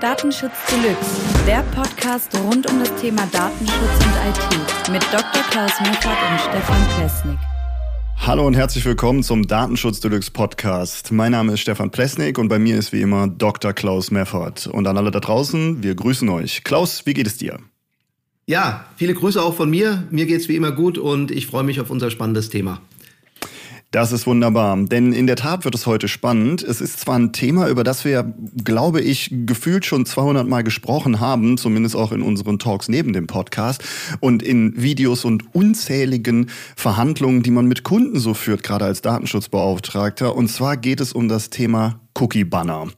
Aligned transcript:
Datenschutz 0.00 0.52
Deluxe, 0.70 1.44
der 1.46 1.62
Podcast 1.74 2.34
rund 2.42 2.66
um 2.70 2.78
das 2.78 2.94
Thema 3.02 3.26
Datenschutz 3.26 3.98
und 3.98 4.14
IT 4.30 4.92
mit 4.92 5.02
Dr. 5.12 5.42
Klaus 5.50 5.78
Meffert 5.80 6.16
und 6.30 6.40
Stefan 6.40 6.88
Plesnik. 6.96 7.38
Hallo 8.16 8.46
und 8.46 8.54
herzlich 8.54 8.86
willkommen 8.86 9.22
zum 9.22 9.46
Datenschutz 9.46 10.00
Deluxe 10.00 10.30
Podcast. 10.30 11.12
Mein 11.12 11.32
Name 11.32 11.52
ist 11.52 11.60
Stefan 11.60 11.90
Plesnik 11.90 12.38
und 12.38 12.48
bei 12.48 12.58
mir 12.58 12.78
ist 12.78 12.94
wie 12.94 13.02
immer 13.02 13.28
Dr. 13.28 13.74
Klaus 13.74 14.10
Meffert. 14.10 14.66
Und 14.68 14.86
an 14.86 14.96
alle 14.96 15.10
da 15.10 15.20
draußen, 15.20 15.82
wir 15.82 15.94
grüßen 15.94 16.30
euch. 16.30 16.64
Klaus, 16.64 17.04
wie 17.04 17.12
geht 17.12 17.26
es 17.26 17.36
dir? 17.36 17.58
Ja, 18.46 18.86
viele 18.96 19.12
Grüße 19.12 19.42
auch 19.42 19.54
von 19.54 19.68
mir. 19.68 20.04
Mir 20.10 20.24
geht 20.24 20.40
es 20.40 20.48
wie 20.48 20.56
immer 20.56 20.72
gut 20.72 20.96
und 20.96 21.30
ich 21.30 21.46
freue 21.46 21.62
mich 21.62 21.78
auf 21.78 21.90
unser 21.90 22.10
spannendes 22.10 22.48
Thema. 22.48 22.80
Das 23.92 24.12
ist 24.12 24.24
wunderbar, 24.24 24.76
denn 24.84 25.12
in 25.12 25.26
der 25.26 25.34
Tat 25.34 25.64
wird 25.64 25.74
es 25.74 25.84
heute 25.84 26.06
spannend. 26.06 26.62
Es 26.62 26.80
ist 26.80 27.00
zwar 27.00 27.18
ein 27.18 27.32
Thema, 27.32 27.68
über 27.68 27.82
das 27.82 28.04
wir, 28.04 28.32
glaube 28.62 29.00
ich, 29.00 29.34
gefühlt 29.46 29.84
schon 29.84 30.06
200 30.06 30.46
Mal 30.46 30.62
gesprochen 30.62 31.18
haben, 31.18 31.58
zumindest 31.58 31.96
auch 31.96 32.12
in 32.12 32.22
unseren 32.22 32.60
Talks 32.60 32.88
neben 32.88 33.12
dem 33.12 33.26
Podcast 33.26 33.82
und 34.20 34.44
in 34.44 34.80
Videos 34.80 35.24
und 35.24 35.56
unzähligen 35.56 36.50
Verhandlungen, 36.76 37.42
die 37.42 37.50
man 37.50 37.66
mit 37.66 37.82
Kunden 37.82 38.20
so 38.20 38.32
führt, 38.32 38.62
gerade 38.62 38.84
als 38.84 39.02
Datenschutzbeauftragter. 39.02 40.36
Und 40.36 40.46
zwar 40.46 40.76
geht 40.76 41.00
es 41.00 41.12
um 41.12 41.26
das 41.26 41.50
Thema 41.50 41.98
Cookie-Banner. 42.20 42.88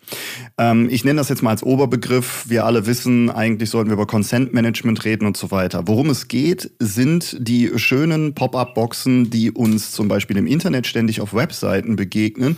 Ähm, 0.58 0.88
ich 0.90 1.04
nenne 1.04 1.18
das 1.18 1.28
jetzt 1.28 1.42
mal 1.42 1.50
als 1.50 1.62
Oberbegriff. 1.62 2.44
Wir 2.48 2.64
alle 2.64 2.86
wissen, 2.86 3.30
eigentlich 3.30 3.70
sollten 3.70 3.90
wir 3.90 3.94
über 3.94 4.06
Consent-Management 4.06 5.04
reden 5.04 5.26
und 5.26 5.36
so 5.36 5.50
weiter. 5.50 5.82
Worum 5.86 6.10
es 6.10 6.28
geht, 6.28 6.70
sind 6.78 7.36
die 7.38 7.70
schönen 7.76 8.34
Pop-up-Boxen, 8.34 9.30
die 9.30 9.50
uns 9.50 9.92
zum 9.92 10.08
Beispiel 10.08 10.36
im 10.36 10.46
Internet 10.46 10.86
ständig 10.86 11.20
auf 11.20 11.34
Webseiten 11.34 11.96
begegnen, 11.96 12.56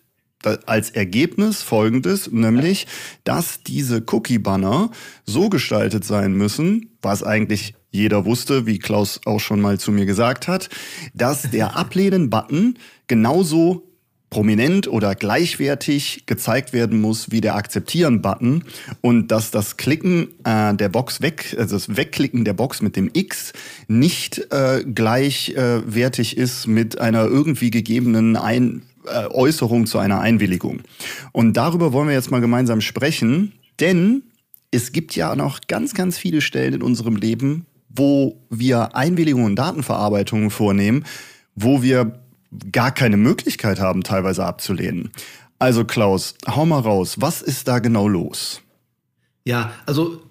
als 0.43 0.89
Ergebnis 0.89 1.61
folgendes, 1.61 2.31
nämlich, 2.31 2.87
dass 3.23 3.63
diese 3.63 4.03
Cookie-Banner 4.07 4.91
so 5.25 5.49
gestaltet 5.49 6.03
sein 6.03 6.33
müssen, 6.33 6.89
was 7.01 7.23
eigentlich 7.23 7.75
jeder 7.91 8.25
wusste, 8.25 8.65
wie 8.65 8.79
Klaus 8.79 9.21
auch 9.25 9.39
schon 9.39 9.61
mal 9.61 9.79
zu 9.79 9.91
mir 9.91 10.05
gesagt 10.05 10.47
hat, 10.47 10.69
dass 11.13 11.49
der 11.51 11.75
Ablehnen-Button 11.77 12.77
genauso 13.07 13.87
prominent 14.31 14.87
oder 14.87 15.13
gleichwertig 15.13 16.23
gezeigt 16.25 16.71
werden 16.71 17.01
muss 17.01 17.31
wie 17.31 17.41
der 17.41 17.55
Akzeptieren-Button 17.55 18.63
und 19.01 19.27
dass 19.27 19.51
das 19.51 19.75
Klicken 19.75 20.29
äh, 20.45 20.73
der 20.73 20.87
Box 20.87 21.21
weg, 21.21 21.53
also 21.59 21.75
das 21.75 21.97
Wegklicken 21.97 22.45
der 22.45 22.53
Box 22.53 22.81
mit 22.81 22.95
dem 22.95 23.09
X 23.11 23.51
nicht 23.89 24.47
äh, 24.51 24.85
gleichwertig 24.85 26.37
äh, 26.37 26.41
ist 26.41 26.65
mit 26.65 26.99
einer 26.99 27.25
irgendwie 27.25 27.71
gegebenen 27.71 28.37
Ein 28.37 28.83
Äußerung 29.05 29.85
zu 29.85 29.97
einer 29.97 30.19
Einwilligung. 30.21 30.81
Und 31.31 31.57
darüber 31.57 31.93
wollen 31.93 32.07
wir 32.07 32.15
jetzt 32.15 32.31
mal 32.31 32.41
gemeinsam 32.41 32.81
sprechen, 32.81 33.53
denn 33.79 34.23
es 34.71 34.91
gibt 34.91 35.15
ja 35.15 35.35
noch 35.35 35.59
ganz, 35.67 35.93
ganz 35.93 36.17
viele 36.17 36.41
Stellen 36.41 36.75
in 36.75 36.81
unserem 36.81 37.15
Leben, 37.15 37.65
wo 37.89 38.41
wir 38.49 38.95
Einwilligungen 38.95 39.47
und 39.47 39.55
Datenverarbeitungen 39.57 40.49
vornehmen, 40.49 41.05
wo 41.55 41.81
wir 41.81 42.21
gar 42.71 42.93
keine 42.93 43.17
Möglichkeit 43.17 43.79
haben, 43.79 44.03
teilweise 44.03 44.45
abzulehnen. 44.45 45.11
Also 45.59 45.85
Klaus, 45.85 46.35
hau 46.47 46.65
mal 46.65 46.79
raus, 46.79 47.17
was 47.19 47.41
ist 47.41 47.67
da 47.67 47.79
genau 47.79 48.07
los? 48.07 48.61
Ja, 49.43 49.73
also 49.85 50.21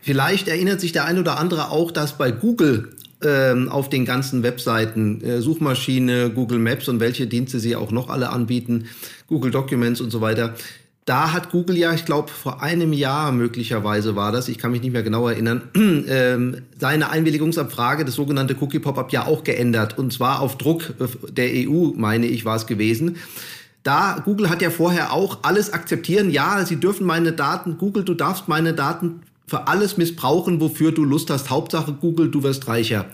vielleicht 0.00 0.48
erinnert 0.48 0.80
sich 0.80 0.92
der 0.92 1.04
ein 1.04 1.18
oder 1.18 1.38
andere 1.38 1.70
auch, 1.70 1.90
dass 1.90 2.16
bei 2.16 2.30
Google 2.30 2.96
ähm, 3.22 3.68
auf 3.68 3.88
den 3.88 4.04
ganzen 4.04 4.42
Webseiten, 4.42 5.22
äh, 5.22 5.40
Suchmaschine, 5.40 6.30
Google 6.30 6.58
Maps 6.58 6.88
und 6.88 7.00
welche 7.00 7.26
Dienste 7.26 7.58
sie 7.58 7.76
auch 7.76 7.90
noch 7.90 8.08
alle 8.08 8.30
anbieten, 8.30 8.86
Google 9.26 9.50
Documents 9.50 10.00
und 10.00 10.10
so 10.10 10.20
weiter, 10.20 10.54
da 11.08 11.32
hat 11.32 11.50
Google 11.50 11.78
ja, 11.78 11.94
ich 11.94 12.04
glaube, 12.04 12.28
vor 12.28 12.62
einem 12.62 12.92
Jahr 12.92 13.32
möglicherweise 13.32 14.14
war 14.14 14.30
das, 14.30 14.48
ich 14.48 14.58
kann 14.58 14.72
mich 14.72 14.82
nicht 14.82 14.92
mehr 14.92 15.02
genau 15.02 15.26
erinnern, 15.26 15.62
ähm, 15.74 16.58
seine 16.78 17.08
Einwilligungsabfrage, 17.08 18.04
das 18.04 18.14
sogenannte 18.14 18.54
Cookie 18.60 18.78
Pop-up, 18.78 19.10
ja 19.10 19.24
auch 19.26 19.42
geändert. 19.42 19.96
Und 19.96 20.12
zwar 20.12 20.40
auf 20.42 20.58
Druck 20.58 20.92
der 21.30 21.48
EU, 21.48 21.92
meine 21.96 22.26
ich, 22.26 22.44
war 22.44 22.56
es 22.56 22.66
gewesen. 22.66 23.16
Da, 23.84 24.20
Google 24.22 24.50
hat 24.50 24.60
ja 24.60 24.68
vorher 24.68 25.14
auch 25.14 25.38
alles 25.42 25.72
akzeptieren. 25.72 26.30
Ja, 26.30 26.66
sie 26.66 26.76
dürfen 26.76 27.06
meine 27.06 27.32
Daten, 27.32 27.78
Google, 27.78 28.04
du 28.04 28.12
darfst 28.12 28.46
meine 28.48 28.74
Daten 28.74 29.22
für 29.48 29.66
alles 29.66 29.96
missbrauchen, 29.96 30.60
wofür 30.60 30.92
du 30.92 31.04
Lust 31.04 31.30
hast. 31.30 31.50
Hauptsache 31.50 31.92
Google, 31.92 32.30
du 32.30 32.42
wirst 32.44 32.68
reicher. 32.68 33.06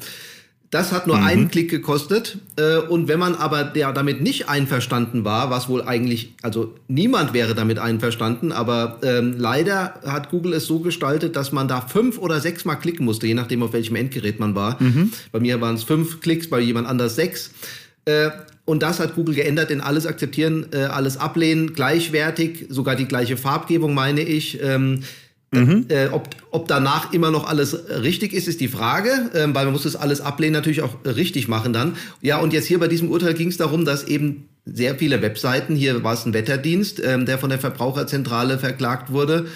Das 0.74 0.90
hat 0.90 1.06
nur 1.06 1.18
mhm. 1.18 1.24
einen 1.24 1.50
Klick 1.52 1.70
gekostet. 1.70 2.38
Äh, 2.56 2.78
und 2.78 3.06
wenn 3.06 3.20
man 3.20 3.36
aber 3.36 3.62
der 3.62 3.92
damit 3.92 4.20
nicht 4.20 4.48
einverstanden 4.48 5.24
war, 5.24 5.48
was 5.48 5.68
wohl 5.68 5.82
eigentlich, 5.82 6.34
also 6.42 6.74
niemand 6.88 7.32
wäre 7.32 7.54
damit 7.54 7.78
einverstanden, 7.78 8.50
aber 8.50 8.98
ähm, 9.04 9.36
leider 9.38 10.00
hat 10.04 10.30
Google 10.30 10.52
es 10.52 10.66
so 10.66 10.80
gestaltet, 10.80 11.36
dass 11.36 11.52
man 11.52 11.68
da 11.68 11.80
fünf 11.80 12.18
oder 12.18 12.40
sechs 12.40 12.64
Mal 12.64 12.74
klicken 12.74 13.04
musste, 13.04 13.28
je 13.28 13.34
nachdem, 13.34 13.62
auf 13.62 13.72
welchem 13.72 13.94
Endgerät 13.94 14.40
man 14.40 14.56
war. 14.56 14.82
Mhm. 14.82 15.12
Bei 15.30 15.38
mir 15.38 15.60
waren 15.60 15.76
es 15.76 15.84
fünf 15.84 16.20
Klicks, 16.20 16.50
bei 16.50 16.58
jemand 16.58 16.88
anders 16.88 17.14
sechs. 17.14 17.52
Äh, 18.04 18.30
und 18.64 18.82
das 18.82 18.98
hat 18.98 19.14
Google 19.14 19.36
geändert 19.36 19.70
in 19.70 19.80
alles 19.80 20.06
akzeptieren, 20.06 20.66
äh, 20.72 20.78
alles 20.78 21.18
ablehnen, 21.18 21.74
gleichwertig, 21.74 22.66
sogar 22.68 22.96
die 22.96 23.06
gleiche 23.06 23.36
Farbgebung, 23.36 23.94
meine 23.94 24.22
ich. 24.22 24.60
Ähm, 24.60 25.04
Mhm. 25.54 25.86
Äh, 25.88 26.08
ob, 26.08 26.28
ob 26.50 26.68
danach 26.68 27.12
immer 27.12 27.30
noch 27.30 27.48
alles 27.48 27.76
richtig 27.88 28.32
ist, 28.32 28.48
ist 28.48 28.60
die 28.60 28.68
Frage, 28.68 29.30
ähm, 29.34 29.54
weil 29.54 29.64
man 29.64 29.72
muss 29.72 29.84
das 29.84 29.96
alles 29.96 30.20
ablehnen, 30.20 30.52
natürlich 30.52 30.82
auch 30.82 30.96
richtig 31.04 31.48
machen 31.48 31.72
dann. 31.72 31.96
Ja, 32.20 32.38
und 32.38 32.52
jetzt 32.52 32.66
hier 32.66 32.78
bei 32.78 32.88
diesem 32.88 33.10
Urteil 33.10 33.34
ging 33.34 33.48
es 33.48 33.56
darum, 33.56 33.84
dass 33.84 34.04
eben 34.04 34.48
sehr 34.66 34.96
viele 34.96 35.22
Webseiten, 35.22 35.76
hier 35.76 36.02
war 36.04 36.14
es 36.14 36.24
ein 36.24 36.34
Wetterdienst, 36.34 37.02
ähm, 37.04 37.26
der 37.26 37.38
von 37.38 37.50
der 37.50 37.58
Verbraucherzentrale 37.58 38.58
verklagt 38.58 39.12
wurde, 39.12 39.46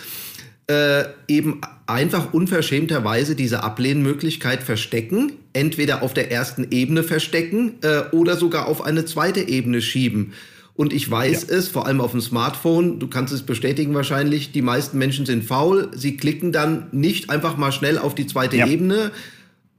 äh, 0.68 1.04
eben 1.28 1.62
einfach 1.86 2.34
unverschämterweise 2.34 3.34
diese 3.34 3.62
Ablehnmöglichkeit 3.62 4.62
verstecken, 4.62 5.32
entweder 5.54 6.02
auf 6.02 6.12
der 6.12 6.30
ersten 6.30 6.66
Ebene 6.70 7.02
verstecken 7.02 7.76
äh, 7.82 8.14
oder 8.14 8.36
sogar 8.36 8.66
auf 8.66 8.84
eine 8.84 9.06
zweite 9.06 9.40
Ebene 9.40 9.80
schieben. 9.80 10.34
Und 10.78 10.92
ich 10.92 11.10
weiß 11.10 11.46
ja. 11.48 11.56
es, 11.56 11.66
vor 11.66 11.86
allem 11.86 12.00
auf 12.00 12.12
dem 12.12 12.20
Smartphone, 12.20 13.00
du 13.00 13.08
kannst 13.08 13.34
es 13.34 13.42
bestätigen 13.42 13.94
wahrscheinlich, 13.94 14.52
die 14.52 14.62
meisten 14.62 14.96
Menschen 14.96 15.26
sind 15.26 15.42
faul. 15.42 15.88
Sie 15.92 16.16
klicken 16.16 16.52
dann 16.52 16.86
nicht 16.92 17.30
einfach 17.30 17.56
mal 17.56 17.72
schnell 17.72 17.98
auf 17.98 18.14
die 18.14 18.28
zweite 18.28 18.58
ja. 18.58 18.66
Ebene, 18.68 19.10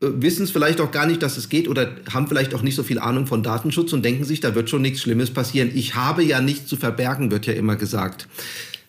äh, 0.01 0.07
wissen 0.15 0.43
es 0.43 0.51
vielleicht 0.51 0.81
auch 0.81 0.91
gar 0.91 1.05
nicht, 1.05 1.23
dass 1.23 1.37
es 1.37 1.47
geht 1.47 1.69
oder 1.69 1.95
haben 2.13 2.27
vielleicht 2.27 2.53
auch 2.53 2.63
nicht 2.63 2.75
so 2.75 2.83
viel 2.83 2.99
Ahnung 2.99 3.27
von 3.27 3.43
Datenschutz 3.43 3.93
und 3.93 4.03
denken 4.03 4.25
sich, 4.25 4.41
da 4.41 4.55
wird 4.55 4.69
schon 4.69 4.81
nichts 4.81 4.99
Schlimmes 4.99 5.31
passieren. 5.31 5.71
Ich 5.73 5.95
habe 5.95 6.21
ja 6.21 6.41
nichts 6.41 6.67
zu 6.67 6.75
verbergen, 6.75 7.31
wird 7.31 7.45
ja 7.45 7.53
immer 7.53 7.77
gesagt 7.77 8.27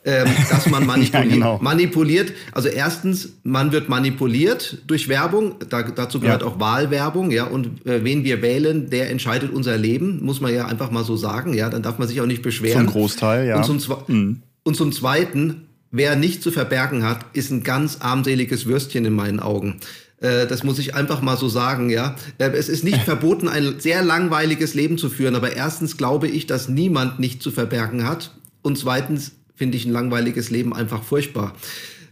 ähm, 0.04 0.28
dass 0.48 0.66
man 0.66 0.86
manipuliert, 0.86 1.24
ja, 1.24 1.30
genau. 1.30 1.58
manipuliert. 1.60 2.32
Also 2.52 2.68
erstens, 2.68 3.34
man 3.42 3.72
wird 3.72 3.88
manipuliert 3.88 4.78
durch 4.86 5.08
Werbung. 5.08 5.56
Da, 5.68 5.82
dazu 5.82 6.20
gehört 6.20 6.42
ja. 6.42 6.48
auch 6.48 6.58
Wahlwerbung. 6.58 7.30
Ja, 7.30 7.44
und 7.44 7.86
äh, 7.86 8.02
wen 8.02 8.24
wir 8.24 8.40
wählen, 8.40 8.88
der 8.88 9.10
entscheidet 9.10 9.52
unser 9.52 9.76
Leben, 9.76 10.24
muss 10.24 10.40
man 10.40 10.54
ja 10.54 10.66
einfach 10.66 10.90
mal 10.90 11.04
so 11.04 11.16
sagen. 11.16 11.52
Ja, 11.52 11.68
dann 11.68 11.82
darf 11.82 11.98
man 11.98 12.08
sich 12.08 12.20
auch 12.20 12.26
nicht 12.26 12.42
beschweren. 12.42 12.86
Zum 12.86 12.94
Großteil, 12.94 13.46
ja. 13.46 13.62
Und 13.62 13.64
zum, 13.64 13.96
mhm. 14.06 14.42
und 14.62 14.76
zum 14.76 14.92
Zweiten, 14.92 15.68
wer 15.90 16.16
nichts 16.16 16.42
zu 16.42 16.50
verbergen 16.50 17.04
hat, 17.04 17.26
ist 17.34 17.50
ein 17.50 17.62
ganz 17.62 17.98
armseliges 18.00 18.66
Würstchen 18.66 19.04
in 19.04 19.14
meinen 19.14 19.40
Augen 19.40 19.80
äh, 20.22 20.46
das 20.46 20.64
muss 20.64 20.78
ich 20.78 20.94
einfach 20.94 21.22
mal 21.22 21.38
so 21.38 21.48
sagen, 21.48 21.88
ja. 21.88 22.14
Äh, 22.36 22.50
es 22.50 22.68
ist 22.68 22.84
nicht 22.84 23.00
verboten, 23.04 23.48
ein 23.48 23.80
sehr 23.80 24.02
langweiliges 24.02 24.74
Leben 24.74 24.98
zu 24.98 25.08
führen, 25.08 25.34
aber 25.34 25.56
erstens 25.56 25.96
glaube 25.96 26.28
ich, 26.28 26.46
dass 26.46 26.68
niemand 26.68 27.18
nichts 27.20 27.42
zu 27.42 27.50
verbergen 27.50 28.06
hat. 28.06 28.30
Und 28.60 28.76
zweitens 28.76 29.32
finde 29.60 29.76
ich 29.76 29.84
ein 29.84 29.92
langweiliges 29.92 30.48
Leben 30.48 30.74
einfach 30.74 31.02
furchtbar. 31.02 31.54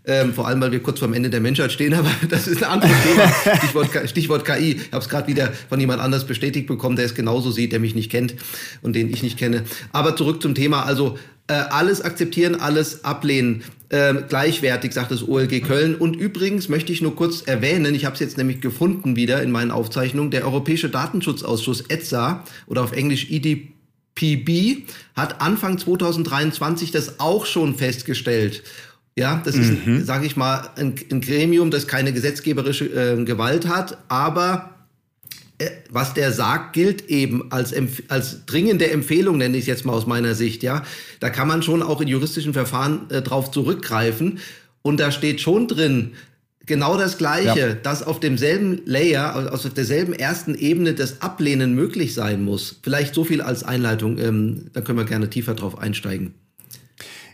Ähm, 0.05 0.35
vor 0.35 0.47
allem, 0.47 0.61
weil 0.61 0.71
wir 0.71 0.81
kurz 0.81 0.99
vorm 0.99 1.15
Ende 1.15 1.31
der 1.31 1.41
Menschheit 1.41 1.73
stehen, 1.73 1.95
aber 2.01 2.11
das 2.29 2.47
ist 2.47 2.63
ein 2.63 2.69
anderes 2.69 2.95
Thema. 3.03 3.57
Stichwort, 3.57 4.11
Stichwort 4.11 4.45
KI. 4.45 4.73
Ich 4.73 4.93
habe 4.93 5.03
es 5.03 5.09
gerade 5.09 5.29
wieder 5.29 5.51
von 5.71 5.81
jemand 5.81 6.03
anders 6.03 6.27
bestätigt 6.27 6.67
bekommen, 6.67 6.97
der 6.97 7.07
es 7.07 7.15
genauso 7.15 7.51
sieht, 7.51 7.73
der 7.73 7.81
mich 7.81 7.95
nicht 7.95 8.11
kennt 8.11 8.35
und 8.83 8.95
den 8.95 9.09
ich 9.09 9.23
nicht 9.23 9.39
kenne. 9.39 9.65
Aber 9.93 10.15
zurück 10.15 10.43
zum 10.43 10.55
Thema. 10.55 10.83
Also 10.83 11.17
äh, 11.47 11.55
alles 11.55 12.03
akzeptieren, 12.03 12.55
alles 12.55 13.03
ablehnen. 13.03 13.65
Äh, 13.89 14.13
gleichwertig, 14.29 14.93
sagt 14.93 15.11
das 15.11 15.27
OLG 15.27 15.63
Köln. 15.63 15.95
Und 15.95 16.17
übrigens 16.17 16.69
möchte 16.69 16.93
ich 16.93 17.01
nur 17.01 17.17
kurz 17.17 17.41
erwähnen, 17.41 17.95
ich 17.95 18.05
habe 18.05 18.13
es 18.13 18.21
jetzt 18.21 18.37
nämlich 18.37 18.61
gefunden 18.61 19.17
wieder 19.17 19.43
in 19.43 19.51
meinen 19.51 19.71
Aufzeichnungen, 19.71 20.31
der 20.31 20.45
Europäische 20.45 20.91
Datenschutzausschuss 20.91 21.81
ETSA 21.89 22.45
oder 22.67 22.83
auf 22.83 22.93
Englisch 22.93 23.31
IDP 23.31 23.78
PB 24.19 24.89
hat 25.15 25.41
Anfang 25.41 25.79
2023 25.79 26.91
das 26.91 27.21
auch 27.21 27.47
schon 27.47 27.77
festgestellt. 27.77 28.65
Ja, 29.17 29.41
das 29.45 29.57
ist, 29.57 29.87
mhm. 29.87 30.05
sage 30.05 30.27
ich 30.27 30.37
mal, 30.37 30.71
ein, 30.77 30.95
ein, 31.11 31.21
Gremium, 31.21 31.71
das 31.71 31.89
keine 31.89 32.13
gesetzgeberische 32.13 32.85
äh, 32.87 33.25
Gewalt 33.25 33.67
hat, 33.67 33.99
aber 34.09 34.75
äh, 35.59 35.71
was 35.91 36.15
der 36.15 36.33
sagt, 36.33 36.73
gilt 36.73 37.09
eben 37.09 37.51
als, 37.51 37.75
als 38.09 38.47
dringende 38.47 38.91
Empfehlung, 38.91 39.39
nenne 39.39 39.57
ich 39.57 39.63
es 39.63 39.67
jetzt 39.67 39.85
mal 39.85 39.93
aus 39.93 40.07
meiner 40.07 40.35
Sicht, 40.35 40.63
ja. 40.63 40.85
Da 41.19 41.31
kann 41.31 41.49
man 41.49 41.63
schon 41.65 41.83
auch 41.83 42.01
in 42.01 42.07
juristischen 42.07 42.53
Verfahren 42.53 43.11
äh, 43.11 43.23
drauf 43.23 43.51
zurückgreifen. 43.51 44.39
Und 44.83 45.01
da 45.01 45.11
steht 45.11 45.41
schon 45.41 45.67
drin, 45.67 46.13
genau 46.69 46.97
das 46.97 47.19
Gleiche, 47.19 47.59
ja. 47.59 47.75
dass 47.75 48.03
auf 48.03 48.21
demselben 48.21 48.83
Layer, 48.85 49.35
also 49.35 49.69
auf 49.69 49.75
derselben 49.75 50.13
ersten 50.13 50.55
Ebene 50.55 50.95
das 50.95 51.21
Ablehnen 51.21 51.75
möglich 51.75 52.15
sein 52.15 52.45
muss. 52.45 52.79
Vielleicht 52.83 53.15
so 53.15 53.25
viel 53.25 53.41
als 53.41 53.65
Einleitung, 53.65 54.19
ähm, 54.19 54.67
da 54.73 54.81
können 54.81 54.99
wir 54.99 55.05
gerne 55.05 55.29
tiefer 55.31 55.55
drauf 55.55 55.79
einsteigen. 55.79 56.35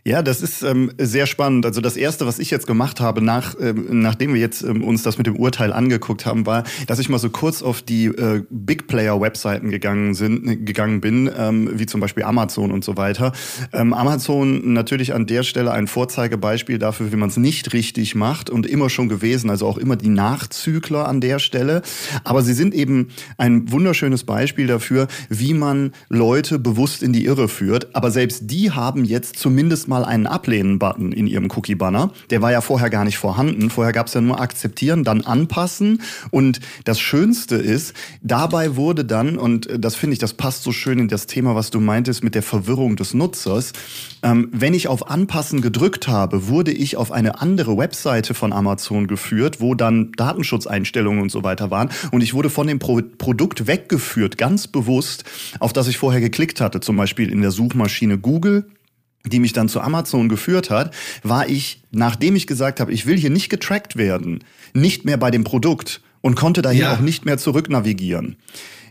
Ja, 0.07 0.21
das 0.21 0.43
ist 0.43 0.63
ähm, 0.63 0.93
sehr 0.99 1.25
spannend. 1.25 1.65
Also 1.65 1.81
das 1.81 1.97
erste, 1.97 2.27
was 2.27 2.39
ich 2.39 2.51
jetzt 2.51 2.67
gemacht 2.67 3.01
habe, 3.01 3.23
nach, 3.23 3.55
ähm, 3.59 4.03
nachdem 4.03 4.35
wir 4.35 4.41
jetzt 4.41 4.61
ähm, 4.61 4.85
uns 4.85 5.03
das 5.03 5.17
mit 5.17 5.27
dem 5.27 5.37
Urteil 5.37 5.73
angeguckt 5.73 6.27
haben, 6.27 6.45
war, 6.45 6.65
dass 6.87 6.99
ich 6.99 7.09
mal 7.09 7.17
so 7.17 7.31
kurz 7.31 7.63
auf 7.63 7.81
die 7.81 8.09
äh, 8.09 8.43
Big 8.51 8.87
Player 8.87 9.19
Webseiten 9.19 9.71
gegangen 9.71 10.13
sind, 10.13 10.67
gegangen 10.67 11.01
bin, 11.01 11.31
ähm, 11.35 11.71
wie 11.73 11.87
zum 11.87 12.03
Beispiel 12.03 12.25
Amazon 12.25 12.71
und 12.71 12.85
so 12.85 12.99
weiter. 12.99 13.33
Ähm, 13.73 13.95
Amazon 13.95 14.75
natürlich 14.75 15.15
an 15.15 15.25
der 15.25 15.43
Stelle 15.43 15.73
ein 15.73 15.87
Vorzeigebeispiel 15.87 16.77
dafür, 16.77 17.11
wie 17.11 17.17
man 17.17 17.31
es 17.31 17.39
nicht 17.39 17.73
richtig 17.73 18.15
macht 18.15 18.51
und 18.51 18.67
immer 18.67 18.91
schon 18.91 19.09
gewesen, 19.09 19.49
also 19.49 19.67
auch 19.67 19.79
immer 19.79 19.97
die 19.97 20.11
Nachzügler 20.11 21.09
an 21.09 21.23
der 21.23 21.39
Stelle. 21.39 21.81
Aber 22.25 22.43
sie 22.43 22.53
sind 22.53 22.75
eben 22.75 23.09
ein 23.39 23.73
wunderschönes 23.73 24.25
Beispiel 24.25 24.67
dafür, 24.67 25.09
wie 25.31 25.55
man 25.55 25.93
Leute 26.11 26.59
bewusst 26.59 27.03
in 27.03 27.15
die 27.15 27.25
Irre 27.25 27.49
führt. 27.49 27.97
Aber 27.97 28.11
selbst 28.11 28.51
die 28.51 28.71
haben 28.71 29.07
jetzt 29.07 29.39
zumindest 29.39 29.89
mal 29.89 29.94
mal 29.95 30.05
einen 30.05 30.27
Ablehnen-Button 30.27 31.13
in 31.13 31.29
ihrem 31.29 31.49
Cookie-Banner. 31.55 32.11
Der 32.31 32.43
war 32.43 32.51
ja 32.51 32.61
vorher 32.61 32.91
gar 32.91 33.05
nicht 33.05 33.17
vorhanden. 33.17 33.71
Vorher 33.71 33.93
gab 33.93 34.09
es 34.09 34.15
ja 34.15 34.21
nur 34.21 34.41
akzeptieren, 34.41 35.05
dann 35.05 35.21
anpassen. 35.21 36.03
Und 36.33 36.59
das 36.83 36.99
Schönste 36.99 37.55
ist, 37.55 37.95
dabei 38.21 38.75
wurde 38.75 39.05
dann, 39.05 39.39
und 39.39 39.69
das 39.79 39.95
finde 39.95 40.15
ich, 40.15 40.19
das 40.19 40.35
passt 40.35 40.65
so 40.65 40.73
schön 40.73 40.99
in 40.99 41.07
das 41.07 41.27
Thema, 41.27 41.55
was 41.55 41.71
du 41.71 41.79
meintest 41.79 42.25
mit 42.25 42.35
der 42.35 42.43
Verwirrung 42.43 42.97
des 42.97 43.15
Nutzers, 43.15 43.73
ähm, 44.25 44.49
wenn 44.51 44.75
ich 44.75 44.89
auf 44.89 45.09
Anpassen 45.09 45.61
gedrückt 45.61 46.09
habe, 46.09 46.49
wurde 46.49 46.73
ich 46.73 46.97
auf 46.97 47.13
eine 47.13 47.41
andere 47.41 47.77
Webseite 47.77 48.35
von 48.35 48.53
Amazon 48.53 49.07
geführt, 49.07 49.61
wo 49.61 49.77
dann 49.77 50.11
Datenschutzeinstellungen 50.17 51.23
und 51.23 51.31
so 51.31 51.45
weiter 51.45 51.71
waren. 51.71 51.91
Und 52.11 52.23
ich 52.23 52.35
wurde 52.35 52.51
von 52.51 52.67
dem 52.67 52.81
Pro 52.81 53.01
Produkt 53.19 53.69
weggeführt, 53.69 54.39
ganz 54.39 54.67
bewusst, 54.67 55.25
auf 55.61 55.73
das 55.73 55.87
ich 55.87 55.99
vorher 55.99 56.21
geklickt 56.21 56.61
hatte. 56.61 56.81
Zum 56.81 56.97
Beispiel 56.97 57.31
in 57.31 57.43
der 57.43 57.53
Suchmaschine 57.53 58.19
Google 58.19 58.67
die 59.27 59.41
mich 59.41 59.53
dann 59.53 59.69
zu 59.69 59.81
Amazon 59.81 60.29
geführt 60.29 60.71
hat, 60.71 60.95
war 61.23 61.49
ich, 61.49 61.83
nachdem 61.91 62.37
ich 62.37 62.47
gesagt 62.47 62.81
habe, 62.81 62.93
ich 62.93 63.07
will 63.07 63.17
hier 63.17 63.31
nicht 63.31 63.49
getrackt 63.49 63.97
werden, 63.97 64.45
nicht 64.75 65.05
mehr 65.05 65.17
bei 65.17 65.31
dem 65.31 65.45
Produkt 65.45 66.03
und 66.21 66.35
konnte 66.35 66.63
daher 66.63 66.81
ja. 66.81 66.95
auch 66.95 67.01
nicht 67.01 67.25
mehr 67.25 67.39
zurück 67.39 67.69
navigieren. 67.71 68.37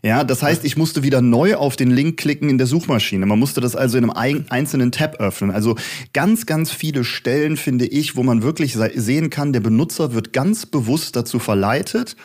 Ja, 0.06 0.26
das 0.26 0.44
heißt, 0.44 0.66
ich 0.66 0.76
musste 0.76 1.02
wieder 1.02 1.22
neu 1.22 1.56
auf 1.56 1.78
den 1.78 1.90
Link 1.90 2.18
klicken 2.18 2.50
in 2.50 2.58
der 2.58 2.68
Suchmaschine. 2.68 3.26
Man 3.26 3.40
musste 3.40 3.62
das 3.62 3.74
also 3.76 3.98
in 3.98 4.10
einem 4.10 4.46
einzelnen 4.50 4.92
Tab 4.92 5.16
öffnen. 5.22 5.50
Also 5.50 5.78
ganz, 6.12 6.46
ganz 6.46 6.72
viele 6.72 7.06
Stellen 7.06 7.56
finde 7.56 7.86
ich, 7.86 8.18
wo 8.18 8.24
man 8.24 8.44
wirklich 8.44 8.78
sehen 8.96 9.30
kann, 9.30 9.54
der 9.54 9.62
Benutzer 9.62 10.14
wird 10.14 10.34
ganz 10.34 10.66
bewusst 10.66 11.16
dazu 11.16 11.40
verleitet, 11.40 12.18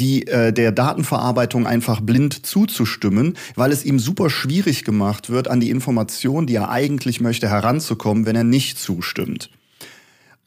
die 0.00 0.26
äh, 0.26 0.52
der 0.52 0.72
Datenverarbeitung 0.72 1.66
einfach 1.66 2.00
blind 2.00 2.46
zuzustimmen, 2.46 3.36
weil 3.54 3.70
es 3.70 3.84
ihm 3.84 3.98
super 3.98 4.30
schwierig 4.30 4.84
gemacht 4.84 5.28
wird, 5.28 5.48
an 5.48 5.60
die 5.60 5.70
Information, 5.70 6.46
die 6.46 6.54
er 6.54 6.70
eigentlich 6.70 7.20
möchte, 7.20 7.48
heranzukommen, 7.50 8.24
wenn 8.24 8.34
er 8.34 8.44
nicht 8.44 8.78
zustimmt. 8.78 9.50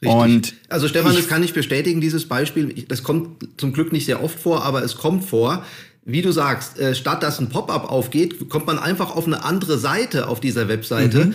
Richtig. 0.02 0.20
Und 0.20 0.54
also 0.68 0.88
Stefan, 0.88 1.14
das 1.14 1.28
kann 1.28 1.42
ich 1.44 1.54
bestätigen, 1.54 2.00
dieses 2.00 2.28
Beispiel. 2.28 2.84
Das 2.88 3.04
kommt 3.04 3.46
zum 3.56 3.72
Glück 3.72 3.92
nicht 3.92 4.06
sehr 4.06 4.22
oft 4.22 4.38
vor, 4.38 4.64
aber 4.64 4.82
es 4.82 4.96
kommt 4.96 5.24
vor. 5.24 5.64
Wie 6.04 6.20
du 6.20 6.32
sagst, 6.32 6.78
äh, 6.78 6.94
statt 6.94 7.22
dass 7.22 7.38
ein 7.38 7.48
Pop-up 7.48 7.90
aufgeht, 7.90 8.50
kommt 8.50 8.66
man 8.66 8.78
einfach 8.78 9.14
auf 9.16 9.26
eine 9.26 9.44
andere 9.44 9.78
Seite 9.78 10.28
auf 10.28 10.40
dieser 10.40 10.68
Webseite. 10.68 11.26
Mhm 11.26 11.34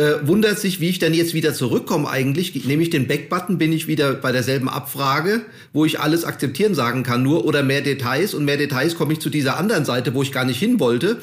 äh, 0.00 0.26
wundert 0.26 0.58
sich, 0.58 0.80
wie 0.80 0.88
ich 0.88 0.98
dann 0.98 1.12
jetzt 1.12 1.34
wieder 1.34 1.52
zurückkomme 1.52 2.08
eigentlich. 2.08 2.64
Nehme 2.64 2.82
ich 2.82 2.88
den 2.88 3.06
Back-Button, 3.06 3.58
bin 3.58 3.70
ich 3.70 3.86
wieder 3.86 4.14
bei 4.14 4.32
derselben 4.32 4.70
Abfrage, 4.70 5.42
wo 5.74 5.84
ich 5.84 6.00
alles 6.00 6.24
akzeptieren 6.24 6.74
sagen 6.74 7.02
kann, 7.02 7.22
nur 7.22 7.44
oder 7.44 7.62
mehr 7.62 7.82
Details 7.82 8.32
und 8.32 8.46
mehr 8.46 8.56
Details 8.56 8.94
komme 8.94 9.12
ich 9.12 9.20
zu 9.20 9.28
dieser 9.28 9.58
anderen 9.58 9.84
Seite, 9.84 10.14
wo 10.14 10.22
ich 10.22 10.32
gar 10.32 10.46
nicht 10.46 10.58
hin 10.58 10.80
wollte. 10.80 11.18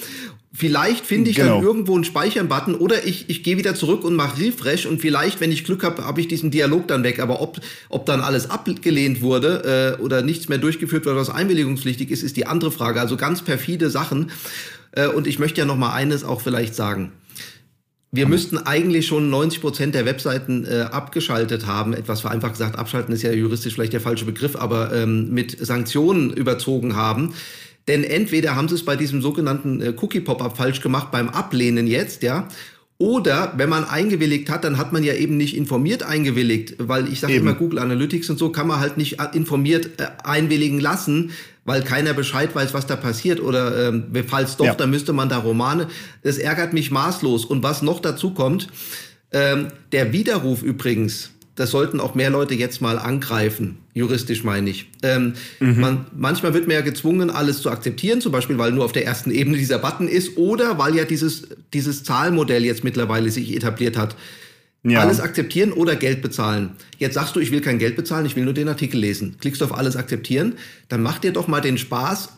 Vielleicht 0.53 1.07
finde 1.07 1.31
ich 1.31 1.37
genau. 1.37 1.55
dann 1.55 1.63
irgendwo 1.63 1.95
einen 1.95 2.03
Speichern-Button 2.03 2.75
oder 2.75 3.05
ich, 3.05 3.29
ich 3.29 3.41
gehe 3.43 3.57
wieder 3.57 3.73
zurück 3.73 4.03
und 4.03 4.15
mache 4.15 4.39
Refresh 4.41 4.85
und 4.85 5.01
vielleicht, 5.01 5.41
wenn 5.41 5.51
ich 5.51 5.65
Glück 5.65 5.83
habe, 5.83 6.05
habe 6.05 6.21
ich 6.21 6.27
diesen 6.27 6.51
Dialog 6.51 6.87
dann 6.87 7.03
weg. 7.03 7.19
Aber 7.19 7.41
ob, 7.41 7.59
ob 7.89 8.05
dann 8.05 8.21
alles 8.21 8.49
abgelehnt 8.49 9.21
wurde 9.21 9.97
äh, 9.99 10.01
oder 10.03 10.21
nichts 10.21 10.49
mehr 10.49 10.59
durchgeführt 10.59 11.05
wurde, 11.07 11.15
was 11.15 11.31
einwilligungspflichtig 11.31 12.11
ist, 12.11 12.21
ist 12.21 12.37
die 12.37 12.45
andere 12.45 12.71
Frage. 12.71 13.01
Also 13.01 13.17
ganz 13.17 13.41
perfide 13.41 13.89
Sachen. 13.89 14.31
Äh, 14.91 15.07
und 15.07 15.25
ich 15.25 15.39
möchte 15.39 15.61
ja 15.61 15.65
noch 15.65 15.77
mal 15.77 15.93
eines 15.93 16.23
auch 16.23 16.41
vielleicht 16.41 16.75
sagen. 16.75 17.11
Wir 18.11 18.25
müssten 18.25 18.57
eigentlich 18.57 19.05
schon 19.05 19.29
90 19.29 19.61
Prozent 19.61 19.95
der 19.95 20.05
Webseiten 20.05 20.65
äh, 20.65 20.81
abgeschaltet 20.91 21.65
haben. 21.65 21.93
Etwas 21.93 22.21
vereinfacht 22.21 22.53
gesagt, 22.53 22.79
abschalten 22.79 23.13
ist 23.13 23.21
ja 23.21 23.33
juristisch 23.33 23.73
vielleicht 23.73 23.93
der 23.93 24.01
falsche 24.01 24.23
Begriff, 24.23 24.55
aber 24.55 24.93
ähm, 24.93 25.33
mit 25.33 25.57
Sanktionen 25.65 26.31
überzogen 26.31 26.95
haben. 26.95 27.33
Denn 27.87 28.03
entweder 28.03 28.55
haben 28.55 28.69
sie 28.69 28.75
es 28.75 28.85
bei 28.85 28.95
diesem 28.95 29.21
sogenannten 29.21 29.81
äh, 29.81 29.93
Cookie-Pop-Up 29.95 30.55
falsch 30.55 30.81
gemacht 30.81 31.11
beim 31.11 31.29
Ablehnen 31.29 31.85
jetzt, 31.85 32.23
ja, 32.23 32.47
oder 32.99 33.53
wenn 33.57 33.69
man 33.69 33.83
eingewilligt 33.83 34.49
hat, 34.49 34.63
dann 34.63 34.77
hat 34.77 34.91
man 34.91 35.03
ja 35.03 35.13
eben 35.13 35.37
nicht 35.37 35.55
informiert 35.55 36.01
eingewilligt, 36.01 36.75
weil 36.79 37.11
ich 37.11 37.19
sage 37.19 37.35
immer 37.35 37.53
Google 37.53 37.77
Analytics 37.77 38.29
und 38.31 38.39
so 38.39 38.49
kann 38.49 38.65
man 38.65 38.79
halt 38.79 38.97
nicht 38.97 39.19
äh, 39.19 39.27
informiert 39.33 39.99
äh, 39.99 40.07
einwilligen 40.23 40.79
lassen, 40.79 41.31
weil 41.63 41.83
keiner 41.83 42.13
Bescheid 42.13 42.55
weiß, 42.55 42.73
was 42.73 42.87
da 42.87 42.95
passiert 42.95 43.39
oder 43.39 43.89
ähm, 43.89 44.05
falls 44.25 44.57
doch, 44.57 44.65
ja. 44.65 44.73
dann 44.73 44.89
müsste 44.89 45.13
man 45.13 45.29
da 45.29 45.37
Romane. 45.37 45.87
Das 46.23 46.39
ärgert 46.39 46.73
mich 46.73 46.89
maßlos. 46.89 47.45
Und 47.45 47.61
was 47.61 47.83
noch 47.83 47.99
dazu 47.99 48.31
kommt, 48.33 48.67
ähm, 49.31 49.67
der 49.91 50.11
Widerruf 50.13 50.63
übrigens, 50.63 51.31
das 51.57 51.71
sollten 51.71 51.99
auch 51.99 52.13
mehr 52.13 52.29
Leute 52.29 52.53
jetzt 52.53 52.81
mal 52.81 52.99
angreifen, 52.99 53.79
juristisch 53.95 54.43
meine 54.43 54.69
ich. 54.69 54.91
Ähm, 55.01 55.33
mhm. 55.59 55.79
man, 55.81 56.05
manchmal 56.15 56.53
wird 56.53 56.67
man 56.67 56.75
ja 56.75 56.81
gezwungen, 56.81 57.31
alles 57.31 57.61
zu 57.63 57.71
akzeptieren, 57.71 58.21
zum 58.21 58.31
Beispiel, 58.31 58.59
weil 58.59 58.71
nur 58.71 58.85
auf 58.85 58.91
der 58.91 59.05
ersten 59.05 59.31
Ebene 59.31 59.57
dieser 59.57 59.79
Button 59.79 60.07
ist 60.07 60.37
oder 60.37 60.77
weil 60.77 60.95
ja 60.95 61.03
dieses, 61.03 61.47
dieses 61.73 62.03
Zahlmodell 62.03 62.63
jetzt 62.63 62.83
mittlerweile 62.83 63.31
sich 63.31 63.55
etabliert 63.55 63.97
hat. 63.97 64.15
Ja. 64.83 64.99
Alles 64.99 65.19
akzeptieren 65.19 65.73
oder 65.73 65.95
Geld 65.95 66.21
bezahlen. 66.21 66.73
Jetzt 66.99 67.15
sagst 67.15 67.35
du, 67.35 67.39
ich 67.39 67.51
will 67.51 67.61
kein 67.61 67.79
Geld 67.79 67.95
bezahlen, 67.95 68.27
ich 68.27 68.35
will 68.35 68.45
nur 68.45 68.53
den 68.53 68.69
Artikel 68.69 68.99
lesen. 68.99 69.35
Klickst 69.41 69.59
du 69.59 69.65
auf 69.65 69.75
alles 69.75 69.95
akzeptieren, 69.95 70.53
dann 70.89 71.01
mach 71.01 71.17
dir 71.17 71.33
doch 71.33 71.47
mal 71.47 71.59
den 71.59 71.79
Spaß, 71.79 72.29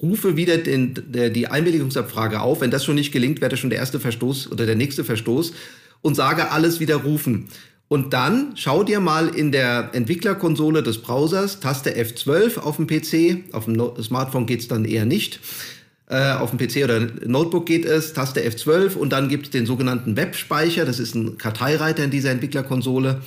rufe 0.00 0.36
wieder 0.36 0.58
den, 0.58 0.94
der, 1.08 1.28
die 1.30 1.48
Einwilligungsabfrage 1.48 2.40
auf. 2.40 2.60
Wenn 2.60 2.70
das 2.70 2.84
schon 2.84 2.94
nicht 2.94 3.10
gelingt, 3.10 3.40
wäre 3.40 3.50
das 3.50 3.58
schon 3.58 3.70
der 3.70 3.80
erste 3.80 3.98
Verstoß 3.98 4.52
oder 4.52 4.64
der 4.64 4.76
nächste 4.76 5.02
Verstoß 5.02 5.52
und 6.02 6.14
sage 6.14 6.52
alles 6.52 6.78
widerrufen. 6.78 7.48
Und 7.94 8.12
dann 8.12 8.54
schau 8.56 8.82
dir 8.82 8.98
mal 8.98 9.28
in 9.28 9.52
der 9.52 9.90
Entwicklerkonsole 9.92 10.82
des 10.82 10.98
Browsers 10.98 11.60
Taste 11.60 11.96
F12 11.96 12.58
auf 12.58 12.74
dem 12.74 12.88
PC, 12.88 13.54
auf 13.54 13.66
dem 13.66 13.80
Smartphone 14.02 14.46
geht's 14.46 14.66
dann 14.66 14.84
eher 14.84 15.04
nicht. 15.04 15.38
Äh, 16.08 16.32
auf 16.32 16.50
dem 16.50 16.58
PC 16.58 16.82
oder 16.82 16.98
Notebook 17.24 17.66
geht 17.66 17.84
es, 17.84 18.12
Taste 18.12 18.40
F12 18.40 18.96
und 18.96 19.12
dann 19.12 19.28
gibt 19.28 19.46
es 19.46 19.50
den 19.52 19.64
sogenannten 19.64 20.16
Webspeicher, 20.16 20.84
das 20.84 20.98
ist 20.98 21.14
ein 21.14 21.38
Karteireiter 21.38 22.02
in 22.02 22.10
dieser 22.10 22.32
Entwicklerkonsole. 22.32 23.22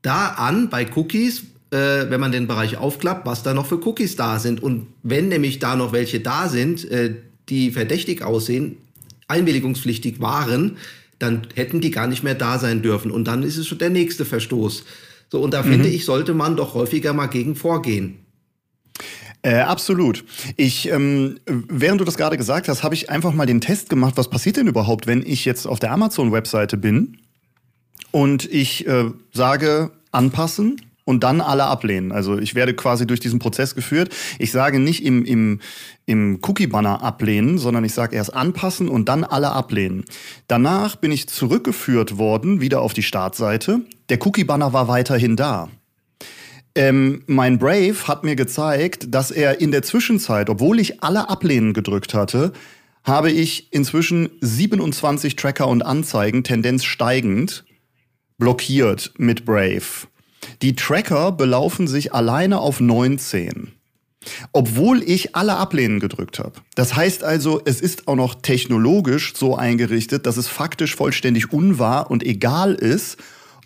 Da 0.00 0.28
an 0.28 0.70
bei 0.70 0.86
Cookies, 0.96 1.42
äh, 1.70 2.08
wenn 2.08 2.20
man 2.20 2.32
den 2.32 2.46
Bereich 2.46 2.78
aufklappt, 2.78 3.26
was 3.26 3.42
da 3.42 3.52
noch 3.52 3.66
für 3.66 3.86
Cookies 3.86 4.16
da 4.16 4.38
sind. 4.38 4.62
Und 4.62 4.86
wenn 5.02 5.28
nämlich 5.28 5.58
da 5.58 5.76
noch 5.76 5.92
welche 5.92 6.20
da 6.20 6.48
sind, 6.48 6.90
äh, 6.90 7.16
die 7.50 7.70
verdächtig 7.70 8.22
aussehen, 8.22 8.78
einwilligungspflichtig 9.28 10.22
waren, 10.22 10.78
dann 11.20 11.46
hätten 11.54 11.80
die 11.80 11.92
gar 11.92 12.08
nicht 12.08 12.24
mehr 12.24 12.34
da 12.34 12.58
sein 12.58 12.82
dürfen. 12.82 13.12
Und 13.12 13.28
dann 13.28 13.44
ist 13.44 13.56
es 13.56 13.68
schon 13.68 13.78
der 13.78 13.90
nächste 13.90 14.24
Verstoß. 14.24 14.84
So, 15.30 15.40
und 15.40 15.54
da 15.54 15.62
mhm. 15.62 15.68
finde 15.68 15.88
ich, 15.88 16.04
sollte 16.04 16.34
man 16.34 16.56
doch 16.56 16.74
häufiger 16.74 17.12
mal 17.12 17.26
gegen 17.26 17.54
vorgehen. 17.54 18.26
Äh, 19.42 19.60
absolut. 19.60 20.24
Ich, 20.56 20.88
ähm, 20.90 21.38
während 21.46 22.00
du 22.00 22.04
das 22.04 22.16
gerade 22.16 22.36
gesagt 22.36 22.68
hast, 22.68 22.82
habe 22.82 22.94
ich 22.94 23.08
einfach 23.08 23.32
mal 23.32 23.46
den 23.46 23.60
Test 23.60 23.88
gemacht, 23.88 24.14
was 24.16 24.28
passiert 24.28 24.56
denn 24.56 24.66
überhaupt, 24.66 25.06
wenn 25.06 25.24
ich 25.24 25.44
jetzt 25.44 25.66
auf 25.66 25.78
der 25.78 25.92
Amazon-Webseite 25.92 26.76
bin 26.76 27.18
und 28.10 28.50
ich 28.50 28.86
äh, 28.86 29.10
sage 29.32 29.92
anpassen 30.12 30.80
und 31.10 31.24
dann 31.24 31.40
alle 31.40 31.64
ablehnen. 31.64 32.12
Also 32.12 32.38
ich 32.38 32.54
werde 32.54 32.72
quasi 32.72 33.06
durch 33.06 33.18
diesen 33.18 33.40
Prozess 33.40 33.74
geführt. 33.74 34.14
Ich 34.38 34.52
sage 34.52 34.78
nicht 34.78 35.04
im, 35.04 35.24
im, 35.24 35.60
im 36.06 36.38
Cookie-Banner 36.40 37.02
ablehnen, 37.02 37.58
sondern 37.58 37.84
ich 37.84 37.92
sage 37.92 38.14
erst 38.14 38.32
anpassen 38.32 38.88
und 38.88 39.08
dann 39.08 39.24
alle 39.24 39.50
ablehnen. 39.50 40.04
Danach 40.46 40.94
bin 40.94 41.10
ich 41.10 41.28
zurückgeführt 41.28 42.16
worden, 42.16 42.60
wieder 42.60 42.80
auf 42.80 42.94
die 42.94 43.02
Startseite. 43.02 43.80
Der 44.08 44.24
Cookie-Banner 44.24 44.72
war 44.72 44.86
weiterhin 44.86 45.34
da. 45.34 45.68
Ähm, 46.76 47.24
mein 47.26 47.58
Brave 47.58 48.06
hat 48.06 48.22
mir 48.22 48.36
gezeigt, 48.36 49.12
dass 49.12 49.32
er 49.32 49.60
in 49.60 49.72
der 49.72 49.82
Zwischenzeit, 49.82 50.48
obwohl 50.48 50.78
ich 50.78 51.02
alle 51.02 51.28
ablehnen 51.28 51.72
gedrückt 51.72 52.14
hatte, 52.14 52.52
habe 53.02 53.32
ich 53.32 53.72
inzwischen 53.72 54.30
27 54.40 55.34
Tracker 55.34 55.66
und 55.66 55.82
Anzeigen, 55.82 56.44
Tendenz 56.44 56.84
steigend, 56.84 57.64
blockiert 58.38 59.12
mit 59.18 59.44
Brave. 59.44 60.06
Die 60.62 60.74
Tracker 60.74 61.32
belaufen 61.32 61.88
sich 61.88 62.12
alleine 62.14 62.60
auf 62.60 62.80
19. 62.80 63.72
Obwohl 64.52 65.02
ich 65.02 65.34
alle 65.34 65.56
ablehnen 65.56 65.98
gedrückt 65.98 66.38
habe. 66.38 66.52
Das 66.74 66.94
heißt 66.94 67.24
also, 67.24 67.60
es 67.64 67.80
ist 67.80 68.06
auch 68.06 68.16
noch 68.16 68.34
technologisch 68.34 69.32
so 69.34 69.56
eingerichtet, 69.56 70.26
dass 70.26 70.36
es 70.36 70.46
faktisch 70.46 70.94
vollständig 70.94 71.52
unwahr 71.52 72.10
und 72.10 72.22
egal 72.22 72.74
ist, 72.74 73.16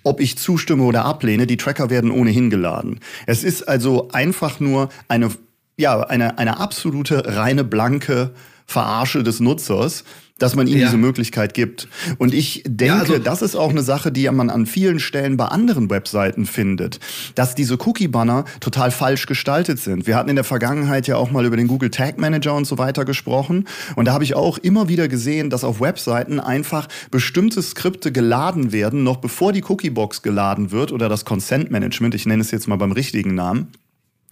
ob 0.04 0.20
ich 0.20 0.38
zustimme 0.38 0.84
oder 0.84 1.04
ablehne. 1.04 1.46
Die 1.48 1.56
Tracker 1.56 1.90
werden 1.90 2.12
ohnehin 2.12 2.50
geladen. 2.50 3.00
Es 3.26 3.42
ist 3.42 3.66
also 3.66 4.10
einfach 4.12 4.60
nur 4.60 4.90
eine, 5.08 5.30
ja, 5.76 6.00
eine, 6.00 6.38
eine 6.38 6.60
absolute 6.60 7.36
reine 7.36 7.64
blanke 7.64 8.32
Verarsche 8.66 9.22
des 9.22 9.40
Nutzers, 9.40 10.04
dass 10.38 10.56
man 10.56 10.66
ihm 10.66 10.78
ja. 10.78 10.86
diese 10.86 10.96
Möglichkeit 10.96 11.54
gibt. 11.54 11.88
Und 12.18 12.34
ich 12.34 12.64
denke, 12.66 12.94
ja, 12.94 12.98
also 12.98 13.18
das 13.18 13.40
ist 13.40 13.54
auch 13.54 13.70
eine 13.70 13.82
Sache, 13.82 14.10
die 14.10 14.28
man 14.30 14.50
an 14.50 14.66
vielen 14.66 14.98
Stellen 14.98 15.36
bei 15.36 15.46
anderen 15.46 15.90
Webseiten 15.90 16.46
findet, 16.46 16.98
dass 17.36 17.54
diese 17.54 17.78
Cookie-Banner 17.80 18.44
total 18.58 18.90
falsch 18.90 19.26
gestaltet 19.26 19.78
sind. 19.78 20.06
Wir 20.06 20.16
hatten 20.16 20.28
in 20.28 20.36
der 20.36 20.44
Vergangenheit 20.44 21.06
ja 21.06 21.16
auch 21.16 21.30
mal 21.30 21.44
über 21.44 21.56
den 21.56 21.68
Google 21.68 21.90
Tag 21.90 22.18
Manager 22.18 22.54
und 22.54 22.66
so 22.66 22.78
weiter 22.78 23.04
gesprochen. 23.04 23.68
Und 23.94 24.06
da 24.06 24.12
habe 24.12 24.24
ich 24.24 24.34
auch 24.34 24.58
immer 24.58 24.88
wieder 24.88 25.06
gesehen, 25.06 25.50
dass 25.50 25.62
auf 25.62 25.80
Webseiten 25.80 26.40
einfach 26.40 26.88
bestimmte 27.10 27.62
Skripte 27.62 28.10
geladen 28.10 28.72
werden, 28.72 29.04
noch 29.04 29.18
bevor 29.18 29.52
die 29.52 29.62
Cookie-Box 29.62 30.22
geladen 30.22 30.72
wird 30.72 30.90
oder 30.90 31.08
das 31.08 31.24
Consent 31.24 31.70
Management, 31.70 32.14
ich 32.14 32.26
nenne 32.26 32.42
es 32.42 32.50
jetzt 32.50 32.66
mal 32.66 32.76
beim 32.76 32.92
richtigen 32.92 33.34
Namen 33.34 33.68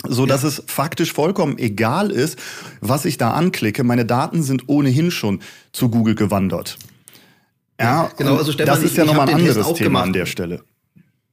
so 0.08 0.26
dass 0.26 0.42
ja. 0.42 0.48
es 0.48 0.62
faktisch 0.66 1.12
vollkommen 1.12 1.58
egal 1.58 2.10
ist, 2.10 2.38
was 2.80 3.04
ich 3.04 3.18
da 3.18 3.32
anklicke. 3.32 3.84
Meine 3.84 4.04
Daten 4.04 4.42
sind 4.42 4.68
ohnehin 4.68 5.10
schon 5.10 5.40
zu 5.72 5.88
Google 5.88 6.14
gewandert. 6.14 6.78
Ja, 7.80 8.10
genau. 8.16 8.36
Also 8.36 8.52
Stefan, 8.52 8.74
das 8.74 8.84
ist 8.84 8.96
ja 8.96 9.04
nochmal 9.04 9.28
ein 9.28 9.36
anderes 9.36 9.72
Thema 9.74 10.02
an 10.02 10.12
der 10.12 10.26
Stelle. 10.26 10.62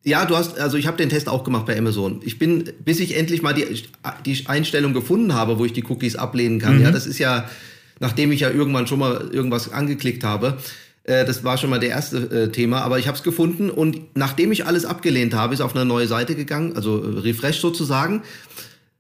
Ja, 0.03 0.25
du 0.25 0.38
hast, 0.38 0.57
also 0.57 0.77
ich 0.77 0.88
habe 0.88 0.97
den 0.97 1.09
Test 1.09 1.27
auch 1.27 1.43
gemacht 1.43 1.65
bei 1.65 1.77
Amazon. 1.77 2.21
Ich 2.23 2.39
bin, 2.39 2.63
bis 2.83 2.99
ich 2.99 3.17
endlich 3.17 3.41
mal 3.41 3.53
die, 3.53 3.83
die 4.25 4.47
Einstellung 4.47 4.93
gefunden 4.93 5.33
habe, 5.33 5.59
wo 5.59 5.65
ich 5.65 5.73
die 5.73 5.83
Cookies 5.83 6.15
ablehnen 6.15 6.59
kann. 6.59 6.77
Mhm. 6.77 6.83
Ja, 6.83 6.91
das 6.91 7.05
ist 7.05 7.19
ja, 7.19 7.49
nachdem 7.99 8.31
ich 8.31 8.39
ja 8.39 8.49
irgendwann 8.49 8.88
schon 8.88 8.99
mal 8.99 9.29
irgendwas 9.31 9.71
angeklickt 9.71 10.23
habe. 10.23 10.57
Äh, 11.09 11.25
das 11.25 11.43
war 11.43 11.57
schon 11.57 11.71
mal 11.71 11.79
der 11.79 11.89
erste 11.89 12.17
äh, 12.17 12.51
Thema, 12.51 12.81
aber 12.81 12.99
ich 12.99 13.07
habe 13.07 13.17
es 13.17 13.23
gefunden 13.23 13.71
und 13.71 14.15
nachdem 14.15 14.51
ich 14.51 14.67
alles 14.67 14.85
abgelehnt 14.85 15.33
habe, 15.33 15.55
ist 15.55 15.61
auf 15.61 15.75
eine 15.75 15.83
neue 15.83 16.07
Seite 16.07 16.35
gegangen, 16.35 16.75
also 16.75 17.03
äh, 17.03 17.19
Refresh 17.19 17.59
sozusagen. 17.59 18.21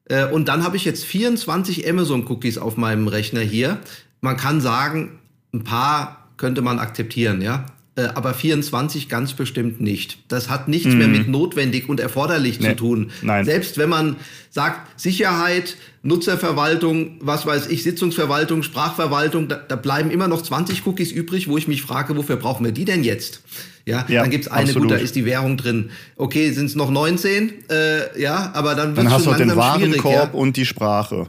Äh, 0.05 0.25
und 0.25 0.47
dann 0.47 0.63
habe 0.63 0.75
ich 0.75 0.85
jetzt 0.85 1.05
24 1.05 1.87
Amazon-Cookies 1.87 2.57
auf 2.57 2.77
meinem 2.77 3.07
Rechner 3.07 3.41
hier. 3.41 3.77
Man 4.21 4.37
kann 4.37 4.59
sagen, 4.59 5.19
ein 5.53 5.63
paar 5.63 6.29
könnte 6.37 6.63
man 6.63 6.79
akzeptieren, 6.79 7.41
ja. 7.41 7.65
Äh, 7.99 8.09
aber 8.13 8.33
24 8.33 9.09
ganz 9.09 9.33
bestimmt 9.33 9.81
nicht. 9.81 10.19
Das 10.29 10.49
hat 10.49 10.67
nichts 10.67 10.89
mhm. 10.89 10.97
mehr 10.99 11.07
mit 11.07 11.27
notwendig 11.27 11.89
und 11.89 11.99
erforderlich 11.99 12.59
nee. 12.59 12.69
zu 12.69 12.75
tun. 12.75 13.11
Nein. 13.21 13.43
Selbst 13.43 13.77
wenn 13.77 13.89
man 13.89 14.15
sagt, 14.49 14.99
Sicherheit, 14.99 15.75
Nutzerverwaltung, 16.01 17.17
was 17.19 17.45
weiß 17.45 17.67
ich, 17.67 17.83
Sitzungsverwaltung, 17.83 18.63
Sprachverwaltung, 18.63 19.49
da, 19.49 19.55
da 19.55 19.75
bleiben 19.75 20.11
immer 20.11 20.29
noch 20.29 20.41
20 20.41 20.85
Cookies 20.87 21.11
übrig, 21.11 21.49
wo 21.49 21.57
ich 21.57 21.67
mich 21.67 21.81
frage, 21.81 22.15
wofür 22.15 22.37
brauchen 22.37 22.63
wir 22.63 22.71
die 22.71 22.85
denn 22.85 23.03
jetzt? 23.03 23.41
Ja, 23.85 24.05
ja 24.07 24.21
dann 24.21 24.29
gibt's 24.29 24.47
eine, 24.47 24.63
absolut. 24.63 24.89
gut, 24.89 24.97
da 24.97 25.01
ist 25.01 25.15
die 25.15 25.25
Währung 25.25 25.57
drin. 25.57 25.89
Okay, 26.15 26.51
sind 26.51 26.67
es 26.67 26.75
noch 26.75 26.91
19? 26.91 27.69
Äh, 27.69 28.21
ja, 28.21 28.51
aber 28.53 28.75
dann 28.75 28.95
wird 28.95 29.07
Dann 29.07 29.11
hast 29.11 29.25
du 29.25 29.33
den 29.33 29.55
Warenkorb 29.57 30.33
ja. 30.33 30.39
und 30.39 30.55
die 30.55 30.65
Sprache. 30.65 31.27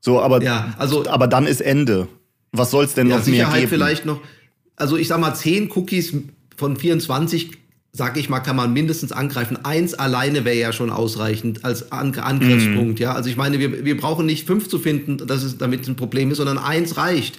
So, 0.00 0.20
aber, 0.20 0.42
ja, 0.42 0.74
also, 0.78 1.06
aber 1.06 1.28
dann 1.28 1.46
ist 1.46 1.60
Ende. 1.60 2.08
Was 2.52 2.72
soll's 2.72 2.94
denn 2.94 3.08
ja, 3.08 3.16
noch 3.16 3.22
Sicherheit 3.22 3.52
mehr 3.52 3.60
geben? 3.60 3.70
vielleicht 3.70 4.06
noch 4.06 4.20
also 4.80 4.96
ich 4.96 5.08
sag 5.08 5.20
mal, 5.20 5.34
10 5.34 5.70
Cookies 5.72 6.14
von 6.56 6.76
24, 6.76 7.52
sag 7.92 8.16
ich 8.16 8.28
mal, 8.28 8.40
kann 8.40 8.56
man 8.56 8.72
mindestens 8.72 9.12
angreifen. 9.12 9.58
Eins 9.64 9.94
alleine 9.94 10.44
wäre 10.44 10.56
ja 10.56 10.72
schon 10.72 10.90
ausreichend 10.90 11.64
als 11.64 11.92
An 11.92 12.14
Angriffspunkt, 12.14 12.98
mm. 12.98 13.02
ja. 13.02 13.12
Also 13.12 13.30
ich 13.30 13.36
meine, 13.36 13.58
wir, 13.58 13.84
wir 13.84 13.96
brauchen 13.96 14.26
nicht 14.26 14.46
fünf 14.46 14.68
zu 14.68 14.78
finden, 14.78 15.18
dass 15.18 15.42
es 15.42 15.58
damit 15.58 15.86
ein 15.88 15.96
Problem 15.96 16.30
ist, 16.30 16.38
sondern 16.38 16.58
eins 16.58 16.96
reicht. 16.96 17.38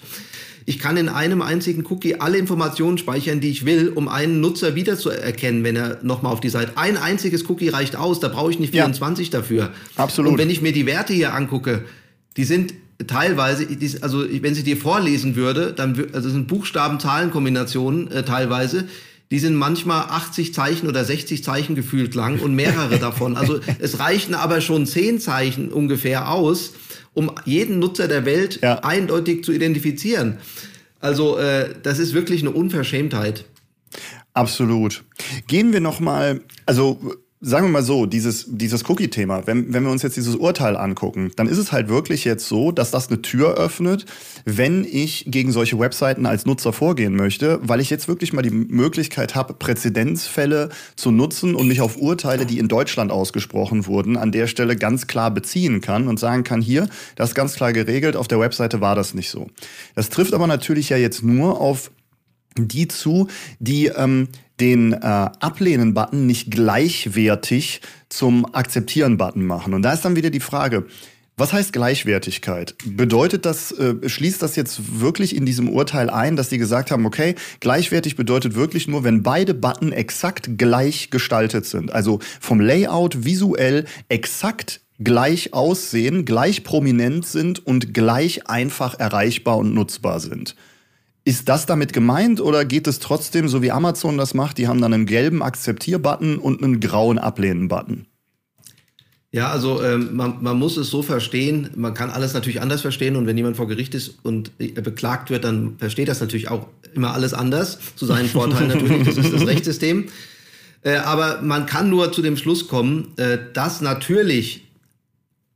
Ich 0.66 0.78
kann 0.78 0.96
in 0.96 1.10
einem 1.10 1.42
einzigen 1.42 1.84
Cookie 1.88 2.16
alle 2.16 2.38
Informationen 2.38 3.00
speichern, 3.00 3.40
die 3.40 3.50
ich 3.50 3.66
will, 3.66 3.90
um 3.90 4.08
einen 4.08 4.42
Nutzer 4.42 4.76
wiederzuerkennen, 4.76 5.64
wenn 5.64 5.76
er 5.76 6.00
nochmal 6.04 6.34
auf 6.34 6.40
die 6.40 6.50
Seite. 6.50 6.74
Ein 6.78 6.98
einziges 6.98 7.50
Cookie 7.50 7.70
reicht 7.70 7.96
aus, 7.96 8.20
da 8.20 8.28
brauche 8.28 8.52
ich 8.52 8.60
nicht 8.60 8.72
24 8.72 9.28
ja. 9.32 9.40
dafür. 9.40 9.72
Absolut. 9.96 10.32
Und 10.32 10.38
wenn 10.38 10.52
ich 10.52 10.62
mir 10.62 10.72
die 10.72 10.86
Werte 10.86 11.14
hier 11.14 11.34
angucke, 11.34 11.86
die 12.38 12.44
sind 12.44 12.74
teilweise, 13.08 13.68
also 14.02 14.24
wenn 14.30 14.54
sie 14.54 14.64
dir 14.64 14.78
vorlesen 14.78 15.36
würde, 15.36 15.74
dann 15.74 15.98
also 16.14 16.28
das 16.28 16.34
sind 16.34 16.48
Buchstaben-Zahlen-Kombinationen 16.48 18.12
äh, 18.12 18.24
teilweise, 18.24 18.88
die 19.32 19.40
sind 19.40 19.56
manchmal 19.56 20.02
80 20.10 20.54
Zeichen 20.54 20.88
oder 20.88 21.06
60 21.06 21.44
Zeichen 21.44 21.76
gefühlt 21.76 22.16
lang 22.16 22.40
und 22.40 22.54
mehrere 22.54 23.00
davon. 23.00 23.38
Also 23.38 23.60
es 23.80 24.00
reichen 24.00 24.36
aber 24.36 24.62
schon 24.62 24.86
10 24.86 25.20
Zeichen 25.20 25.72
ungefähr 25.72 26.30
aus, 26.30 26.74
um 27.14 27.32
jeden 27.46 27.80
Nutzer 27.80 28.08
der 28.08 28.26
Welt 28.26 28.60
ja. 28.62 28.80
eindeutig 28.80 29.44
zu 29.44 29.52
identifizieren. 29.52 30.38
Also 31.00 31.38
äh, 31.38 31.74
das 31.82 32.00
ist 32.00 32.14
wirklich 32.14 32.42
eine 32.42 32.52
Unverschämtheit. 32.52 33.46
Absolut. 34.34 35.04
Gehen 35.48 35.74
wir 35.74 35.82
noch 35.82 36.00
mal, 36.00 36.42
also 36.66 37.00
sagen 37.44 37.66
wir 37.66 37.72
mal 37.72 37.84
so, 37.84 38.06
dieses, 38.06 38.46
dieses 38.48 38.88
Cookie-Thema, 38.88 39.48
wenn, 39.48 39.74
wenn 39.74 39.84
wir 39.84 39.92
uns 39.92 40.04
jetzt 40.04 40.16
dieses 40.16 40.36
Urteil 40.36 40.78
angucken, 40.78 41.32
dann 41.36 41.48
ist 41.48 41.58
es 41.58 41.72
halt 41.72 41.90
wirklich 41.90 42.24
jetzt 42.24 42.48
so, 42.48 42.72
dass 42.72 42.92
das 42.92 43.08
eine 43.08 43.24
Tür 43.24 43.56
öffnet, 43.56 44.06
wenn 44.46 44.86
ich 44.86 45.26
gegen 45.28 45.52
solche 45.52 45.80
Webseiten 45.80 46.28
als 46.28 46.46
Nutzer 46.46 46.72
vorgehen 46.72 47.16
möchte, 47.16 47.60
weil 47.64 47.80
ich 47.80 47.90
jetzt 47.90 48.08
wirklich 48.08 48.32
mal 48.32 48.44
die 48.44 48.52
Möglichkeit 48.52 49.34
habe, 49.34 49.56
Präzedenzfälle 49.56 50.70
zu 50.96 51.10
nutzen 51.10 51.56
und 51.56 51.68
mich 51.68 51.82
auf 51.82 51.98
Urteile, 51.98 52.46
die 52.46 52.60
in 52.60 52.68
Deutschland 52.68 53.12
ausgesprochen 53.12 53.88
wurden, 53.88 54.18
an 54.18 54.32
der 54.32 54.46
Stelle 54.46 54.76
ganz 54.76 55.08
klar 55.08 55.32
beziehen 55.32 55.82
kann 55.82 56.08
und 56.08 56.20
sagen 56.20 56.44
kann, 56.44 56.62
hier, 56.62 56.90
das 57.16 57.30
ist 57.30 57.36
ganz 57.36 57.56
klar 57.56 57.74
geregelt, 57.74 58.16
auf 58.16 58.28
der 58.28 58.40
Webseite 58.40 58.82
war 58.82 58.96
das 58.96 59.16
nicht 59.16 59.32
so. 59.32 59.48
Das 59.96 60.10
trifft 60.10 60.36
aber 60.36 60.46
natürlich 60.46 60.90
ja 60.90 60.98
jetzt 60.98 61.24
nur 61.24 61.60
auf 61.60 61.90
die 62.58 62.88
zu, 62.88 63.28
die 63.60 63.88
ähm, 63.88 64.28
den 64.60 64.94
äh, 64.94 64.98
Ablehnen-Button 64.98 66.26
nicht 66.26 66.52
gleichwertig 66.52 67.82
zum 68.10 68.46
Akzeptieren-Button 68.54 69.46
machen. 69.46 69.74
Und 69.74 69.82
da 69.82 69.94
ist 69.94 70.06
dann 70.06 70.16
wieder 70.16 70.30
die 70.30 70.40
Frage, 70.40 70.86
was 71.38 71.54
heißt 71.54 71.74
Gleichwertigkeit? 71.74 72.76
Bedeutet 72.86 73.46
das, 73.48 73.72
äh, 73.72 74.08
schließt 74.08 74.44
das 74.44 74.56
jetzt 74.56 75.00
wirklich 75.00 75.36
in 75.36 75.46
diesem 75.46 75.70
Urteil 75.70 76.12
ein, 76.12 76.36
dass 76.36 76.50
die 76.50 76.60
gesagt 76.60 76.92
haben, 76.92 77.06
okay, 77.08 77.34
gleichwertig 77.60 78.16
bedeutet 78.16 78.54
wirklich 78.54 78.88
nur, 78.88 79.04
wenn 79.04 79.24
beide 79.24 79.56
Button 79.56 79.92
exakt 79.92 80.60
gleich 80.60 81.10
gestaltet 81.10 81.66
sind. 81.66 81.92
Also 81.92 82.20
vom 82.40 82.60
Layout 82.60 83.26
visuell 83.26 83.86
exakt 84.08 84.82
gleich 85.00 85.54
aussehen, 85.54 86.26
gleich 86.26 86.64
prominent 86.64 87.26
sind 87.26 87.66
und 87.66 87.92
gleich 87.92 88.48
einfach 88.48 89.00
erreichbar 89.00 89.58
und 89.58 89.74
nutzbar 89.74 90.20
sind. 90.20 90.56
Ist 91.24 91.50
das 91.50 91.68
damit 91.68 91.94
gemeint 91.94 92.42
oder 92.42 92.66
geht 92.66 92.88
es 92.88 93.00
trotzdem, 93.00 93.48
so 93.48 93.62
wie 93.62 93.72
Amazon 93.72 94.18
das 94.18 94.34
macht, 94.34 94.58
die 94.58 94.68
haben 94.68 94.82
dann 94.82 94.94
einen 94.94 95.06
gelben 95.06 95.44
Akzeptier-Button 95.44 96.38
und 96.38 96.64
einen 96.64 96.80
grauen 96.80 97.20
Ablehnen-Button? 97.20 98.08
Ja, 99.34 99.50
also 99.50 99.82
ähm, 99.82 100.16
man, 100.16 100.42
man 100.42 100.58
muss 100.58 100.76
es 100.76 100.90
so 100.90 101.04
verstehen, 101.04 101.70
man 101.76 101.94
kann 101.94 102.10
alles 102.10 102.34
natürlich 102.34 102.60
anders 102.60 102.82
verstehen 102.82 103.16
und 103.16 103.28
wenn 103.28 103.38
jemand 103.38 103.56
vor 103.56 103.68
Gericht 103.68 103.96
ist 103.96 104.16
und 104.24 104.52
er 104.58 104.82
beklagt 104.82 105.30
wird, 105.30 105.46
dann 105.46 105.76
versteht 105.78 106.10
das 106.10 106.20
natürlich 106.20 106.50
auch 106.50 106.68
immer 106.94 107.14
alles 107.14 107.34
anders, 107.34 107.80
zu 107.96 108.06
seinen 108.06 108.28
Vorteilen 108.28 108.68
natürlich, 108.68 109.08
das 109.08 109.18
ist 109.18 109.32
das 109.32 109.46
Rechtssystem. 109.48 110.08
Äh, 110.82 110.96
aber 110.98 111.42
man 111.42 111.66
kann 111.66 111.90
nur 111.90 112.12
zu 112.12 112.22
dem 112.22 112.36
Schluss 112.36 112.68
kommen, 112.68 113.14
äh, 113.18 113.38
dass 113.54 113.80
natürlich 113.80 114.71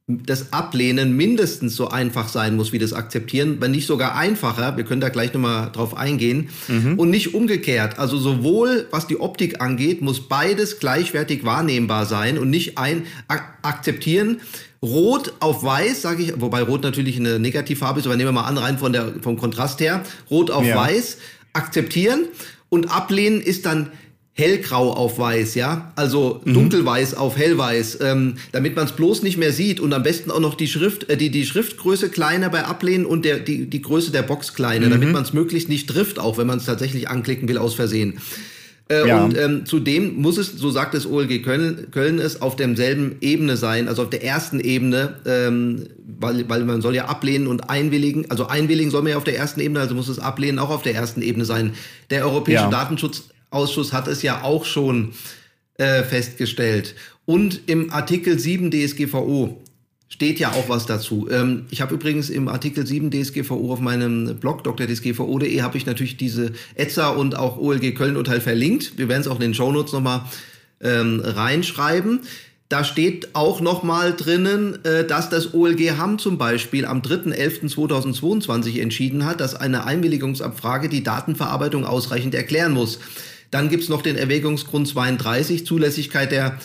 das 0.08 0.54
Ablehnen 0.54 1.18
mindestens 1.18 1.76
so 1.76 1.88
einfach 1.88 2.30
sein 2.30 2.56
muss 2.56 2.72
wie 2.72 2.78
das 2.78 2.94
Akzeptieren, 2.94 3.58
wenn 3.60 3.72
nicht 3.72 3.88
sogar 3.88 4.16
einfacher. 4.16 4.78
Wir 4.78 4.84
können 4.84 5.02
da 5.02 5.10
gleich 5.10 5.34
nochmal 5.34 5.72
drauf 5.72 5.98
eingehen. 5.98 6.50
Mhm. 6.68 7.00
Und 7.00 7.10
nicht 7.10 7.34
umgekehrt. 7.34 7.98
Also 7.98 8.18
sowohl 8.18 8.88
was 8.92 9.08
die 9.08 9.20
Optik 9.20 9.62
angeht, 9.62 10.04
muss 10.04 10.28
beides 10.28 10.80
gleichwertig 10.80 11.44
wahrnehmbar 11.44 12.06
sein 12.06 12.38
und 12.38 12.52
nicht 12.52 12.78
ein 12.78 13.08
akzeptieren. 13.64 14.42
Rot 14.84 15.34
auf 15.40 15.64
weiß, 15.64 16.04
sage 16.04 16.22
ich, 16.22 16.34
wobei 16.40 16.62
Rot 16.62 16.84
natürlich 16.84 17.18
eine 17.20 17.40
Negativfarbe 17.40 18.00
ist, 18.00 18.06
aber 18.06 18.16
nehmen 18.16 18.28
wir 18.28 18.34
mal 18.34 18.44
an, 18.44 18.60
rein 18.60 18.78
von 18.78 18.94
der, 18.94 19.14
vom 19.22 19.38
Kontrast 19.38 19.80
her. 19.80 20.04
Rot 20.30 20.52
auf 20.52 20.66
ja. 20.66 20.76
weiß, 20.76 21.18
akzeptieren 21.54 22.26
und 22.70 22.92
ablehnen 22.92 23.42
ist 23.42 23.66
dann 23.66 23.90
hellgrau 24.38 24.92
auf 24.92 25.18
weiß, 25.18 25.56
ja, 25.56 25.94
also 25.96 26.42
mhm. 26.44 26.54
dunkelweiß 26.54 27.13
auf 27.13 27.38
hellweiß, 27.38 28.00
ähm, 28.01 28.36
damit 28.51 28.75
man 28.75 28.86
es 28.86 28.92
bloß 28.92 29.24
nicht 29.24 29.38
mehr 29.38 29.54
sieht 29.54 29.80
und 29.80 29.94
am 29.94 30.04
besten 30.04 30.30
auch 30.30 30.42
noch 30.42 30.56
die 30.56 30.68
Schrift, 30.68 31.10
äh, 31.10 31.15
die 31.15 31.30
die 31.30 31.46
Schriftgröße 31.46 32.10
kleiner 32.10 32.50
bei 32.50 32.65
Ablehnen 32.65 33.06
und 33.06 33.24
der 33.24 33.39
die 33.39 33.70
die 33.70 33.82
Größe 33.82 34.12
der 34.12 34.24
Box 34.24 34.54
kleiner, 34.54 34.88
mhm. 34.88 34.92
damit 34.92 35.13
man 35.13 35.24
es 35.24 35.32
möglichst 35.32 35.70
nicht 35.70 35.89
trifft, 35.89 36.20
auch 36.20 36.38
wenn 36.38 36.48
man 36.48 36.58
es 36.58 36.65
tatsächlich 36.65 37.10
anklicken 37.10 37.48
will 37.48 37.58
aus 37.58 37.75
Versehen. 37.75 38.20
Äh, 38.88 39.08
ja. 39.08 39.24
Und 39.24 39.38
ähm, 39.38 39.65
zudem 39.65 40.15
muss 40.15 40.38
es, 40.38 40.51
so 40.51 40.70
sagt 40.70 40.94
das 40.94 41.08
OLG 41.08 41.42
Köln, 41.42 41.88
Köln 41.92 42.20
es, 42.20 42.42
auf 42.42 42.56
derselben 42.56 43.15
Ebene 43.22 43.58
sein, 43.58 43.88
also 43.88 44.04
auf 44.04 44.10
der 44.12 44.24
ersten 44.24 44.60
Ebene, 44.60 45.15
ähm, 45.25 45.88
weil, 46.20 46.48
weil 46.50 46.65
man 46.65 46.82
soll 46.82 46.94
ja 46.94 47.06
ablehnen 47.06 47.48
und 47.48 47.70
einwilligen, 47.70 48.30
also 48.30 48.48
einwilligen 48.48 48.92
soll 48.92 49.01
man 49.01 49.12
ja 49.12 49.18
auf 49.18 49.24
der 49.24 49.38
ersten 49.38 49.60
Ebene, 49.60 49.80
also 49.80 49.96
muss 49.96 50.08
es 50.08 50.20
ablehnen 50.20 50.60
auch 50.60 50.70
auf 50.70 50.84
der 50.84 50.94
ersten 50.94 51.24
Ebene 51.24 51.46
sein. 51.46 51.74
Der 52.12 52.25
Europäische 52.25 52.63
ja. 52.63 52.70
Datenschutz 52.70 53.30
Ausschuss 53.56 53.94
hat 53.94 54.08
es 54.08 54.22
ja 54.22 54.44
auch 54.44 54.66
schon 54.66 55.14
äh, 55.78 56.04
festgestellt. 56.04 56.96
Und 57.26 57.62
im 57.68 57.92
Artikel 57.92 58.38
7 58.38 58.70
DSGVO 58.70 59.62
steht 60.08 60.40
ja 60.40 60.52
auch 60.52 60.70
was 60.70 60.86
dazu. 60.86 61.28
Ähm, 61.32 61.66
ich 61.72 61.82
habe 61.82 61.96
übrigens 61.96 62.30
im 62.30 62.48
Artikel 62.48 62.86
7 62.86 63.10
DSGVO 63.12 63.74
auf 63.74 63.80
meinem 63.80 64.38
Blog 64.38 64.64
drdsgvo.de 64.64 65.62
habe 65.62 65.78
ich 65.78 65.86
natürlich 65.86 66.18
diese 66.18 66.54
ETSA 66.76 67.10
und 67.10 67.36
auch 67.36 67.58
OLG 67.58 67.96
Köln-Urteil 67.96 68.42
verlinkt. 68.42 68.98
Wir 68.98 69.10
werden 69.10 69.22
es 69.22 69.28
auch 69.28 69.36
in 69.36 69.42
den 69.42 69.54
Shownotes 69.54 69.94
nochmal 69.94 70.22
ähm, 70.82 71.22
reinschreiben. 71.24 72.22
Da 72.70 72.84
steht 72.84 73.36
auch 73.36 73.62
nochmal 73.62 74.14
drinnen, 74.14 74.84
äh, 74.86 75.06
dass 75.06 75.30
das 75.30 75.54
OLG 75.54 75.98
Hamm 75.98 76.18
zum 76.18 76.38
Beispiel 76.38 76.86
am 76.86 77.02
3.11.2022 77.02 78.82
entschieden 78.82 79.26
hat, 79.26 79.40
dass 79.40 79.56
eine 79.56 79.86
Einwilligungsabfrage 79.86 80.90
die 80.90 81.04
Datenverarbeitung 81.04 81.86
ausreichend 81.86 82.34
erklären 82.34 82.72
muss. 82.72 83.00
Dann 83.52 83.70
gibt's 83.70 83.90
noch 83.90 84.02
den 84.02 84.16
Erwägungsgrund 84.16 84.88
32, 84.88 85.66
Zulässigkeit 85.66 86.32
der 86.32 86.60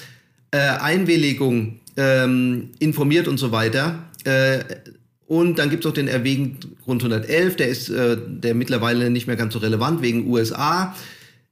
äh, 0.50 0.58
Einwilligung 0.58 1.80
ähm, 1.96 2.70
informiert 2.78 3.28
und 3.28 3.38
so 3.38 3.52
weiter. 3.52 4.04
Äh, 4.24 4.60
und 5.26 5.58
dann 5.60 5.70
gibt's 5.70 5.86
noch 5.86 5.94
den 5.94 6.08
Erwägungsgrund 6.08 7.02
111, 7.02 7.56
der 7.56 7.68
ist 7.68 7.88
äh, 7.88 8.16
der 8.26 8.54
mittlerweile 8.54 9.10
nicht 9.10 9.26
mehr 9.28 9.36
ganz 9.36 9.52
so 9.52 9.60
relevant 9.60 10.02
wegen 10.02 10.26
USA. 10.26 10.96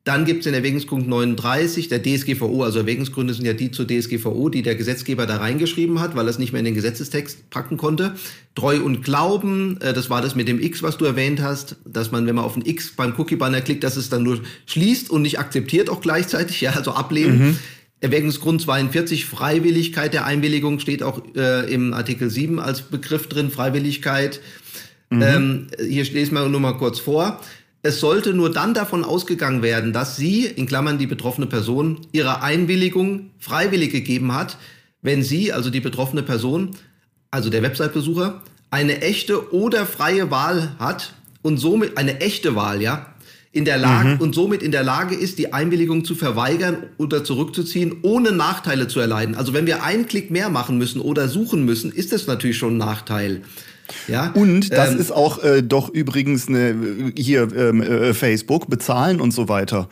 Dann 0.08 0.24
gibt 0.24 0.38
es 0.38 0.44
den 0.44 0.54
Erwägungspunkt 0.54 1.06
39 1.06 1.88
der 1.88 2.02
DSGVO, 2.02 2.62
also 2.64 2.78
Erwägungsgründe 2.78 3.34
sind 3.34 3.44
ja 3.44 3.52
die 3.52 3.70
zur 3.70 3.86
DSGVO, 3.86 4.48
die 4.48 4.62
der 4.62 4.74
Gesetzgeber 4.74 5.26
da 5.26 5.36
reingeschrieben 5.36 6.00
hat, 6.00 6.16
weil 6.16 6.26
er 6.26 6.30
es 6.30 6.38
nicht 6.38 6.50
mehr 6.54 6.60
in 6.60 6.64
den 6.64 6.74
Gesetzestext 6.74 7.50
packen 7.50 7.76
konnte. 7.76 8.14
Treu 8.54 8.80
und 8.80 9.04
Glauben, 9.04 9.78
äh, 9.82 9.92
das 9.92 10.08
war 10.08 10.22
das 10.22 10.34
mit 10.34 10.48
dem 10.48 10.62
X, 10.62 10.82
was 10.82 10.96
du 10.96 11.04
erwähnt 11.04 11.42
hast, 11.42 11.76
dass 11.84 12.10
man, 12.10 12.26
wenn 12.26 12.36
man 12.36 12.46
auf 12.46 12.56
ein 12.56 12.64
X 12.64 12.94
beim 12.96 13.12
Cookie-Banner 13.18 13.60
klickt, 13.60 13.84
dass 13.84 13.98
es 13.98 14.08
dann 14.08 14.22
nur 14.22 14.40
schließt 14.64 15.10
und 15.10 15.20
nicht 15.20 15.38
akzeptiert 15.38 15.90
auch 15.90 16.00
gleichzeitig, 16.00 16.58
ja, 16.62 16.70
also 16.70 16.92
ablehnen. 16.92 17.38
Mhm. 17.38 17.58
Erwägungsgrund 18.00 18.62
42, 18.62 19.26
Freiwilligkeit 19.26 20.14
der 20.14 20.24
Einwilligung 20.24 20.80
steht 20.80 21.02
auch 21.02 21.22
äh, 21.36 21.70
im 21.70 21.92
Artikel 21.92 22.30
7 22.30 22.60
als 22.60 22.80
Begriff 22.80 23.26
drin, 23.26 23.50
Freiwilligkeit. 23.50 24.40
Mhm. 25.10 25.22
Ähm, 25.22 25.66
hier 25.86 26.04
lesen 26.04 26.32
wir 26.32 26.48
nur 26.48 26.60
mal 26.60 26.78
kurz 26.78 26.98
vor. 26.98 27.40
Es 27.82 28.00
sollte 28.00 28.34
nur 28.34 28.50
dann 28.52 28.74
davon 28.74 29.04
ausgegangen 29.04 29.62
werden, 29.62 29.92
dass 29.92 30.16
sie, 30.16 30.46
in 30.46 30.66
Klammern 30.66 30.98
die 30.98 31.06
betroffene 31.06 31.46
Person, 31.46 32.00
ihre 32.12 32.42
Einwilligung 32.42 33.30
freiwillig 33.38 33.92
gegeben 33.92 34.34
hat, 34.34 34.58
wenn 35.00 35.22
sie, 35.22 35.52
also 35.52 35.70
die 35.70 35.80
betroffene 35.80 36.24
Person, 36.24 36.70
also 37.30 37.50
der 37.50 37.62
Website-Besucher, 37.62 38.42
eine 38.70 39.00
echte 39.00 39.52
oder 39.54 39.86
freie 39.86 40.30
Wahl 40.30 40.74
hat 40.78 41.14
und 41.42 41.58
somit 41.58 41.96
eine 41.96 42.20
echte 42.20 42.56
Wahl, 42.56 42.82
ja, 42.82 43.14
in 43.52 43.64
der 43.64 43.78
Lage 43.78 44.10
mhm. 44.10 44.20
und 44.20 44.34
somit 44.34 44.62
in 44.62 44.72
der 44.72 44.82
Lage 44.82 45.14
ist, 45.14 45.38
die 45.38 45.52
Einwilligung 45.52 46.04
zu 46.04 46.14
verweigern 46.14 46.84
oder 46.98 47.24
zurückzuziehen, 47.24 47.96
ohne 48.02 48.32
Nachteile 48.32 48.88
zu 48.88 49.00
erleiden. 49.00 49.34
Also 49.34 49.54
wenn 49.54 49.66
wir 49.66 49.82
einen 49.82 50.06
Klick 50.06 50.30
mehr 50.30 50.50
machen 50.50 50.78
müssen 50.78 51.00
oder 51.00 51.28
suchen 51.28 51.64
müssen, 51.64 51.90
ist 51.90 52.12
das 52.12 52.26
natürlich 52.26 52.58
schon 52.58 52.74
ein 52.74 52.78
Nachteil. 52.78 53.42
Ja? 54.06 54.32
Und 54.34 54.72
das 54.72 54.92
ähm, 54.92 54.98
ist 54.98 55.12
auch 55.12 55.42
äh, 55.42 55.62
doch 55.62 55.88
übrigens 55.88 56.48
eine, 56.48 57.12
hier 57.16 57.48
ähm, 57.54 57.82
äh, 57.82 58.14
Facebook, 58.14 58.68
bezahlen 58.68 59.20
und 59.20 59.32
so 59.32 59.48
weiter. 59.48 59.88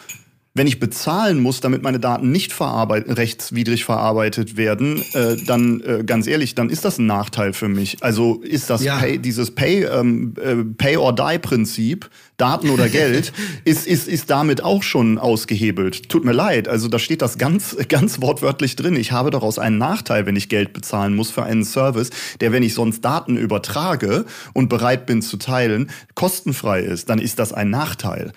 Wenn 0.56 0.66
ich 0.66 0.80
bezahlen 0.80 1.42
muss, 1.42 1.60
damit 1.60 1.82
meine 1.82 2.00
Daten 2.00 2.30
nicht 2.30 2.50
verarbeit 2.50 3.04
rechtswidrig 3.08 3.84
verarbeitet 3.84 4.56
werden, 4.56 5.02
äh, 5.12 5.36
dann 5.46 5.82
äh, 5.82 6.02
ganz 6.02 6.26
ehrlich, 6.26 6.54
dann 6.54 6.70
ist 6.70 6.86
das 6.86 6.96
ein 6.96 7.04
Nachteil 7.04 7.52
für 7.52 7.68
mich. 7.68 7.98
Also 8.02 8.40
ist 8.40 8.70
das 8.70 8.82
ja. 8.82 8.96
Pay, 8.96 9.18
dieses 9.18 9.50
Pay, 9.54 9.84
ähm, 9.84 10.32
äh, 10.42 10.64
Pay 10.64 10.96
or 10.96 11.14
Die 11.14 11.38
Prinzip, 11.38 12.08
Daten 12.38 12.70
oder 12.70 12.88
Geld, 12.88 13.34
ist, 13.64 13.86
ist, 13.86 14.08
ist 14.08 14.30
damit 14.30 14.64
auch 14.64 14.82
schon 14.82 15.18
ausgehebelt. 15.18 16.08
Tut 16.08 16.25
mir 16.25 16.32
leid, 16.32 16.68
also 16.68 16.88
da 16.88 16.98
steht 16.98 17.20
das 17.20 17.36
ganz, 17.36 17.76
ganz 17.90 18.22
wortwörtlich 18.22 18.76
drin. 18.76 18.96
Ich 18.96 19.12
habe 19.12 19.28
daraus 19.30 19.58
einen 19.58 19.76
Nachteil, 19.76 20.25
wenn 20.25 20.36
ich 20.36 20.48
Geld 20.48 20.72
bezahlen 20.72 21.14
muss 21.14 21.30
für 21.30 21.42
einen 21.42 21.64
Service, 21.64 22.08
der, 22.40 22.52
wenn 22.52 22.62
ich 22.62 22.72
sonst 22.72 23.04
Daten 23.04 23.36
übertrage 23.36 24.25
und 24.54 24.70
bereit 24.70 25.04
bin 25.04 25.20
zu 25.20 25.36
teilen, 25.36 25.90
kostenfrei 26.14 26.80
ist, 26.80 27.10
dann 27.10 27.18
ist 27.18 27.38
das 27.38 27.52
ein 27.52 27.68
Nachteil. 27.68 28.32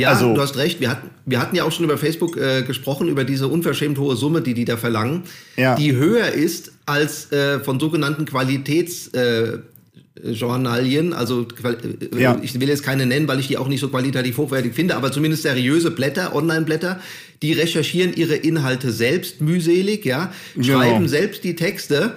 Ja, 0.00 0.10
also, 0.10 0.34
du 0.34 0.40
hast 0.40 0.56
recht. 0.56 0.80
Wir 0.80 0.90
hatten, 0.90 1.10
wir 1.26 1.40
hatten 1.40 1.54
ja 1.54 1.64
auch 1.64 1.72
schon 1.72 1.84
über 1.84 1.98
Facebook 1.98 2.36
äh, 2.36 2.62
gesprochen, 2.62 3.08
über 3.08 3.24
diese 3.24 3.48
unverschämt 3.48 3.98
hohe 3.98 4.16
Summe, 4.16 4.40
die 4.40 4.54
die 4.54 4.64
da 4.64 4.76
verlangen, 4.76 5.24
ja. 5.56 5.74
die 5.74 5.94
höher 5.94 6.28
ist 6.28 6.72
als 6.86 7.30
äh, 7.32 7.60
von 7.60 7.78
sogenannten 7.78 8.24
Qualitätsjournalien. 8.24 11.12
Äh, 11.12 11.14
also 11.14 11.46
äh, 11.62 12.20
ja. 12.20 12.38
ich 12.42 12.58
will 12.58 12.68
jetzt 12.68 12.82
keine 12.82 13.06
nennen, 13.06 13.28
weil 13.28 13.40
ich 13.40 13.48
die 13.48 13.58
auch 13.58 13.68
nicht 13.68 13.80
so 13.80 13.88
qualitativ 13.88 14.38
hochwertig 14.38 14.74
finde, 14.74 14.96
aber 14.96 15.12
zumindest 15.12 15.42
seriöse 15.42 15.90
Blätter, 15.90 16.34
Online-Blätter, 16.34 17.00
die 17.42 17.52
recherchieren 17.52 18.12
ihre 18.12 18.34
Inhalte 18.34 18.92
selbst 18.92 19.40
mühselig, 19.40 20.04
ja, 20.04 20.32
schreiben 20.60 20.98
genau. 20.98 21.08
selbst 21.08 21.44
die 21.44 21.56
Texte 21.56 22.16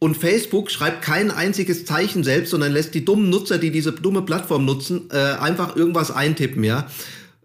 und 0.00 0.16
Facebook 0.16 0.70
schreibt 0.70 1.02
kein 1.02 1.30
einziges 1.30 1.84
Zeichen 1.84 2.24
selbst, 2.24 2.50
sondern 2.50 2.72
lässt 2.72 2.94
die 2.94 3.04
dummen 3.04 3.28
Nutzer, 3.28 3.58
die 3.58 3.70
diese 3.70 3.92
dumme 3.92 4.22
Plattform 4.22 4.64
nutzen, 4.64 5.10
äh, 5.12 5.38
einfach 5.38 5.76
irgendwas 5.76 6.10
eintippen, 6.10 6.64
ja. 6.64 6.88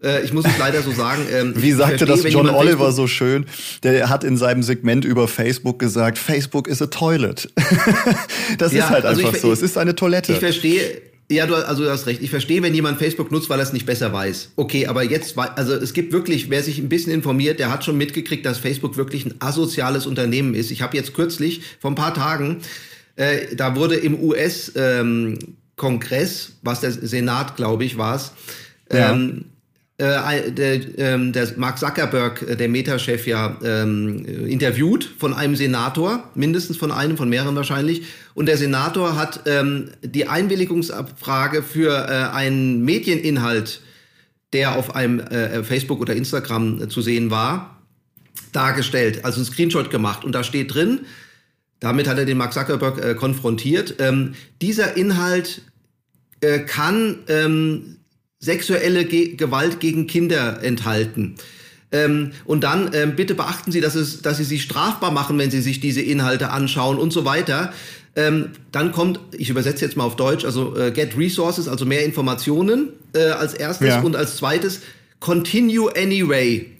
Äh, 0.02 0.24
ich 0.24 0.32
muss 0.32 0.44
es 0.44 0.58
leider 0.58 0.82
so 0.82 0.92
sagen. 0.92 1.22
Ähm, 1.32 1.54
Wie 1.56 1.72
sagte 1.72 2.06
verstehe, 2.06 2.24
das 2.24 2.32
John 2.32 2.48
Oliver 2.48 2.78
Facebook 2.78 2.92
so 2.92 3.06
schön? 3.06 3.46
Der 3.82 4.08
hat 4.08 4.24
in 4.24 4.36
seinem 4.36 4.62
Segment 4.62 5.04
über 5.04 5.28
Facebook 5.28 5.78
gesagt, 5.78 6.18
Facebook 6.18 6.68
is 6.68 6.82
a 6.82 6.86
toilet. 6.86 7.48
das 8.58 8.72
ja, 8.72 8.84
ist 8.84 8.90
halt 8.90 9.04
also 9.04 9.20
einfach 9.20 9.34
ich, 9.34 9.40
so. 9.40 9.52
Es 9.52 9.62
ist 9.62 9.78
eine 9.78 9.94
Toilette. 9.94 10.32
Ich 10.32 10.38
verstehe, 10.38 11.00
ja, 11.30 11.46
du, 11.46 11.54
also 11.54 11.82
du 11.82 11.90
hast 11.90 12.06
recht. 12.06 12.22
Ich 12.22 12.30
verstehe, 12.30 12.62
wenn 12.62 12.72
jemand 12.74 12.98
Facebook 12.98 13.32
nutzt, 13.32 13.50
weil 13.50 13.58
er 13.58 13.64
es 13.64 13.72
nicht 13.72 13.86
besser 13.86 14.12
weiß. 14.12 14.50
Okay, 14.56 14.86
aber 14.86 15.02
jetzt, 15.02 15.36
also 15.36 15.74
es 15.74 15.92
gibt 15.92 16.12
wirklich, 16.12 16.50
wer 16.50 16.62
sich 16.62 16.78
ein 16.78 16.88
bisschen 16.88 17.12
informiert, 17.12 17.58
der 17.58 17.70
hat 17.70 17.84
schon 17.84 17.98
mitgekriegt, 17.98 18.46
dass 18.46 18.58
Facebook 18.58 18.96
wirklich 18.96 19.26
ein 19.26 19.34
asoziales 19.40 20.06
Unternehmen 20.06 20.54
ist. 20.54 20.70
Ich 20.70 20.82
habe 20.82 20.96
jetzt 20.96 21.14
kürzlich, 21.14 21.62
vor 21.80 21.90
ein 21.90 21.96
paar 21.96 22.14
Tagen, 22.14 22.58
äh, 23.16 23.56
da 23.56 23.74
wurde 23.74 23.96
im 23.96 24.22
US-Kongress, 24.22 25.38
ähm, 26.46 26.54
was 26.62 26.80
der 26.80 26.92
Senat, 26.92 27.56
glaube 27.56 27.84
ich, 27.84 27.98
war 27.98 28.14
es, 28.16 28.30
ja. 28.92 29.18
Äh, 29.98 30.52
der, 30.52 30.98
ähm, 30.98 31.32
der 31.32 31.48
Mark 31.56 31.78
Zuckerberg, 31.78 32.42
äh, 32.42 32.56
der 32.56 32.68
Meta-Chef, 32.68 33.26
ja 33.26 33.56
ähm, 33.64 34.26
interviewt 34.26 35.10
von 35.18 35.32
einem 35.32 35.56
Senator, 35.56 36.30
mindestens 36.34 36.76
von 36.76 36.92
einem, 36.92 37.16
von 37.16 37.30
mehreren 37.30 37.56
wahrscheinlich. 37.56 38.02
Und 38.34 38.46
der 38.46 38.58
Senator 38.58 39.16
hat 39.16 39.40
ähm, 39.46 39.90
die 40.02 40.28
Einwilligungsabfrage 40.28 41.62
für 41.62 42.08
äh, 42.08 42.34
einen 42.34 42.84
Medieninhalt, 42.84 43.80
der 44.52 44.76
auf 44.76 44.94
einem 44.94 45.20
äh, 45.20 45.64
Facebook 45.64 46.00
oder 46.00 46.14
Instagram 46.14 46.82
äh, 46.82 46.88
zu 46.88 47.00
sehen 47.00 47.30
war, 47.30 47.82
dargestellt, 48.52 49.24
also 49.24 49.40
ein 49.40 49.46
Screenshot 49.46 49.90
gemacht. 49.90 50.26
Und 50.26 50.32
da 50.32 50.44
steht 50.44 50.74
drin, 50.74 51.06
damit 51.80 52.06
hat 52.06 52.18
er 52.18 52.26
den 52.26 52.36
Mark 52.36 52.52
Zuckerberg 52.52 53.02
äh, 53.02 53.14
konfrontiert, 53.14 53.94
ähm, 53.98 54.34
dieser 54.60 54.96
Inhalt 54.96 55.62
kann 56.66 57.20
ähm, 57.28 57.95
sexuelle 58.38 59.04
Ge 59.04 59.36
Gewalt 59.36 59.80
gegen 59.80 60.06
Kinder 60.06 60.62
enthalten. 60.62 61.36
Ähm, 61.92 62.32
und 62.44 62.64
dann 62.64 62.90
ähm, 62.94 63.16
bitte 63.16 63.34
beachten 63.34 63.72
Sie, 63.72 63.80
dass, 63.80 63.94
es, 63.94 64.22
dass 64.22 64.38
Sie 64.38 64.44
sich 64.44 64.62
strafbar 64.62 65.10
machen, 65.10 65.38
wenn 65.38 65.50
Sie 65.50 65.60
sich 65.60 65.80
diese 65.80 66.02
Inhalte 66.02 66.50
anschauen 66.50 66.98
und 66.98 67.12
so 67.12 67.24
weiter. 67.24 67.72
Ähm, 68.16 68.50
dann 68.72 68.92
kommt, 68.92 69.20
ich 69.32 69.50
übersetze 69.50 69.84
jetzt 69.84 69.96
mal 69.96 70.04
auf 70.04 70.16
Deutsch, 70.16 70.44
also 70.44 70.76
äh, 70.76 70.90
Get 70.90 71.16
Resources, 71.16 71.68
also 71.68 71.84
mehr 71.84 72.04
Informationen 72.04 72.88
äh, 73.14 73.26
als 73.26 73.54
erstes 73.54 73.88
ja. 73.88 74.00
und 74.00 74.16
als 74.16 74.36
zweites 74.36 74.80
Continue 75.20 75.90
Anyway. 75.96 76.72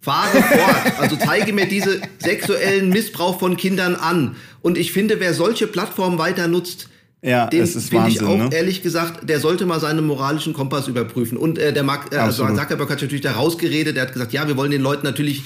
Fahre 0.00 0.42
fort, 0.42 0.98
also 0.98 1.16
zeige 1.16 1.54
mir 1.54 1.66
diese 1.66 2.02
sexuellen 2.18 2.90
Missbrauch 2.90 3.38
von 3.38 3.56
Kindern 3.56 3.96
an. 3.96 4.36
Und 4.60 4.76
ich 4.76 4.92
finde, 4.92 5.18
wer 5.18 5.32
solche 5.32 5.66
Plattformen 5.66 6.18
weiter 6.18 6.46
nutzt, 6.46 6.88
ja, 7.24 7.46
den 7.46 7.62
es 7.62 7.74
ist 7.74 7.88
finde 7.88 8.10
ich 8.10 8.22
auch 8.22 8.36
ne? 8.36 8.50
ehrlich 8.52 8.82
gesagt, 8.82 9.28
der 9.28 9.40
sollte 9.40 9.64
mal 9.64 9.80
seinen 9.80 10.06
moralischen 10.06 10.52
Kompass 10.52 10.88
überprüfen. 10.88 11.38
Und 11.38 11.58
äh, 11.58 11.72
der 11.72 11.82
Mark, 11.82 12.12
äh, 12.12 12.16
also 12.16 12.46
Zuckerberg 12.46 12.90
hat 12.90 13.00
natürlich 13.00 13.22
da 13.22 13.32
rausgeredet, 13.32 13.96
der 13.96 14.04
hat 14.04 14.12
gesagt, 14.12 14.32
ja, 14.32 14.46
wir 14.46 14.56
wollen 14.56 14.70
den 14.70 14.82
Leuten 14.82 15.06
natürlich 15.06 15.42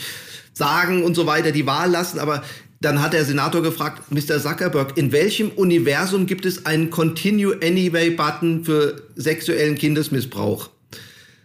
sagen 0.53 1.05
und 1.05 1.15
so 1.15 1.27
weiter 1.27 1.53
die 1.53 1.67
Wahl 1.67 1.91
lassen, 1.91 2.19
aber 2.19 2.43
dann 2.81 3.01
hat 3.01 3.13
der 3.13 3.25
Senator 3.25 3.63
gefragt, 3.63 4.11
Mr. 4.11 4.41
Zuckerberg, 4.41 4.97
in 4.97 5.13
welchem 5.13 5.51
Universum 5.51 6.27
gibt 6.27 6.45
es 6.45 6.67
einen 6.67 6.91
Continue 6.91 7.57
Anyway 7.63 8.11
Button 8.11 8.65
für 8.65 9.03
sexuellen 9.17 9.77
Kindesmissbrauch? 9.77 10.71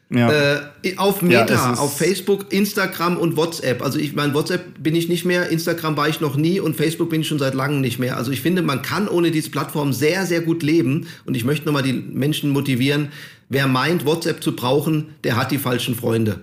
Ja. 0.09 0.31
Äh, 0.31 0.97
auf 0.97 1.21
Meta, 1.21 1.53
ja, 1.53 1.73
auf 1.73 1.97
Facebook, 1.97 2.53
Instagram 2.53 3.17
und 3.17 3.35
WhatsApp. 3.35 3.81
Also 3.81 3.97
ich 3.97 4.13
mein 4.13 4.33
WhatsApp 4.33 4.83
bin 4.83 4.95
ich 4.95 5.09
nicht 5.09 5.25
mehr, 5.25 5.49
Instagram 5.49 5.97
war 5.97 6.07
ich 6.07 6.21
noch 6.21 6.35
nie 6.35 6.59
und 6.59 6.75
Facebook 6.75 7.09
bin 7.09 7.21
ich 7.21 7.27
schon 7.27 7.39
seit 7.39 7.55
langem 7.55 7.81
nicht 7.81 7.97
mehr. 7.97 8.17
Also 8.17 8.31
ich 8.31 8.41
finde, 8.41 8.61
man 8.61 8.83
kann 8.83 9.07
ohne 9.07 9.31
diese 9.31 9.49
Plattform 9.49 9.91
sehr, 9.91 10.25
sehr 10.25 10.41
gut 10.41 10.61
leben 10.61 11.07
und 11.25 11.35
ich 11.35 11.45
möchte 11.45 11.65
nochmal 11.65 11.83
die 11.83 11.93
Menschen 11.93 12.51
motivieren, 12.51 13.11
wer 13.49 13.67
meint, 13.67 14.05
WhatsApp 14.05 14.43
zu 14.43 14.55
brauchen, 14.55 15.15
der 15.23 15.35
hat 15.35 15.51
die 15.51 15.57
falschen 15.57 15.95
Freunde. 15.95 16.41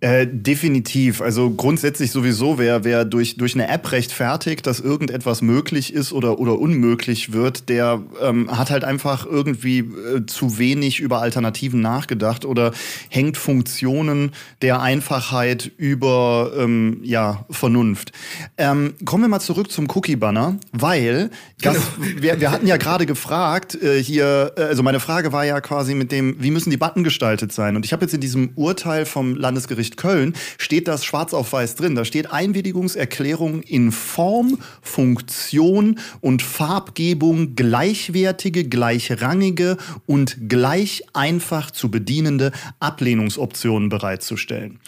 Äh, 0.00 0.28
definitiv. 0.30 1.20
Also 1.20 1.50
grundsätzlich 1.50 2.12
sowieso, 2.12 2.56
wer, 2.56 2.84
wer 2.84 3.04
durch, 3.04 3.36
durch 3.36 3.54
eine 3.54 3.68
App 3.68 3.90
rechtfertigt, 3.90 4.64
dass 4.64 4.78
irgendetwas 4.78 5.42
möglich 5.42 5.92
ist 5.92 6.12
oder, 6.12 6.38
oder 6.38 6.60
unmöglich 6.60 7.32
wird, 7.32 7.68
der 7.68 8.00
ähm, 8.22 8.56
hat 8.56 8.70
halt 8.70 8.84
einfach 8.84 9.26
irgendwie 9.26 9.80
äh, 9.80 10.24
zu 10.24 10.56
wenig 10.56 11.00
über 11.00 11.20
Alternativen 11.20 11.80
nachgedacht 11.80 12.44
oder 12.44 12.70
hängt 13.08 13.36
Funktionen 13.36 14.30
der 14.62 14.80
Einfachheit 14.80 15.72
über 15.78 16.52
ähm, 16.56 17.00
ja, 17.02 17.44
Vernunft. 17.50 18.12
Ähm, 18.56 18.94
kommen 19.04 19.24
wir 19.24 19.28
mal 19.28 19.40
zurück 19.40 19.72
zum 19.72 19.88
Cookie-Banner, 19.90 20.58
weil 20.70 21.30
das, 21.60 21.74
genau. 21.74 22.22
wir, 22.22 22.40
wir 22.40 22.52
hatten 22.52 22.68
ja 22.68 22.76
gerade 22.76 23.04
gefragt, 23.04 23.74
äh, 23.82 24.00
hier, 24.00 24.52
äh, 24.56 24.62
also 24.62 24.84
meine 24.84 25.00
Frage 25.00 25.32
war 25.32 25.44
ja 25.44 25.60
quasi 25.60 25.96
mit 25.96 26.12
dem, 26.12 26.36
wie 26.38 26.52
müssen 26.52 26.70
die 26.70 26.76
Button 26.76 27.02
gestaltet 27.02 27.52
sein? 27.52 27.74
Und 27.74 27.84
ich 27.84 27.92
habe 27.92 28.04
jetzt 28.04 28.14
in 28.14 28.20
diesem 28.20 28.50
Urteil 28.54 29.04
vom 29.04 29.34
Landesgericht 29.34 29.87
Landgericht 29.88 29.96
Köln 29.96 30.34
steht 30.58 30.88
das 30.88 31.04
schwarz 31.04 31.32
auf 31.32 31.52
weiß 31.52 31.76
drin. 31.76 31.94
Da 31.94 32.04
steht 32.04 32.32
Einwilligungserklärung 32.32 33.62
in 33.62 33.92
Form, 33.92 34.58
Funktion 34.82 35.98
und 36.20 36.42
Farbgebung 36.42 37.54
gleichwertige, 37.54 38.64
gleichrangige 38.64 39.76
und 40.06 40.48
gleich 40.48 41.04
einfach 41.14 41.70
zu 41.70 41.90
bedienende 41.90 42.52
Ablehnungsoptionen 42.80 43.88
bereitzustellen. 43.88 44.80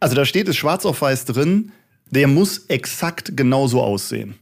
Also 0.00 0.14
da 0.14 0.24
steht 0.24 0.48
es 0.48 0.56
schwarz 0.56 0.86
auf 0.86 1.02
weiß 1.02 1.26
drin, 1.26 1.72
der 2.10 2.26
muss 2.26 2.66
exakt 2.68 3.36
genauso 3.36 3.82
aussehen. 3.82 4.34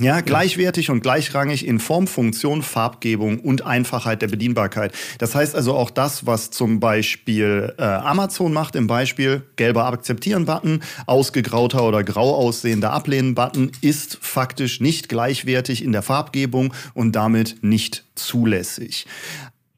Ja, 0.00 0.22
gleichwertig 0.22 0.88
und 0.88 1.02
gleichrangig 1.02 1.66
in 1.66 1.78
Form, 1.78 2.06
Funktion, 2.06 2.62
Farbgebung 2.62 3.38
und 3.40 3.66
Einfachheit 3.66 4.22
der 4.22 4.28
Bedienbarkeit. 4.28 4.94
Das 5.18 5.34
heißt 5.34 5.54
also 5.54 5.74
auch 5.74 5.90
das, 5.90 6.24
was 6.24 6.50
zum 6.50 6.80
Beispiel 6.80 7.74
äh, 7.76 7.82
Amazon 7.82 8.54
macht 8.54 8.76
im 8.76 8.86
Beispiel, 8.86 9.42
gelber 9.56 9.84
Akzeptieren-Button, 9.84 10.80
ausgegrauter 11.06 11.84
oder 11.86 12.02
grau 12.02 12.34
aussehender 12.34 12.92
Ablehnen-Button, 12.92 13.72
ist 13.82 14.16
faktisch 14.22 14.80
nicht 14.80 15.10
gleichwertig 15.10 15.84
in 15.84 15.92
der 15.92 16.02
Farbgebung 16.02 16.72
und 16.94 17.14
damit 17.14 17.58
nicht 17.60 18.04
zulässig. 18.14 19.06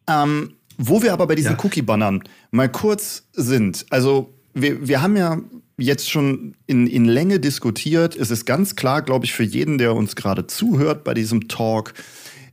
Ähm, 0.09 0.55
wo 0.79 1.03
wir 1.03 1.13
aber 1.13 1.27
bei 1.27 1.35
diesen 1.35 1.57
ja. 1.57 1.65
Cookie-Bannern 1.65 2.23
mal 2.53 2.69
kurz 2.69 3.25
sind, 3.33 3.87
also 3.91 4.33
wir, 4.55 4.87
wir 4.87 5.03
haben 5.03 5.17
ja 5.17 5.39
jetzt 5.79 6.11
schon 6.11 6.55
in, 6.67 6.87
in 6.87 7.07
Länge 7.07 7.41
diskutiert. 7.41 8.15
Es 8.17 8.31
ist 8.31 8.45
ganz 8.45 8.77
klar, 8.77 9.03
glaube 9.03 9.25
ich, 9.25 9.33
für 9.33 9.43
jeden, 9.43 9.79
der 9.79 9.95
uns 9.95 10.17
gerade 10.17 10.47
zuhört 10.47 11.05
bei 11.05 11.15
diesem 11.15 11.49
Talk, 11.49 11.95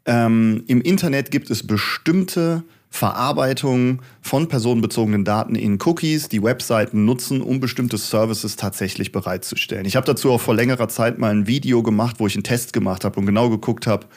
ähm, 0.06 0.64
im 0.68 0.82
Internet 0.82 1.30
gibt 1.30 1.52
es 1.52 1.66
bestimmte 1.66 2.64
Verarbeitung 2.90 4.02
von 4.22 4.48
personenbezogenen 4.48 5.24
Daten 5.24 5.54
in 5.54 5.78
Cookies, 5.86 6.30
die 6.30 6.42
Webseiten 6.42 7.06
nutzen, 7.06 7.42
um 7.42 7.60
bestimmte 7.60 8.00
Services 8.00 8.56
tatsächlich 8.56 9.12
bereitzustellen. 9.12 9.86
Ich 9.86 9.96
habe 9.96 10.08
dazu 10.08 10.32
auch 10.32 10.42
vor 10.42 10.56
längerer 10.56 10.88
Zeit 10.88 11.20
mal 11.20 11.32
ein 11.32 11.46
Video 11.46 11.84
gemacht, 11.84 12.16
wo 12.18 12.26
ich 12.26 12.36
einen 12.36 12.44
Test 12.44 12.74
gemacht 12.74 13.06
habe 13.06 13.20
und 13.20 13.28
genau 13.28 13.50
geguckt 13.50 13.86
habe, 13.86 14.08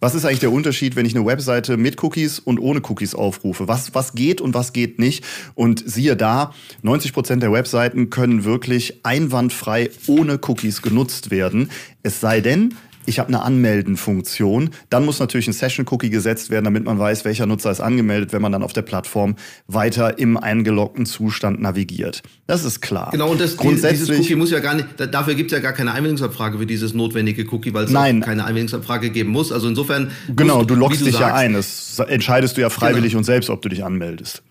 was 0.00 0.14
ist 0.14 0.24
eigentlich 0.24 0.40
der 0.40 0.52
Unterschied, 0.52 0.96
wenn 0.96 1.06
ich 1.06 1.14
eine 1.14 1.24
Webseite 1.24 1.76
mit 1.76 2.02
Cookies 2.02 2.38
und 2.38 2.58
ohne 2.58 2.80
Cookies 2.80 3.14
aufrufe? 3.14 3.68
Was, 3.68 3.94
was 3.94 4.14
geht 4.14 4.40
und 4.40 4.54
was 4.54 4.72
geht 4.72 4.98
nicht? 4.98 5.24
Und 5.54 5.82
siehe 5.86 6.16
da, 6.16 6.52
90 6.82 7.12
Prozent 7.12 7.42
der 7.42 7.52
Webseiten 7.52 8.10
können 8.10 8.44
wirklich 8.44 9.00
einwandfrei 9.04 9.90
ohne 10.06 10.38
Cookies 10.42 10.82
genutzt 10.82 11.30
werden. 11.30 11.70
Es 12.02 12.20
sei 12.20 12.40
denn, 12.40 12.74
ich 13.06 13.18
habe 13.18 13.28
eine 13.28 13.42
Anmelden-Funktion. 13.42 14.70
Dann 14.90 15.04
muss 15.04 15.18
natürlich 15.18 15.46
ein 15.46 15.52
Session-Cookie 15.52 16.10
gesetzt 16.10 16.50
werden, 16.50 16.64
damit 16.64 16.84
man 16.84 16.98
weiß, 16.98 17.24
welcher 17.24 17.46
Nutzer 17.46 17.70
ist 17.70 17.80
angemeldet, 17.80 18.32
wenn 18.32 18.42
man 18.42 18.52
dann 18.52 18.62
auf 18.62 18.72
der 18.72 18.82
Plattform 18.82 19.36
weiter 19.66 20.18
im 20.18 20.36
eingeloggten 20.36 21.06
Zustand 21.06 21.60
navigiert. 21.60 22.22
Das 22.46 22.64
ist 22.64 22.80
klar. 22.80 23.10
Genau, 23.12 23.30
und 23.30 23.40
das, 23.40 23.56
Grundsätzlich, 23.56 24.08
dieses 24.08 24.20
Cookie 24.20 24.36
muss 24.36 24.50
ja 24.50 24.60
gar 24.60 24.74
nicht, 24.74 24.88
dafür 25.10 25.34
gibt 25.34 25.52
es 25.52 25.56
ja 25.56 25.62
gar 25.62 25.72
keine 25.72 25.92
Einwilligungsabfrage 25.92 26.58
für 26.58 26.66
dieses 26.66 26.94
notwendige 26.94 27.44
Cookie, 27.52 27.74
weil 27.74 27.84
es 27.84 27.92
keine 27.92 28.44
Einwilligungsabfrage 28.44 29.10
geben 29.10 29.30
muss. 29.30 29.52
Also 29.52 29.68
insofern. 29.68 30.10
Genau, 30.34 30.64
du 30.64 30.74
loggst 30.74 31.00
dich 31.00 31.14
sagst, 31.14 31.20
ja 31.20 31.34
ein. 31.34 31.54
Das 31.54 31.98
entscheidest 31.98 32.56
du 32.56 32.60
ja 32.60 32.70
freiwillig 32.70 33.12
genau. 33.12 33.18
und 33.18 33.24
selbst, 33.24 33.50
ob 33.50 33.62
du 33.62 33.68
dich 33.68 33.84
anmeldest. 33.84 34.42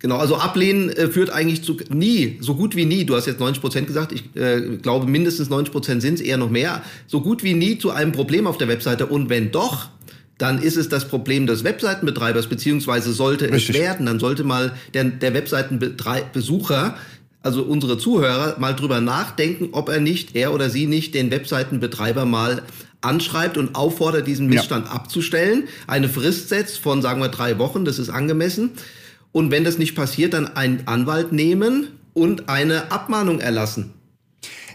Genau, 0.00 0.16
also 0.16 0.36
ablehnen 0.36 0.88
äh, 0.88 1.08
führt 1.08 1.28
eigentlich 1.28 1.62
zu 1.62 1.76
nie, 1.90 2.38
so 2.40 2.54
gut 2.54 2.74
wie 2.74 2.86
nie, 2.86 3.04
du 3.04 3.14
hast 3.14 3.26
jetzt 3.26 3.38
90 3.38 3.60
Prozent 3.60 3.86
gesagt, 3.86 4.12
ich 4.12 4.34
äh, 4.34 4.78
glaube 4.80 5.06
mindestens 5.06 5.50
90 5.50 5.70
Prozent 5.70 6.02
sind 6.02 6.14
es, 6.14 6.20
eher 6.22 6.38
noch 6.38 6.48
mehr, 6.48 6.82
so 7.06 7.20
gut 7.20 7.44
wie 7.44 7.52
nie 7.52 7.78
zu 7.78 7.90
einem 7.90 8.12
Problem 8.12 8.46
auf 8.46 8.56
der 8.56 8.68
Webseite. 8.68 9.06
Und 9.06 9.28
wenn 9.28 9.50
doch, 9.50 9.88
dann 10.38 10.62
ist 10.62 10.78
es 10.78 10.88
das 10.88 11.06
Problem 11.06 11.46
des 11.46 11.64
Webseitenbetreibers, 11.64 12.46
beziehungsweise 12.46 13.12
sollte 13.12 13.52
Richtig. 13.52 13.76
es 13.76 13.80
werden, 13.82 14.06
dann 14.06 14.18
sollte 14.18 14.42
mal 14.42 14.72
der, 14.94 15.04
der 15.04 15.34
Webseitenbesucher, 15.34 16.96
also 17.42 17.62
unsere 17.62 17.98
Zuhörer, 17.98 18.58
mal 18.58 18.74
drüber 18.74 19.02
nachdenken, 19.02 19.68
ob 19.72 19.90
er 19.90 20.00
nicht, 20.00 20.34
er 20.34 20.54
oder 20.54 20.70
sie 20.70 20.86
nicht 20.86 21.14
den 21.14 21.30
Webseitenbetreiber 21.30 22.24
mal 22.24 22.62
anschreibt 23.02 23.58
und 23.58 23.74
auffordert, 23.74 24.26
diesen 24.26 24.46
Missstand 24.46 24.86
ja. 24.86 24.92
abzustellen, 24.92 25.64
eine 25.86 26.08
Frist 26.08 26.48
setzt 26.48 26.78
von, 26.78 27.02
sagen 27.02 27.20
wir, 27.20 27.28
drei 27.28 27.58
Wochen, 27.58 27.84
das 27.84 27.98
ist 27.98 28.08
angemessen 28.08 28.70
und 29.32 29.50
wenn 29.50 29.64
das 29.64 29.78
nicht 29.78 29.94
passiert, 29.94 30.34
dann 30.34 30.56
einen 30.56 30.86
Anwalt 30.86 31.32
nehmen 31.32 31.88
und 32.14 32.48
eine 32.48 32.90
Abmahnung 32.90 33.40
erlassen. 33.40 33.94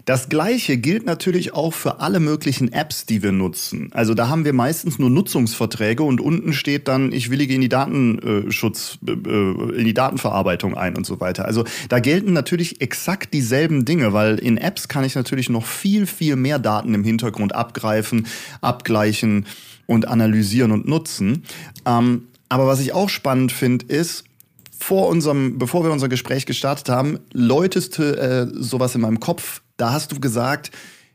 Das 0.06 0.30
gleiche 0.30 0.78
gilt 0.78 1.08
natürlich 1.08 1.56
auch 1.56 1.74
für 1.74 2.00
alle 2.00 2.20
möglichen 2.20 2.72
Apps, 2.72 3.08
die 3.08 3.24
wir 3.24 3.32
nutzen. 3.32 3.90
Also 3.92 4.14
da 4.14 4.28
haben 4.28 4.46
wir 4.46 4.54
meistens 4.54 5.00
nur 5.00 5.10
Nutzungsverträge 5.10 6.04
und 6.04 6.22
unten 6.22 6.54
steht 6.54 6.88
dann, 6.88 7.12
ich 7.12 7.32
willige 7.32 7.56
in 7.56 7.62
die 7.62 7.70
Datenschutz, 7.70 9.00
äh, 9.08 9.12
in 9.12 9.84
die 9.84 9.96
Datenverarbeitung 9.96 10.78
ein 10.78 10.96
und 10.96 11.08
so 11.08 11.20
weiter. 11.20 11.46
Also 11.46 11.64
da 11.90 11.98
gelten 11.98 12.34
natürlich 12.34 12.82
exakt 12.82 13.34
dieselben 13.34 13.84
Dinge, 13.84 14.14
weil 14.14 14.38
in 14.38 14.58
Apps 14.58 14.88
kann 14.88 15.04
ich 15.04 15.16
natürlich 15.16 15.50
noch 15.50 15.66
viel, 15.66 16.06
viel 16.06 16.36
mehr 16.36 16.60
Daten 16.60 16.94
im 16.94 17.04
Hintergrund 17.04 17.56
abgreifen, 17.56 18.28
abgleichen 18.62 19.48
und 19.88 20.08
analysieren 20.08 20.72
und 20.72 20.88
nutzen. 20.88 21.46
Ähm, 21.88 22.28
aber 22.48 22.68
was 22.68 22.80
ich 22.80 22.94
auch 22.94 23.10
spannend 23.10 23.52
finde, 23.52 23.88
ist, 23.88 24.24
vor 24.78 25.08
unserem, 25.08 25.58
bevor 25.58 25.84
wir 25.84 25.92
unser 25.92 26.10
Gespräch 26.10 26.46
gestartet 26.46 26.90
haben, 26.90 27.20
läuteste 27.32 28.18
äh, 28.18 28.48
sowas 28.54 28.96
in 28.96 29.02
meinem 29.02 29.20
Kopf. 29.20 29.62
Da 29.78 29.92
hast 29.92 30.12
du 30.12 30.20
gesagt, 30.20 30.72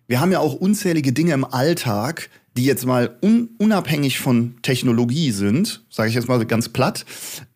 wir 0.07 0.21
haben 0.21 0.33
ja 0.33 0.41
auch 0.41 0.55
unzählige 0.55 1.13
Dinge 1.13 1.33
im 1.33 1.45
Alltag, 1.45 2.31
die 2.57 2.65
jetzt 2.65 2.85
mal 2.85 3.17
un 3.23 3.51
unabhängig 3.59 4.19
von 4.19 4.57
Technologie 4.63 5.31
sind, 5.31 5.85
sage 5.89 6.09
ich 6.09 6.15
jetzt 6.15 6.29
mal 6.29 6.45
ganz 6.45 6.69
platt, 6.69 7.05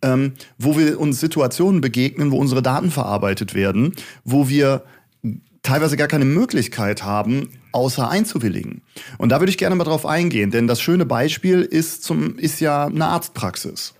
ähm, 0.02 0.34
wo 0.58 0.78
wir 0.78 1.00
uns 1.00 1.20
Situationen 1.20 1.80
begegnen, 1.80 2.30
wo 2.30 2.38
unsere 2.38 2.62
Daten 2.62 2.90
verarbeitet 2.90 3.54
werden, 3.54 3.94
wo 4.24 4.48
wir 4.48 4.84
teilweise 5.62 5.96
gar 5.96 6.06
keine 6.08 6.26
Möglichkeit 6.26 7.02
haben, 7.02 7.50
außer 7.72 8.08
einzuwilligen. 8.08 8.82
Und 9.18 9.30
da 9.30 9.40
würde 9.40 9.50
ich 9.50 9.58
gerne 9.58 9.74
mal 9.74 9.84
drauf 9.84 10.06
eingehen, 10.06 10.50
denn 10.50 10.68
das 10.68 10.80
schöne 10.80 11.06
Beispiel 11.06 11.62
ist, 11.62 12.04
zum, 12.04 12.38
ist 12.38 12.60
ja 12.60 12.86
eine 12.86 13.06
Arztpraxis. 13.06 13.94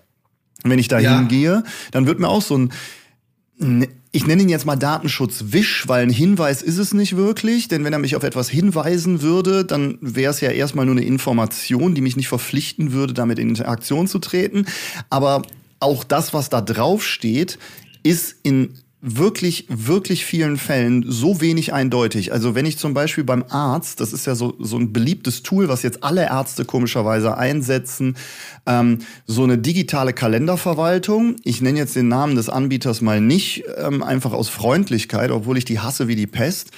Wenn 0.69 0.79
ich 0.79 0.87
da 0.87 0.99
ja. 0.99 1.17
hingehe, 1.17 1.63
dann 1.91 2.07
wird 2.07 2.19
mir 2.19 2.27
auch 2.27 2.41
so 2.41 2.57
ein, 2.57 3.87
ich 4.11 4.25
nenne 4.25 4.43
ihn 4.43 4.49
jetzt 4.49 4.65
mal 4.65 4.75
Datenschutzwisch, 4.75 5.87
weil 5.87 6.03
ein 6.03 6.09
Hinweis 6.09 6.61
ist 6.61 6.77
es 6.77 6.93
nicht 6.93 7.15
wirklich, 7.15 7.67
denn 7.67 7.83
wenn 7.83 7.93
er 7.93 7.99
mich 7.99 8.15
auf 8.15 8.23
etwas 8.23 8.49
hinweisen 8.49 9.21
würde, 9.21 9.65
dann 9.65 9.97
wäre 10.01 10.31
es 10.31 10.41
ja 10.41 10.51
erstmal 10.51 10.85
nur 10.85 10.95
eine 10.95 11.05
Information, 11.05 11.95
die 11.95 12.01
mich 12.01 12.15
nicht 12.15 12.27
verpflichten 12.27 12.91
würde, 12.91 13.13
damit 13.13 13.39
in 13.39 13.49
Interaktion 13.49 14.07
zu 14.07 14.19
treten. 14.19 14.65
Aber 15.09 15.43
auch 15.79 16.03
das, 16.03 16.33
was 16.33 16.49
da 16.49 16.61
drauf 16.61 17.05
steht, 17.05 17.59
ist 18.03 18.35
in 18.43 18.73
wirklich, 19.05 19.67
wirklich 19.69 20.25
vielen 20.25 20.57
Fällen 20.57 21.05
so 21.07 21.39
wenig 21.39 21.73
eindeutig. 21.73 22.33
Also 22.33 22.55
wenn 22.55 22.65
ich 22.65 22.79
zum 22.79 22.95
Beispiel 22.95 23.23
beim 23.23 23.45
Arzt, 23.49 23.99
das 23.99 24.11
ist 24.13 24.25
ja 24.25 24.33
so, 24.33 24.55
so 24.59 24.77
ein 24.77 24.91
beliebtes 24.91 25.43
Tool, 25.43 25.69
was 25.69 25.83
jetzt 25.83 26.03
alle 26.03 26.23
Ärzte 26.23 26.65
komischerweise 26.65 27.37
einsetzen, 27.37 28.17
ähm, 28.65 28.99
so 29.27 29.43
eine 29.43 29.59
digitale 29.59 30.11
Kalenderverwaltung. 30.11 31.35
Ich 31.43 31.61
nenne 31.61 31.77
jetzt 31.77 31.95
den 31.95 32.07
Namen 32.07 32.35
des 32.35 32.49
Anbieters 32.49 33.01
mal 33.01 33.21
nicht, 33.21 33.63
ähm, 33.77 34.01
einfach 34.01 34.33
aus 34.33 34.49
Freundlichkeit, 34.49 35.29
obwohl 35.29 35.59
ich 35.59 35.65
die 35.65 35.79
hasse 35.79 36.07
wie 36.07 36.15
die 36.15 36.27
Pest. 36.27 36.71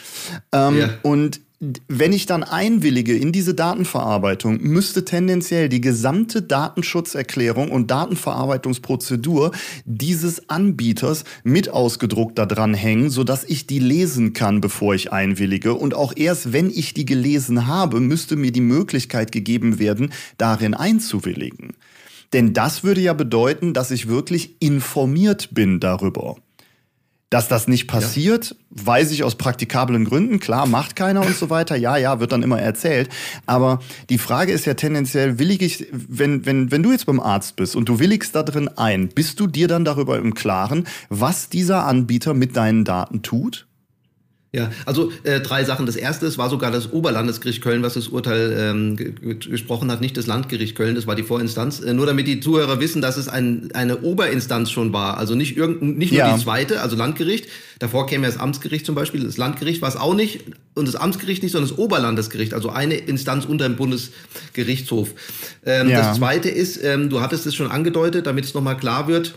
Ähm, 0.52 0.78
ja. 0.80 0.90
Und 1.04 1.40
wenn 1.60 2.14
ich 2.14 2.28
dann 2.28 2.44
einwillige 2.44 3.18
in 3.18 3.32
diese 3.32 3.56
Datenverarbeitung, 3.56 4.62
müsste 4.62 5.06
tendenziell 5.06 5.70
die 5.70 5.82
gesamte 5.82 6.44
Datenschutzerklärung 6.44 7.72
und 7.72 7.90
Datenverarbeitungsprozedur 7.90 9.52
dieses 9.84 10.50
Anbieters 10.50 11.24
mit 11.44 11.70
ausgedruckt 11.70 12.38
da 12.38 12.46
dran 12.46 12.76
hängen, 12.76 13.10
sodass 13.10 13.44
ich 13.44 13.66
die 13.66 13.80
lesen 13.80 14.34
kann, 14.34 14.62
bevor 14.62 14.94
ich 14.94 15.12
einwillige. 15.12 15.74
Und 15.74 15.96
auch 15.96 16.14
erst 16.16 16.54
wenn 16.54 16.70
ich 16.70 16.94
die 16.94 17.06
gelesen 17.06 17.66
habe, 17.66 18.02
müsste 18.02 18.36
mir 18.36 18.52
die 18.52 18.62
Möglichkeit 18.62 19.32
gegeben 19.32 19.80
werden, 19.80 20.14
darin 20.38 20.76
einzuwilligen. 20.76 21.74
Denn 22.34 22.54
das 22.54 22.84
würde 22.84 23.02
ja 23.02 23.14
bedeuten, 23.14 23.74
dass 23.74 23.90
ich 23.90 24.08
wirklich 24.08 24.62
informiert 24.62 25.50
bin 25.54 25.80
darüber. 25.80 26.36
Dass 27.30 27.50
das 27.50 27.68
nicht 27.68 27.88
passiert, 27.88 28.52
ja. 28.52 28.56
weiß 28.86 29.12
ich 29.12 29.24
aus 29.26 29.36
praktikablen 29.36 30.06
Gründen. 30.06 30.40
Klar, 30.40 30.66
macht 30.66 30.96
keiner 30.96 31.26
und 31.26 31.36
so 31.36 31.50
weiter. 31.50 31.76
Ja, 31.76 31.98
ja, 31.98 32.22
wird 32.22 32.32
dann 32.32 32.42
immer 32.42 32.62
erzählt. 32.62 33.10
Aber 33.46 33.80
die 34.10 34.18
Frage 34.18 34.54
ist 34.54 34.66
ja 34.66 34.76
tendenziell, 34.76 35.38
willig 35.38 35.62
ich, 35.62 35.88
wenn, 35.92 36.46
wenn, 36.46 36.72
wenn 36.72 36.84
du 36.84 36.92
jetzt 36.92 37.06
beim 37.06 37.20
Arzt 37.20 37.58
bist 37.58 37.76
und 37.76 37.90
du 37.90 38.00
willigst 38.00 38.34
da 38.34 38.44
drin 38.44 38.70
ein, 38.78 39.10
bist 39.10 39.42
du 39.42 39.48
dir 39.48 39.68
dann 39.68 39.84
darüber 39.84 40.18
im 40.18 40.36
Klaren, 40.36 40.88
was 41.10 41.50
dieser 41.50 41.86
Anbieter 41.86 42.34
mit 42.34 42.56
deinen 42.56 42.86
Daten 42.86 43.24
tut? 43.24 43.68
Ja, 44.58 44.72
also 44.88 45.12
äh, 45.22 45.40
drei 45.40 45.64
Sachen. 45.64 45.86
Das 45.86 45.96
erste 45.96 46.26
ist, 46.26 46.40
war 46.40 46.50
sogar 46.50 46.72
das 46.72 46.92
Oberlandesgericht 46.92 47.62
Köln, 47.62 47.84
was 47.84 47.94
das 47.94 48.08
Urteil 48.08 48.56
ähm, 48.58 48.96
gesprochen 49.40 49.92
hat, 49.92 50.02
nicht 50.02 50.18
das 50.18 50.26
Landgericht 50.26 50.76
Köln, 50.76 50.96
das 50.96 51.06
war 51.06 51.16
die 51.16 51.22
Vorinstanz. 51.22 51.80
Äh, 51.80 51.94
nur 51.94 52.08
damit 52.08 52.26
die 52.26 52.40
Zuhörer 52.40 52.80
wissen, 52.80 53.00
dass 53.00 53.18
es 53.18 53.28
ein, 53.28 53.70
eine 53.76 54.02
Oberinstanz 54.02 54.72
schon 54.72 54.94
war. 54.94 55.18
Also 55.20 55.36
nicht, 55.36 55.58
irgend, 55.58 55.98
nicht 56.00 56.12
nur 56.12 56.20
ja. 56.20 56.36
die 56.36 56.44
zweite, 56.44 56.82
also 56.82 56.96
Landgericht. 56.96 57.48
Davor 57.78 58.08
käme 58.08 58.26
ja 58.26 58.32
das 58.32 58.40
Amtsgericht 58.40 58.88
zum 58.88 58.96
Beispiel. 58.96 59.24
Das 59.24 59.38
Landgericht 59.38 59.84
war 59.84 59.90
es 59.90 59.96
auch 59.96 60.16
nicht 60.16 60.46
und 60.74 60.88
das 60.88 60.96
Amtsgericht 60.96 61.44
nicht, 61.44 61.52
sondern 61.52 61.70
das 61.70 61.78
Oberlandesgericht, 61.78 62.56
also 62.56 62.70
eine 62.70 62.96
Instanz 62.96 63.46
unter 63.46 63.70
dem 63.70 63.76
Bundesgerichtshof. 63.76 65.14
Ähm, 65.66 65.90
ja. 65.90 66.00
Das 66.00 66.18
zweite 66.18 66.50
ist, 66.50 66.84
ähm, 66.84 67.12
du 67.12 67.22
hattest 67.22 67.46
es 67.46 67.54
schon 67.54 67.70
angedeutet, 67.70 68.26
damit 68.26 68.46
es 68.46 68.56
nochmal 68.56 68.78
klar 68.78 69.08
wird, 69.08 69.36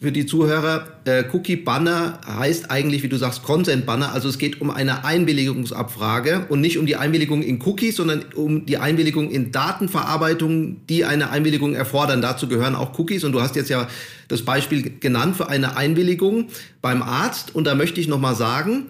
für 0.00 0.12
die 0.12 0.26
Zuhörer, 0.26 0.88
äh, 1.04 1.24
Cookie 1.32 1.56
Banner 1.56 2.20
heißt 2.26 2.70
eigentlich, 2.70 3.02
wie 3.02 3.08
du 3.08 3.16
sagst, 3.16 3.42
Consent 3.42 3.86
Banner. 3.86 4.12
Also 4.12 4.28
es 4.28 4.38
geht 4.38 4.60
um 4.60 4.70
eine 4.70 5.04
Einwilligungsabfrage 5.04 6.46
und 6.48 6.60
nicht 6.60 6.76
um 6.76 6.84
die 6.84 6.96
Einwilligung 6.96 7.42
in 7.42 7.62
Cookies, 7.62 7.96
sondern 7.96 8.24
um 8.34 8.66
die 8.66 8.76
Einwilligung 8.76 9.30
in 9.30 9.52
Datenverarbeitung, 9.52 10.86
die 10.86 11.06
eine 11.06 11.30
Einwilligung 11.30 11.74
erfordern. 11.74 12.20
Dazu 12.20 12.46
gehören 12.46 12.74
auch 12.74 12.98
Cookies. 12.98 13.24
Und 13.24 13.32
du 13.32 13.40
hast 13.40 13.56
jetzt 13.56 13.70
ja 13.70 13.88
das 14.28 14.42
Beispiel 14.42 14.98
genannt 15.00 15.36
für 15.36 15.48
eine 15.48 15.76
Einwilligung 15.76 16.48
beim 16.82 17.02
Arzt. 17.02 17.54
Und 17.54 17.64
da 17.64 17.74
möchte 17.74 18.00
ich 18.00 18.06
nochmal 18.06 18.34
sagen, 18.34 18.86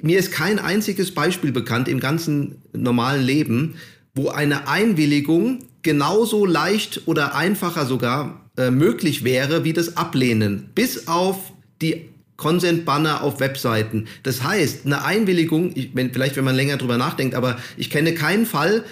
mir 0.00 0.18
ist 0.18 0.30
kein 0.30 0.60
einziges 0.60 1.12
Beispiel 1.12 1.50
bekannt 1.50 1.88
im 1.88 1.98
ganzen 1.98 2.62
normalen 2.72 3.24
Leben, 3.24 3.74
wo 4.14 4.28
eine 4.28 4.68
Einwilligung 4.68 5.58
genauso 5.82 6.46
leicht 6.46 7.02
oder 7.06 7.34
einfacher 7.34 7.84
sogar 7.84 8.47
äh, 8.58 8.70
möglich 8.70 9.24
wäre 9.24 9.64
wie 9.64 9.72
das 9.72 9.96
Ablehnen, 9.96 10.70
bis 10.74 11.08
auf 11.08 11.52
die 11.80 12.08
Consent-Banner 12.36 13.22
auf 13.22 13.40
Webseiten. 13.40 14.06
Das 14.22 14.42
heißt, 14.42 14.86
eine 14.86 15.04
Einwilligung, 15.04 15.72
ich, 15.74 15.90
wenn, 15.94 16.12
vielleicht 16.12 16.36
wenn 16.36 16.44
man 16.44 16.54
länger 16.54 16.76
drüber 16.76 16.96
nachdenkt, 16.96 17.34
aber 17.34 17.58
ich 17.76 17.90
kenne 17.90 18.14
keinen 18.14 18.46
Fall, 18.46 18.84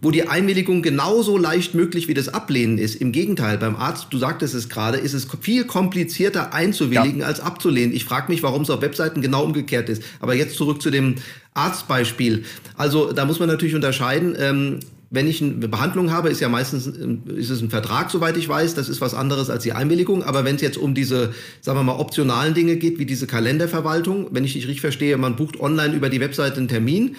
wo 0.00 0.10
die 0.10 0.28
Einwilligung 0.28 0.82
genauso 0.82 1.36
leicht 1.36 1.74
möglich 1.74 2.08
wie 2.08 2.14
das 2.14 2.28
Ablehnen 2.28 2.78
ist. 2.78 2.96
Im 2.96 3.12
Gegenteil, 3.12 3.58
beim 3.58 3.76
Arzt, 3.76 4.08
du 4.10 4.18
sagtest 4.18 4.54
es 4.54 4.68
gerade, 4.68 4.98
ist 4.98 5.14
es 5.14 5.26
viel 5.40 5.64
komplizierter 5.64 6.52
einzuwilligen 6.52 7.20
ja. 7.20 7.26
als 7.26 7.40
abzulehnen. 7.40 7.94
Ich 7.94 8.04
frage 8.04 8.30
mich, 8.30 8.42
warum 8.42 8.62
es 8.62 8.70
auf 8.70 8.82
Webseiten 8.82 9.20
genau 9.20 9.44
umgekehrt 9.44 9.88
ist. 9.88 10.02
Aber 10.20 10.34
jetzt 10.34 10.56
zurück 10.56 10.82
zu 10.82 10.90
dem 10.90 11.16
Arztbeispiel. 11.54 12.44
Also 12.76 13.12
da 13.12 13.24
muss 13.24 13.40
man 13.40 13.48
natürlich 13.48 13.74
unterscheiden. 13.74 14.36
Ähm, 14.38 14.80
wenn 15.16 15.26
ich 15.26 15.42
eine 15.42 15.66
Behandlung 15.66 16.12
habe, 16.12 16.28
ist 16.28 16.40
ja 16.40 16.48
meistens 16.48 16.86
ist 16.86 17.50
es 17.50 17.60
ein 17.60 17.70
Vertrag, 17.70 18.10
soweit 18.10 18.36
ich 18.36 18.48
weiß. 18.48 18.74
Das 18.74 18.88
ist 18.88 19.00
was 19.00 19.14
anderes 19.14 19.50
als 19.50 19.64
die 19.64 19.72
Einwilligung. 19.72 20.22
Aber 20.22 20.44
wenn 20.44 20.54
es 20.54 20.62
jetzt 20.62 20.76
um 20.76 20.94
diese, 20.94 21.32
sagen 21.60 21.78
wir 21.78 21.82
mal, 21.82 21.98
optionalen 21.98 22.54
Dinge 22.54 22.76
geht, 22.76 23.00
wie 23.00 23.06
diese 23.06 23.26
Kalenderverwaltung, 23.26 24.28
wenn 24.30 24.44
ich 24.44 24.52
dich 24.52 24.68
richtig 24.68 24.82
verstehe, 24.82 25.16
man 25.16 25.34
bucht 25.34 25.58
online 25.58 25.96
über 25.96 26.10
die 26.10 26.20
Webseite 26.20 26.58
einen 26.58 26.68
Termin, 26.68 27.16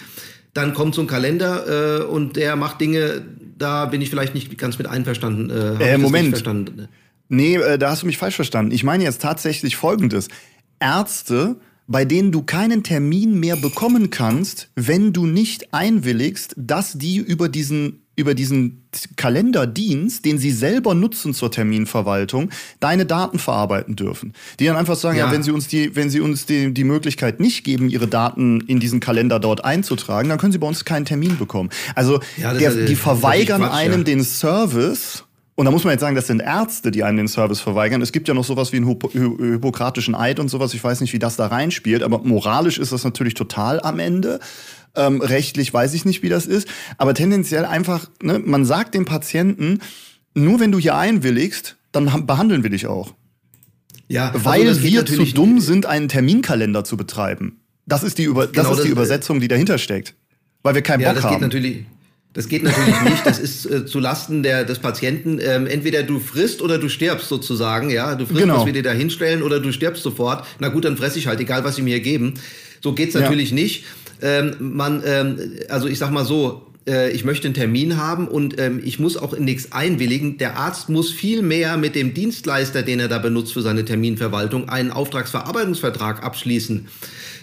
dann 0.53 0.73
kommt 0.73 0.95
so 0.95 1.01
ein 1.01 1.07
Kalender 1.07 1.99
äh, 1.99 2.03
und 2.03 2.36
der 2.36 2.55
macht 2.55 2.79
Dinge, 2.79 3.23
da 3.57 3.86
bin 3.86 4.01
ich 4.01 4.10
vielleicht 4.10 4.33
nicht 4.33 4.55
ganz 4.57 4.77
mit 4.77 4.88
einverstanden. 4.88 5.49
Äh, 5.49 5.95
äh 5.95 5.97
Moment. 5.97 6.29
Verstanden? 6.29 6.88
Nee, 7.29 7.55
äh, 7.55 7.77
da 7.77 7.89
hast 7.89 8.03
du 8.03 8.05
mich 8.05 8.17
falsch 8.17 8.36
verstanden. 8.36 8.71
Ich 8.71 8.83
meine 8.83 9.03
jetzt 9.03 9.21
tatsächlich 9.21 9.75
Folgendes. 9.75 10.29
Ärzte 10.79 11.57
bei 11.88 12.06
denen 12.06 12.32
du 12.32 12.43
keinen 12.43 12.84
Termin 12.84 13.39
mehr 13.39 13.56
bekommen 13.56 14.10
kannst, 14.10 14.69
wenn 14.76 15.13
du 15.13 15.26
nicht 15.26 15.73
einwilligst, 15.73 16.54
dass 16.58 16.97
die 16.97 17.17
über 17.17 17.50
diesen 17.50 18.02
über 18.17 18.34
diesen 18.34 18.89
Kalenderdienst, 19.15 20.26
den 20.26 20.39
sie 20.39 20.50
selber 20.50 20.95
nutzen 20.95 21.36
zur 21.36 21.52
Terminverwaltung, 21.52 22.50
deine 22.80 23.06
Daten 23.06 23.38
verarbeiten 23.38 23.95
dürfen. 23.95 24.34
Die 24.60 24.65
dann 24.65 24.76
einfach 24.76 24.95
sagen, 24.95 25.19
ja, 25.19 25.28
ja 25.28 25.32
wenn 25.32 25.43
sie 25.43 25.52
uns 25.52 25.67
die, 25.67 25.95
wenn 25.95 26.10
sie 26.10 26.19
uns 26.19 26.47
die, 26.47 26.73
die 26.73 26.84
Möglichkeit 26.84 27.39
nicht 27.39 27.63
geben, 27.63 27.89
ihre 27.89 28.08
Daten 28.08 28.62
in 28.62 28.80
diesen 28.80 29.00
Kalender 29.00 29.39
dort 29.39 29.63
einzutragen, 29.63 30.30
dann 30.30 30.39
können 30.39 30.52
sie 30.52 30.58
bei 30.58 30.67
uns 30.67 30.84
keinen 30.84 31.06
Termin 31.06 31.38
bekommen. 31.38 31.69
Also 31.93 32.19
ja, 32.38 32.56
der, 32.56 32.73
die 32.88 32.95
verweigern 32.95 33.62
Quatsch, 33.62 33.73
einem 33.76 34.00
ja. 34.00 34.06
den 34.06 34.23
Service 34.23 35.23
und 35.57 35.65
da 35.65 35.71
muss 35.71 35.83
man 35.83 35.91
jetzt 35.91 36.01
sagen, 36.01 36.15
das 36.15 36.27
sind 36.27 36.39
Ärzte, 36.39 36.91
die 36.91 37.03
einen 37.03 37.17
den 37.17 37.27
Service 37.27 37.59
verweigern. 37.59 37.99
Es 38.03 38.11
gibt 38.11 38.27
ja 38.27 38.35
noch 38.35 38.45
sowas 38.45 38.71
wie 38.71 38.77
einen 38.77 38.87
Hypo 38.87 39.11
hypokratischen 39.11 40.13
Eid 40.13 40.39
und 40.39 40.49
sowas. 40.49 40.75
Ich 40.75 40.83
weiß 40.83 41.01
nicht, 41.01 41.13
wie 41.13 41.19
das 41.19 41.35
da 41.35 41.47
reinspielt, 41.47 42.03
aber 42.03 42.19
moralisch 42.19 42.77
ist 42.77 42.91
das 42.91 43.03
natürlich 43.03 43.33
total 43.33 43.81
am 43.81 43.97
Ende. 43.97 44.39
Ähm, 44.95 45.19
rechtlich 45.19 45.73
weiß 45.73 45.95
ich 45.95 46.05
nicht, 46.05 46.21
wie 46.21 46.29
das 46.29 46.45
ist. 46.45 46.67
Aber 46.99 47.15
tendenziell 47.15 47.65
einfach, 47.65 48.07
ne, 48.21 48.37
man 48.37 48.65
sagt 48.65 48.93
dem 48.93 49.05
Patienten, 49.05 49.79
nur 50.35 50.59
wenn 50.59 50.71
du 50.71 50.77
hier 50.77 50.95
einwilligst, 50.95 51.75
dann 51.91 52.27
behandeln 52.27 52.61
wir 52.61 52.69
dich 52.69 52.85
auch. 52.85 53.15
Ja, 54.07 54.29
also 54.29 54.45
weil 54.45 54.67
also 54.67 54.83
wir 54.83 55.07
zu 55.07 55.25
dumm 55.25 55.59
sind, 55.59 55.87
einen 55.87 56.07
Terminkalender 56.07 56.83
zu 56.83 56.97
betreiben. 56.97 57.61
Das 57.87 58.03
ist 58.03 58.19
die, 58.19 58.25
Über 58.25 58.45
genau, 58.45 58.69
das 58.69 58.77
ist 58.77 58.83
die 58.83 58.89
das, 58.89 58.91
Übersetzung, 58.91 59.39
die 59.39 59.47
dahinter 59.47 59.79
steckt. 59.79 60.13
Weil 60.61 60.75
wir 60.75 60.83
keinen 60.83 60.99
ja, 60.99 61.09
Bock 61.09 61.15
das 61.15 61.23
haben. 61.23 61.33
Geht 61.33 61.41
natürlich 61.41 61.85
das 62.38 62.47
geht 62.47 62.62
natürlich 62.62 63.02
nicht. 63.02 63.26
Das 63.26 63.39
ist 63.39 63.65
äh, 63.65 63.88
zu 63.88 64.00
Lasten 64.00 64.43
der, 64.43 64.63
des 64.63 64.78
Patienten. 64.78 65.39
Ähm, 65.41 65.65
entweder 65.65 66.04
du 66.04 66.19
frisst 66.19 66.62
oder 66.62 66.78
du 66.78 66.88
stirbst 66.88 67.30
sozusagen. 67.30 67.89
Ja, 67.89 68.13
du 68.13 68.28
frisst, 68.28 68.41
genau. 68.41 68.60
was 68.60 68.67
wir 68.67 68.73
dir 68.73 68.84
da 68.84 68.91
hinstellen, 68.91 69.41
oder 69.41 69.60
du 69.60 69.71
stirbst 69.71 70.04
sofort. 70.04 70.45
Na 70.60 70.67
gut, 70.67 70.86
dann 70.86 70.97
fresse 70.97 71.17
ich 71.17 71.26
halt, 71.26 71.39
egal 71.39 71.63
was 71.63 71.78
sie 71.78 71.82
mir 71.82 72.00
geben. 72.00 72.36
So 72.80 72.93
geht's 72.93 73.15
natürlich 73.15 73.50
ja. 73.50 73.56
nicht. 73.56 73.86
Ähm, 74.21 74.56
man, 74.60 75.02
ähm, 75.04 75.39
also 75.67 75.88
ich 75.88 75.97
sag 75.97 76.12
mal 76.12 76.26
so, 76.26 76.67
äh, 76.88 77.10
ich 77.10 77.26
möchte 77.26 77.47
einen 77.47 77.56
Termin 77.56 77.97
haben 77.97 78.28
und 78.28 78.60
ähm, 78.60 78.84
ich 78.86 79.00
muss 79.00 79.17
auch 79.17 79.34
in 79.34 79.43
nichts 79.43 79.71
einwilligen. 79.71 80.38
Der 80.38 80.58
Arzt 80.58 80.89
muss 80.89 81.12
viel 81.12 81.41
mehr 81.41 81.76
mit 81.76 81.95
dem 81.95 82.13
Dienstleister, 82.13 82.84
den 82.84 83.00
er 83.00 83.08
da 83.08 83.17
benutzt 83.17 83.54
für 83.54 83.63
seine 83.63 83.84
Terminverwaltung, 83.84 84.69
einen 84.69 84.91
Auftragsverarbeitungsvertrag 84.91 86.23
abschließen. 86.23 86.88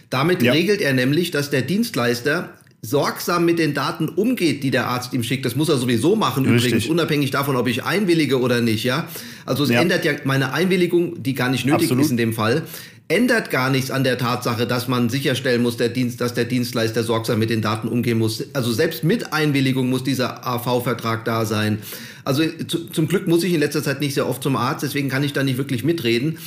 Damit 0.09 0.41
ja. 0.41 0.53
regelt 0.53 0.81
er 0.81 0.93
nämlich, 0.93 1.33
dass 1.33 1.51
der 1.51 1.63
Dienstleister 1.63 2.51
sorgsam 2.85 3.47
mit 3.47 3.59
den 3.59 3.73
Daten 3.73 4.09
umgeht, 4.09 4.63
die 4.63 4.71
der 4.71 4.89
Arzt 4.89 5.15
ihm 5.15 5.23
schickt. 5.23 5.45
Das 5.47 5.57
muss 5.57 5.71
er 5.71 5.79
sowieso 5.79 6.17
machen, 6.17 6.45
Richtig. 6.45 6.73
übrigens, 6.73 6.91
unabhängig 6.91 7.31
davon, 7.31 7.57
ob 7.57 7.67
ich 7.67 7.85
einwillige 7.85 8.41
oder 8.41 8.61
nicht, 8.61 8.85
ja. 8.85 9.09
Also 9.47 9.65
es 9.65 9.71
ja. 9.71 9.81
ändert 9.81 10.05
ja 10.05 10.13
meine 10.25 10.53
Einwilligung, 10.53 11.23
die 11.23 11.35
gar 11.35 11.49
nicht 11.49 11.65
nötig 11.65 11.85
Absolut. 11.85 12.05
ist 12.05 12.11
in 12.11 12.17
dem 12.19 12.35
Fall, 12.35 12.63
ändert 13.09 13.51
gar 13.51 13.71
nichts 13.71 13.91
an 13.91 14.05
der 14.05 14.19
Tatsache, 14.19 14.67
dass 14.67 14.87
man 14.87 15.09
sicherstellen 15.09 15.63
muss, 15.63 15.79
der 15.79 15.89
Dienst, 15.89 16.21
dass 16.21 16.35
der 16.35 16.45
Dienstleister 16.45 17.03
sorgsam 17.05 17.39
mit 17.39 17.49
den 17.49 17.63
Daten 17.63 17.89
umgehen 17.89 18.19
muss. 18.19 18.45
Also 18.53 18.73
selbst 18.73 19.03
mit 19.03 19.33
Einwilligung 19.33 19.89
muss 19.89 20.05
dieser 20.05 20.47
AV-Vertrag 20.47 21.25
da 21.25 21.47
sein. 21.47 21.79
Also 22.25 22.43
zu, 22.67 22.91
zum 22.91 23.09
Glück 23.09 23.27
muss 23.27 23.45
ich 23.45 23.55
in 23.55 23.61
letzter 23.61 23.83
Zeit 23.83 24.01
nicht 24.01 24.15
sehr 24.15 24.29
oft 24.29 24.43
zum 24.43 24.57
Arzt, 24.57 24.83
deswegen 24.83 25.09
kann 25.09 25.25
ich 25.25 25.33
da 25.33 25.43
nicht 25.43 25.57
wirklich 25.57 25.85
mitreden. 25.85 26.39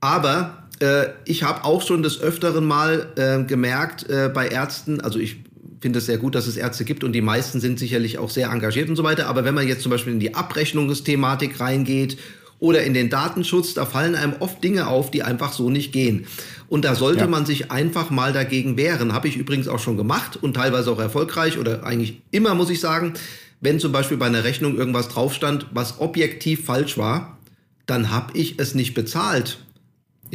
Aber 0.00 0.64
äh, 0.80 1.06
ich 1.24 1.44
habe 1.44 1.64
auch 1.64 1.82
schon 1.82 2.02
des 2.02 2.20
Öfteren 2.20 2.64
mal 2.64 3.06
äh, 3.16 3.44
gemerkt 3.44 4.08
äh, 4.08 4.28
bei 4.32 4.48
Ärzten, 4.48 5.00
also 5.00 5.18
ich 5.18 5.36
finde 5.80 5.98
es 5.98 6.06
sehr 6.06 6.18
gut, 6.18 6.34
dass 6.34 6.46
es 6.46 6.56
Ärzte 6.56 6.84
gibt 6.84 7.04
und 7.04 7.12
die 7.12 7.20
meisten 7.20 7.60
sind 7.60 7.78
sicherlich 7.78 8.18
auch 8.18 8.30
sehr 8.30 8.50
engagiert 8.50 8.88
und 8.88 8.96
so 8.96 9.04
weiter. 9.04 9.26
Aber 9.26 9.44
wenn 9.44 9.54
man 9.54 9.66
jetzt 9.66 9.82
zum 9.82 9.90
Beispiel 9.90 10.12
in 10.12 10.20
die 10.20 10.34
Abrechnungsthematik 10.34 11.60
reingeht 11.60 12.18
oder 12.58 12.84
in 12.84 12.94
den 12.94 13.10
Datenschutz, 13.10 13.74
da 13.74 13.84
fallen 13.84 14.14
einem 14.14 14.34
oft 14.40 14.62
Dinge 14.62 14.86
auf, 14.86 15.10
die 15.10 15.22
einfach 15.22 15.52
so 15.52 15.70
nicht 15.70 15.92
gehen. 15.92 16.26
Und 16.68 16.84
da 16.84 16.94
sollte 16.94 17.20
ja. 17.20 17.26
man 17.26 17.46
sich 17.46 17.70
einfach 17.70 18.10
mal 18.10 18.32
dagegen 18.32 18.76
wehren. 18.76 19.12
Habe 19.12 19.28
ich 19.28 19.36
übrigens 19.36 19.68
auch 19.68 19.78
schon 19.78 19.96
gemacht 19.96 20.38
und 20.40 20.54
teilweise 20.54 20.90
auch 20.90 20.98
erfolgreich 20.98 21.58
oder 21.58 21.84
eigentlich 21.84 22.22
immer, 22.30 22.54
muss 22.54 22.70
ich 22.70 22.80
sagen. 22.80 23.14
Wenn 23.60 23.80
zum 23.80 23.92
Beispiel 23.92 24.16
bei 24.16 24.26
einer 24.26 24.44
Rechnung 24.44 24.76
irgendwas 24.76 25.08
drauf 25.08 25.34
stand, 25.34 25.66
was 25.72 26.00
objektiv 26.00 26.64
falsch 26.64 26.98
war, 26.98 27.38
dann 27.86 28.10
habe 28.10 28.36
ich 28.36 28.58
es 28.58 28.74
nicht 28.74 28.94
bezahlt. 28.94 29.58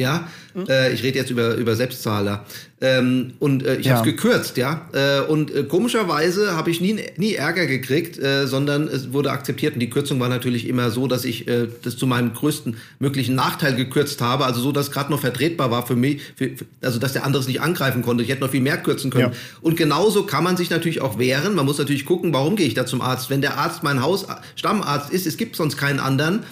Ja, 0.00 0.28
mhm. 0.54 0.64
äh, 0.66 0.92
ich 0.92 1.02
rede 1.02 1.18
jetzt 1.18 1.30
über, 1.30 1.54
über 1.56 1.76
Selbstzahler. 1.76 2.46
Ähm, 2.80 3.34
und 3.38 3.62
äh, 3.62 3.76
ich 3.76 3.86
ja. 3.86 3.96
habe 3.96 4.08
es 4.08 4.16
gekürzt, 4.16 4.56
ja. 4.56 4.88
Äh, 4.94 5.20
und 5.30 5.54
äh, 5.54 5.64
komischerweise 5.64 6.56
habe 6.56 6.70
ich 6.70 6.80
nie, 6.80 6.98
nie 7.18 7.34
Ärger 7.34 7.66
gekriegt, 7.66 8.18
äh, 8.18 8.46
sondern 8.46 8.88
es 8.88 9.12
wurde 9.12 9.30
akzeptiert. 9.30 9.74
Und 9.74 9.80
die 9.80 9.90
Kürzung 9.90 10.18
war 10.18 10.30
natürlich 10.30 10.66
immer 10.66 10.90
so, 10.90 11.06
dass 11.06 11.26
ich 11.26 11.46
äh, 11.46 11.68
das 11.82 11.98
zu 11.98 12.06
meinem 12.06 12.32
größten 12.32 12.78
möglichen 12.98 13.34
Nachteil 13.34 13.76
gekürzt 13.76 14.22
habe. 14.22 14.46
Also 14.46 14.62
so, 14.62 14.72
dass 14.72 14.90
gerade 14.90 15.10
noch 15.10 15.20
vertretbar 15.20 15.70
war 15.70 15.86
für 15.86 15.96
mich, 15.96 16.22
für, 16.34 16.52
also 16.80 16.98
dass 16.98 17.12
der 17.12 17.26
andere 17.26 17.42
es 17.42 17.48
nicht 17.48 17.60
angreifen 17.60 18.00
konnte. 18.00 18.24
Ich 18.24 18.30
hätte 18.30 18.40
noch 18.40 18.50
viel 18.50 18.62
mehr 18.62 18.78
kürzen 18.78 19.10
können. 19.10 19.32
Ja. 19.32 19.38
Und 19.60 19.76
genauso 19.76 20.24
kann 20.24 20.42
man 20.42 20.56
sich 20.56 20.70
natürlich 20.70 21.02
auch 21.02 21.18
wehren. 21.18 21.54
Man 21.54 21.66
muss 21.66 21.76
natürlich 21.76 22.06
gucken, 22.06 22.32
warum 22.32 22.56
gehe 22.56 22.66
ich 22.66 22.74
da 22.74 22.86
zum 22.86 23.02
Arzt. 23.02 23.28
Wenn 23.28 23.42
der 23.42 23.58
Arzt 23.58 23.82
mein 23.82 24.00
Haus 24.00 24.26
Stammarzt 24.56 25.10
ist, 25.12 25.26
es 25.26 25.36
gibt 25.36 25.54
sonst 25.56 25.76
keinen 25.76 26.00
anderen 26.00 26.44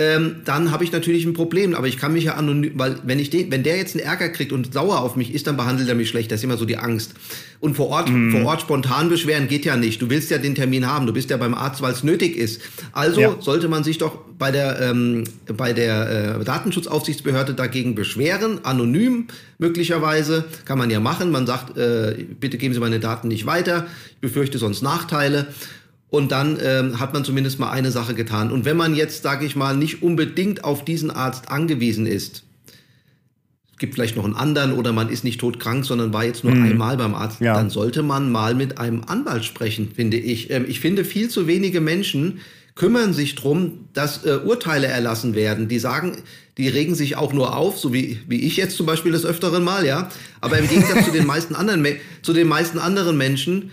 ähm, 0.00 0.36
dann 0.46 0.70
habe 0.70 0.82
ich 0.82 0.92
natürlich 0.92 1.26
ein 1.26 1.34
Problem. 1.34 1.74
Aber 1.74 1.86
ich 1.86 1.98
kann 1.98 2.14
mich 2.14 2.24
ja 2.24 2.34
anonym, 2.34 2.72
weil 2.76 2.96
wenn 3.04 3.18
ich 3.18 3.28
den, 3.28 3.50
wenn 3.50 3.62
der 3.62 3.76
jetzt 3.76 3.94
einen 3.94 4.04
Ärger 4.04 4.30
kriegt 4.30 4.50
und 4.50 4.72
sauer 4.72 5.00
auf 5.00 5.14
mich 5.14 5.34
ist, 5.34 5.46
dann 5.46 5.58
behandelt 5.58 5.90
er 5.90 5.94
mich 5.94 6.08
schlecht. 6.08 6.32
Das 6.32 6.40
ist 6.40 6.44
immer 6.44 6.56
so 6.56 6.64
die 6.64 6.78
Angst. 6.78 7.12
Und 7.60 7.76
vor 7.76 7.88
Ort, 7.88 8.08
mm. 8.08 8.30
vor 8.30 8.46
Ort 8.46 8.62
spontan 8.62 9.10
beschweren 9.10 9.46
geht 9.46 9.66
ja 9.66 9.76
nicht. 9.76 10.00
Du 10.00 10.08
willst 10.08 10.30
ja 10.30 10.38
den 10.38 10.54
Termin 10.54 10.86
haben. 10.86 11.06
Du 11.06 11.12
bist 11.12 11.28
ja 11.28 11.36
beim 11.36 11.52
Arzt, 11.52 11.82
weil 11.82 11.92
es 11.92 12.02
nötig 12.02 12.34
ist. 12.34 12.62
Also 12.92 13.20
ja. 13.20 13.36
sollte 13.40 13.68
man 13.68 13.84
sich 13.84 13.98
doch 13.98 14.16
bei 14.38 14.50
der 14.50 14.80
ähm, 14.80 15.24
bei 15.54 15.74
der 15.74 16.38
äh, 16.40 16.44
Datenschutzaufsichtsbehörde 16.44 17.52
dagegen 17.52 17.94
beschweren, 17.94 18.64
anonym 18.64 19.26
möglicherweise 19.58 20.46
kann 20.64 20.78
man 20.78 20.88
ja 20.88 20.98
machen. 20.98 21.30
Man 21.30 21.46
sagt, 21.46 21.76
äh, 21.76 22.24
bitte 22.40 22.56
geben 22.56 22.72
Sie 22.72 22.80
meine 22.80 23.00
Daten 23.00 23.28
nicht 23.28 23.44
weiter. 23.44 23.86
Ich 24.12 24.20
befürchte 24.20 24.56
sonst 24.56 24.80
Nachteile. 24.80 25.48
Und 26.10 26.32
dann 26.32 26.58
ähm, 26.60 26.98
hat 26.98 27.14
man 27.14 27.24
zumindest 27.24 27.60
mal 27.60 27.70
eine 27.70 27.92
Sache 27.92 28.14
getan. 28.14 28.50
Und 28.50 28.64
wenn 28.64 28.76
man 28.76 28.94
jetzt, 28.94 29.22
sage 29.22 29.46
ich 29.46 29.54
mal, 29.54 29.76
nicht 29.76 30.02
unbedingt 30.02 30.64
auf 30.64 30.84
diesen 30.84 31.10
Arzt 31.10 31.48
angewiesen 31.50 32.06
ist, 32.06 32.42
es 33.72 33.78
gibt 33.78 33.94
vielleicht 33.94 34.16
noch 34.16 34.24
einen 34.24 34.34
anderen 34.34 34.72
oder 34.72 34.92
man 34.92 35.08
ist 35.08 35.24
nicht 35.24 35.40
todkrank, 35.40 35.86
sondern 35.86 36.12
war 36.12 36.24
jetzt 36.24 36.44
nur 36.44 36.52
hm. 36.52 36.64
einmal 36.64 36.96
beim 36.96 37.14
Arzt, 37.14 37.40
ja. 37.40 37.54
dann 37.54 37.70
sollte 37.70 38.02
man 38.02 38.30
mal 38.30 38.54
mit 38.54 38.78
einem 38.78 39.02
Anwalt 39.06 39.44
sprechen, 39.44 39.92
finde 39.94 40.18
ich. 40.18 40.50
Ähm, 40.50 40.66
ich 40.68 40.80
finde, 40.80 41.04
viel 41.04 41.28
zu 41.28 41.46
wenige 41.46 41.80
Menschen 41.80 42.40
kümmern 42.74 43.12
sich 43.12 43.36
drum, 43.36 43.88
dass 43.92 44.24
äh, 44.24 44.38
Urteile 44.44 44.86
erlassen 44.86 45.34
werden. 45.34 45.68
Die 45.68 45.78
sagen, 45.78 46.16
die 46.56 46.68
regen 46.68 46.94
sich 46.94 47.16
auch 47.16 47.32
nur 47.32 47.56
auf, 47.56 47.78
so 47.78 47.92
wie, 47.92 48.20
wie 48.26 48.40
ich 48.40 48.56
jetzt 48.56 48.76
zum 48.76 48.86
Beispiel 48.86 49.12
des 49.12 49.24
Öfteren 49.24 49.62
mal, 49.62 49.86
ja. 49.86 50.10
Aber 50.40 50.58
im 50.58 50.68
Gegensatz 50.68 51.04
zu 51.04 51.12
den 51.12 51.26
meisten 51.34 51.54
anderen, 51.54 51.86
zu 52.22 52.32
den 52.32 52.48
meisten 52.48 52.78
anderen 52.78 53.16
Menschen, 53.16 53.70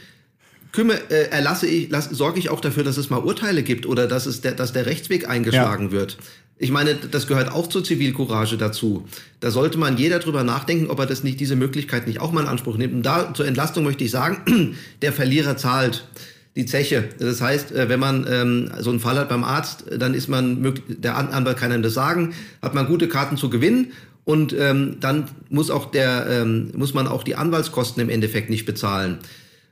kümmere, 0.78 1.10
äh, 1.10 1.32
erlasse 1.32 1.66
ich, 1.66 1.90
lass, 1.90 2.06
sorge 2.06 2.38
ich 2.38 2.52
auch 2.52 2.62
dafür, 2.62 2.84
dass 2.84 2.98
es 2.98 3.10
mal 3.10 3.18
Urteile 3.18 3.64
gibt 3.64 3.88
oder 3.88 4.06
dass 4.06 4.28
es 4.28 4.42
der, 4.42 4.52
dass 4.52 4.74
der 4.74 4.86
Rechtsweg 4.86 5.28
eingeschlagen 5.28 5.88
ja. 5.88 5.92
wird. 5.92 6.18
Ich 6.60 6.70
meine, 6.70 6.94
das 6.94 7.26
gehört 7.26 7.52
auch 7.52 7.66
zur 7.66 7.84
Zivilcourage 7.84 8.58
dazu. 8.58 9.08
Da 9.40 9.50
sollte 9.50 9.80
man 9.80 9.98
jeder 9.98 10.20
drüber 10.20 10.44
nachdenken, 10.44 10.92
ob 10.92 11.00
er 11.00 11.08
das 11.08 11.24
nicht, 11.24 11.40
diese 11.40 11.56
Möglichkeit 11.56 12.06
nicht 12.06 12.22
auch 12.22 12.32
mal 12.32 12.42
in 12.42 12.48
Anspruch 12.48 12.78
nimmt. 12.78 12.94
Und 12.94 13.04
da 13.04 13.34
zur 13.34 13.48
Entlastung 13.48 13.86
möchte 13.86 14.04
ich 14.04 14.12
sagen, 14.12 14.76
der 15.02 15.14
Verlierer 15.14 15.58
zahlt 15.58 16.08
die 16.56 16.68
Zeche. 16.68 17.10
Das 17.18 17.42
heißt, 17.42 17.72
äh, 17.72 17.90
wenn 17.90 18.00
man 18.00 18.28
ähm, 18.30 18.72
so 18.80 18.92
einen 18.92 19.00
Fall 19.00 19.18
hat 19.18 19.30
beim 19.30 19.44
Arzt, 19.44 19.86
dann 19.98 20.14
ist 20.14 20.28
man, 20.28 20.76
der 20.90 21.18
Anwalt 21.18 21.58
kann 21.58 21.72
einem 21.72 21.82
das 21.82 21.96
sagen, 21.96 22.36
hat 22.62 22.76
man 22.76 22.86
gute 22.86 23.08
Karten 23.08 23.36
zu 23.36 23.50
gewinnen 23.50 23.94
und 24.26 24.54
ähm, 24.54 24.98
dann 25.00 25.28
muss 25.50 25.72
auch 25.72 25.90
der, 25.90 26.28
ähm, 26.30 26.70
muss 26.76 26.94
man 26.94 27.08
auch 27.08 27.24
die 27.24 27.36
Anwaltskosten 27.36 28.00
im 28.04 28.10
Endeffekt 28.10 28.52
nicht 28.52 28.68
bezahlen 28.68 29.18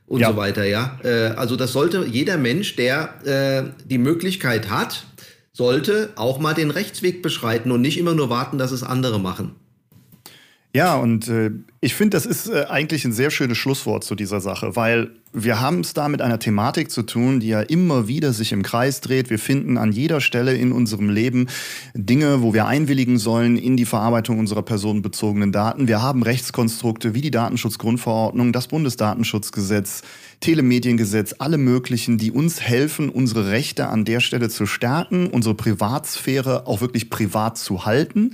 und 0.06 0.20
ja. 0.20 0.30
so 0.30 0.36
weiter, 0.36 0.64
ja. 0.64 0.98
Äh, 1.02 1.34
also 1.36 1.56
das 1.56 1.72
sollte 1.72 2.04
jeder 2.06 2.36
Mensch, 2.36 2.76
der 2.76 3.24
äh, 3.24 3.86
die 3.86 3.98
Möglichkeit 3.98 4.70
hat, 4.70 5.04
sollte 5.52 6.10
auch 6.16 6.38
mal 6.38 6.54
den 6.54 6.70
Rechtsweg 6.70 7.22
beschreiten 7.22 7.70
und 7.70 7.80
nicht 7.80 7.98
immer 7.98 8.14
nur 8.14 8.30
warten, 8.30 8.58
dass 8.58 8.72
es 8.72 8.82
andere 8.82 9.18
machen. 9.18 9.56
Ja, 10.76 10.96
und 10.96 11.26
äh, 11.28 11.52
ich 11.80 11.94
finde, 11.94 12.18
das 12.18 12.26
ist 12.26 12.48
äh, 12.48 12.66
eigentlich 12.68 13.06
ein 13.06 13.12
sehr 13.12 13.30
schönes 13.30 13.56
Schlusswort 13.56 14.04
zu 14.04 14.14
dieser 14.14 14.42
Sache, 14.42 14.76
weil 14.76 15.08
wir 15.32 15.58
haben 15.58 15.80
es 15.80 15.94
da 15.94 16.06
mit 16.06 16.20
einer 16.20 16.38
Thematik 16.38 16.90
zu 16.90 17.02
tun, 17.02 17.40
die 17.40 17.48
ja 17.48 17.62
immer 17.62 18.08
wieder 18.08 18.34
sich 18.34 18.52
im 18.52 18.62
Kreis 18.62 19.00
dreht. 19.00 19.30
Wir 19.30 19.38
finden 19.38 19.78
an 19.78 19.90
jeder 19.90 20.20
Stelle 20.20 20.54
in 20.54 20.72
unserem 20.72 21.08
Leben 21.08 21.46
Dinge, 21.94 22.42
wo 22.42 22.52
wir 22.52 22.66
einwilligen 22.66 23.16
sollen 23.16 23.56
in 23.56 23.78
die 23.78 23.86
Verarbeitung 23.86 24.38
unserer 24.38 24.60
personenbezogenen 24.60 25.50
Daten. 25.50 25.88
Wir 25.88 26.02
haben 26.02 26.22
Rechtskonstrukte 26.22 27.14
wie 27.14 27.22
die 27.22 27.30
Datenschutzgrundverordnung, 27.30 28.52
das 28.52 28.66
Bundesdatenschutzgesetz, 28.66 30.02
Telemediengesetz, 30.40 31.34
alle 31.38 31.58
möglichen, 31.58 32.18
die 32.18 32.30
uns 32.30 32.60
helfen, 32.60 33.08
unsere 33.08 33.50
Rechte 33.50 33.88
an 33.88 34.04
der 34.04 34.20
Stelle 34.20 34.48
zu 34.48 34.66
stärken, 34.66 35.26
unsere 35.28 35.54
Privatsphäre 35.54 36.66
auch 36.66 36.80
wirklich 36.80 37.10
privat 37.10 37.58
zu 37.58 37.84
halten. 37.84 38.32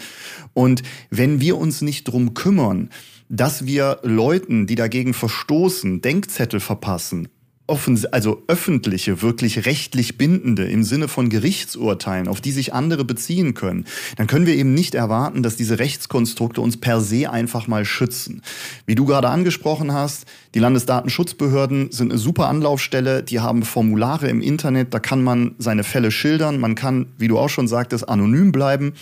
Und 0.53 0.83
wenn 1.11 1.41
wir 1.41 1.57
uns 1.57 1.83
nicht 1.83 2.05
drum 2.05 2.35
kümmern, 2.35 2.91
dass 3.29 3.67
wir 3.67 4.01
Leuten, 4.03 4.67
die 4.67 4.75
dagegen 4.75 5.15
verstoßen, 5.15 6.03
Denkzettel 6.03 6.61
verpassen, 6.61 7.29
also 8.13 8.43
öffentliche, 8.49 9.23
wirklich 9.23 9.67
rechtlich 9.67 10.19
bindende 10.19 10.65
im 10.65 10.85
Sinne 10.85 11.09
von 11.09 11.29
Gerichtsurteilen, 11.29 12.29
auf 12.29 12.41
die 12.41 12.53
sich 12.53 12.75
andere 12.75 13.05
beziehen 13.05 13.55
können, 13.55 13.87
dann 14.17 14.27
können 14.27 14.47
wir 14.47 14.55
eben 14.55 14.75
nicht 14.75 14.95
erwarten, 14.95 15.43
dass 15.43 15.57
diese 15.57 15.79
Rechtskonstrukte 15.79 16.61
uns 16.61 16.77
per 16.77 17.01
se 17.01 17.31
einfach 17.31 17.69
mal 17.69 17.85
schützen. 17.85 18.43
Wie 18.87 18.95
du 18.95 19.07
gerade 19.07 19.29
angesprochen 19.29 19.93
hast, 19.93 20.27
die 20.55 20.59
Landesdatenschutzbehörden 20.59 21.93
sind 21.93 22.11
eine 22.11 22.19
super 22.19 22.49
Anlaufstelle, 22.49 23.23
die 23.23 23.41
haben 23.41 23.63
Formulare 23.63 24.29
im 24.29 24.43
Internet, 24.43 24.93
da 24.93 24.99
kann 24.99 25.25
man 25.25 25.55
seine 25.59 25.83
Fälle 25.83 26.11
schildern, 26.11 26.61
man 26.61 26.75
kann, 26.75 27.07
wie 27.17 27.29
du 27.29 27.39
auch 27.39 27.49
schon 27.49 27.69
sagtest, 27.69 28.09
anonym 28.09 28.53
bleiben 28.53 28.93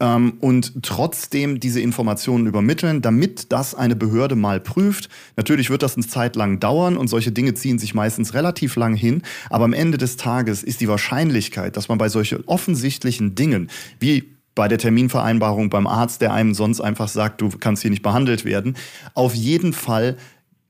ähm, 0.00 0.34
und 0.40 0.82
trotzdem 0.82 1.58
diese 1.60 1.80
Informationen 1.80 2.46
übermitteln, 2.46 3.02
damit 3.02 3.52
das 3.52 3.74
eine 3.74 3.96
Behörde 3.96 4.36
mal 4.36 4.60
prüft. 4.60 5.08
Natürlich 5.36 5.70
wird 5.70 5.82
das 5.82 5.96
eine 5.96 6.06
Zeit 6.06 6.36
lang 6.36 6.60
dauern 6.60 6.96
und 6.96 7.08
solche 7.08 7.32
Dinge 7.32 7.54
ziehen 7.54 7.78
sich 7.80 7.94
meistens 7.94 8.11
relativ 8.34 8.76
lang 8.76 8.94
hin, 8.94 9.22
aber 9.50 9.64
am 9.64 9.72
Ende 9.72 9.98
des 9.98 10.16
Tages 10.16 10.62
ist 10.62 10.80
die 10.80 10.88
Wahrscheinlichkeit, 10.88 11.76
dass 11.76 11.88
man 11.88 11.98
bei 11.98 12.08
solchen 12.08 12.44
offensichtlichen 12.44 13.34
Dingen 13.34 13.70
wie 13.98 14.32
bei 14.54 14.68
der 14.68 14.78
Terminvereinbarung 14.78 15.70
beim 15.70 15.86
Arzt, 15.86 16.20
der 16.20 16.32
einem 16.32 16.54
sonst 16.54 16.80
einfach 16.80 17.08
sagt, 17.08 17.40
du 17.40 17.48
kannst 17.48 17.82
hier 17.82 17.90
nicht 17.90 18.02
behandelt 18.02 18.44
werden, 18.44 18.76
auf 19.14 19.34
jeden 19.34 19.72
Fall 19.72 20.16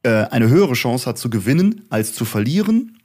äh, 0.03 0.25
eine 0.31 0.49
höhere 0.49 0.75
Chance 0.75 1.07
hat 1.07 1.19
zu 1.19 1.31
gewinnen 1.31 1.83
als 1.91 2.15
zu 2.15 2.25
verlieren. 2.25 2.99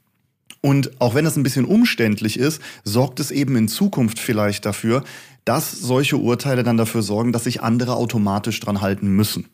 Und 0.62 1.00
auch 1.00 1.16
wenn 1.16 1.26
das 1.26 1.38
ein 1.38 1.44
bisschen 1.44 1.66
umständlich 1.66 2.38
ist, 2.38 2.62
sorgt 2.84 3.20
es 3.20 3.32
eben 3.32 3.56
in 3.56 3.68
Zukunft 3.68 4.20
vielleicht 4.20 4.66
dafür, 4.66 5.04
dass 5.46 5.72
solche 5.72 6.18
Urteile 6.18 6.64
dann 6.64 6.78
dafür 6.78 7.02
sorgen, 7.02 7.32
dass 7.32 7.46
sich 7.46 7.62
andere 7.62 7.96
automatisch 7.96 8.60
dran 8.60 8.82
halten 8.82 9.08
müssen. 9.08 9.46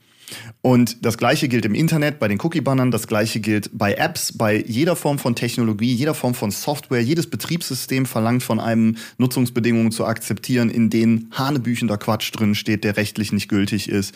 Und 0.62 1.06
das 1.06 1.18
gleiche 1.18 1.48
gilt 1.48 1.66
im 1.66 1.76
Internet, 1.76 2.20
bei 2.20 2.28
den 2.28 2.40
Cookie-Bannern, 2.40 2.92
das 2.92 3.08
gleiche 3.08 3.40
gilt 3.40 3.70
bei 3.74 3.94
Apps, 3.94 4.38
bei 4.38 4.64
jeder 4.66 4.96
Form 4.96 5.20
von 5.20 5.36
Technologie, 5.36 5.94
jeder 5.94 6.14
Form 6.14 6.34
von 6.34 6.52
Software. 6.52 7.02
Jedes 7.02 7.30
Betriebssystem 7.30 8.06
verlangt 8.06 8.44
von 8.44 8.60
einem 8.60 8.98
Nutzungsbedingungen 9.18 9.92
zu 9.92 10.06
akzeptieren, 10.06 10.70
in 10.70 10.90
denen 10.90 11.30
hanebüchender 11.32 11.98
Quatsch 11.98 12.32
drin 12.34 12.56
steht, 12.56 12.84
der 12.84 12.98
rechtlich 12.98 13.32
nicht 13.32 13.50
gültig 13.50 13.90
ist. 13.90 14.14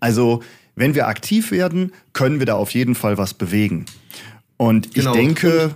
Also 0.00 0.42
wenn 0.76 0.94
wir 0.94 1.08
aktiv 1.08 1.50
werden, 1.50 1.92
können 2.12 2.38
wir 2.38 2.46
da 2.46 2.54
auf 2.54 2.70
jeden 2.70 2.94
Fall 2.94 3.18
was 3.18 3.34
bewegen. 3.34 3.86
Und 4.56 4.94
genau. 4.94 5.12
ich 5.12 5.16
denke. 5.16 5.74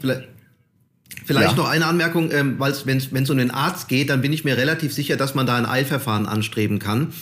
Vielleicht, 1.24 1.50
ja. 1.50 1.57
noch 1.57 1.68
eine 1.68 1.87
Anmerkung, 1.87 2.31
ähm, 2.33 2.57
weil 2.59 2.74
wenn 2.85 2.98
es 2.98 3.31
um 3.31 3.38
den 3.38 3.52
Arzt 3.52 3.87
geht, 3.87 4.11
dann 4.11 4.22
bin 4.22 4.33
ich 4.33 4.44
mir 4.44 4.57
relativ 4.57 4.92
sicher, 4.92 5.16
dass 5.16 5.35
man 5.35 5.46
da 5.46 5.57
ein 5.57 5.66
Eilverfahren 5.66 6.26
anstreben 6.26 6.81
kann. 6.81 7.12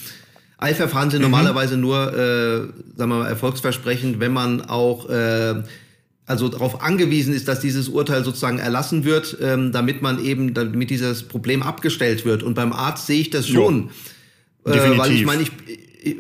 Eilverfahren 0.61 1.11
sind 1.11 1.21
mhm. 1.21 1.31
normalerweise 1.31 1.77
nur, 1.77 2.13
äh, 2.13 2.59
sagen 2.97 3.11
wir 3.11 3.19
mal, 3.19 3.29
erfolgsversprechend, 3.29 4.21
wenn 4.21 4.33
man 4.33 4.63
auch 4.63 5.09
äh, 5.09 5.63
also 6.27 6.49
darauf 6.49 6.83
angewiesen 6.83 7.35
ist, 7.35 7.49
dass 7.49 7.59
dieses 7.59 7.89
Urteil 7.89 8.25
sozusagen 8.25 8.59
erlassen 8.59 9.05
wird, 9.05 9.37
ähm, 9.43 9.73
damit 9.73 10.01
man 10.01 10.25
eben, 10.25 10.55
damit 10.55 10.91
dieses 10.91 11.25
Problem 11.25 11.63
abgestellt 11.63 12.25
wird. 12.25 12.45
Und 12.45 12.55
beim 12.55 12.73
Arzt 12.73 13.07
sehe 13.07 13.21
ich 13.21 13.31
das 13.31 13.49
schon. 13.49 13.91
Äh, 14.65 14.97
weil 14.97 15.11
ich 15.11 15.25
meine, 15.25 15.43
ich, 15.43 15.51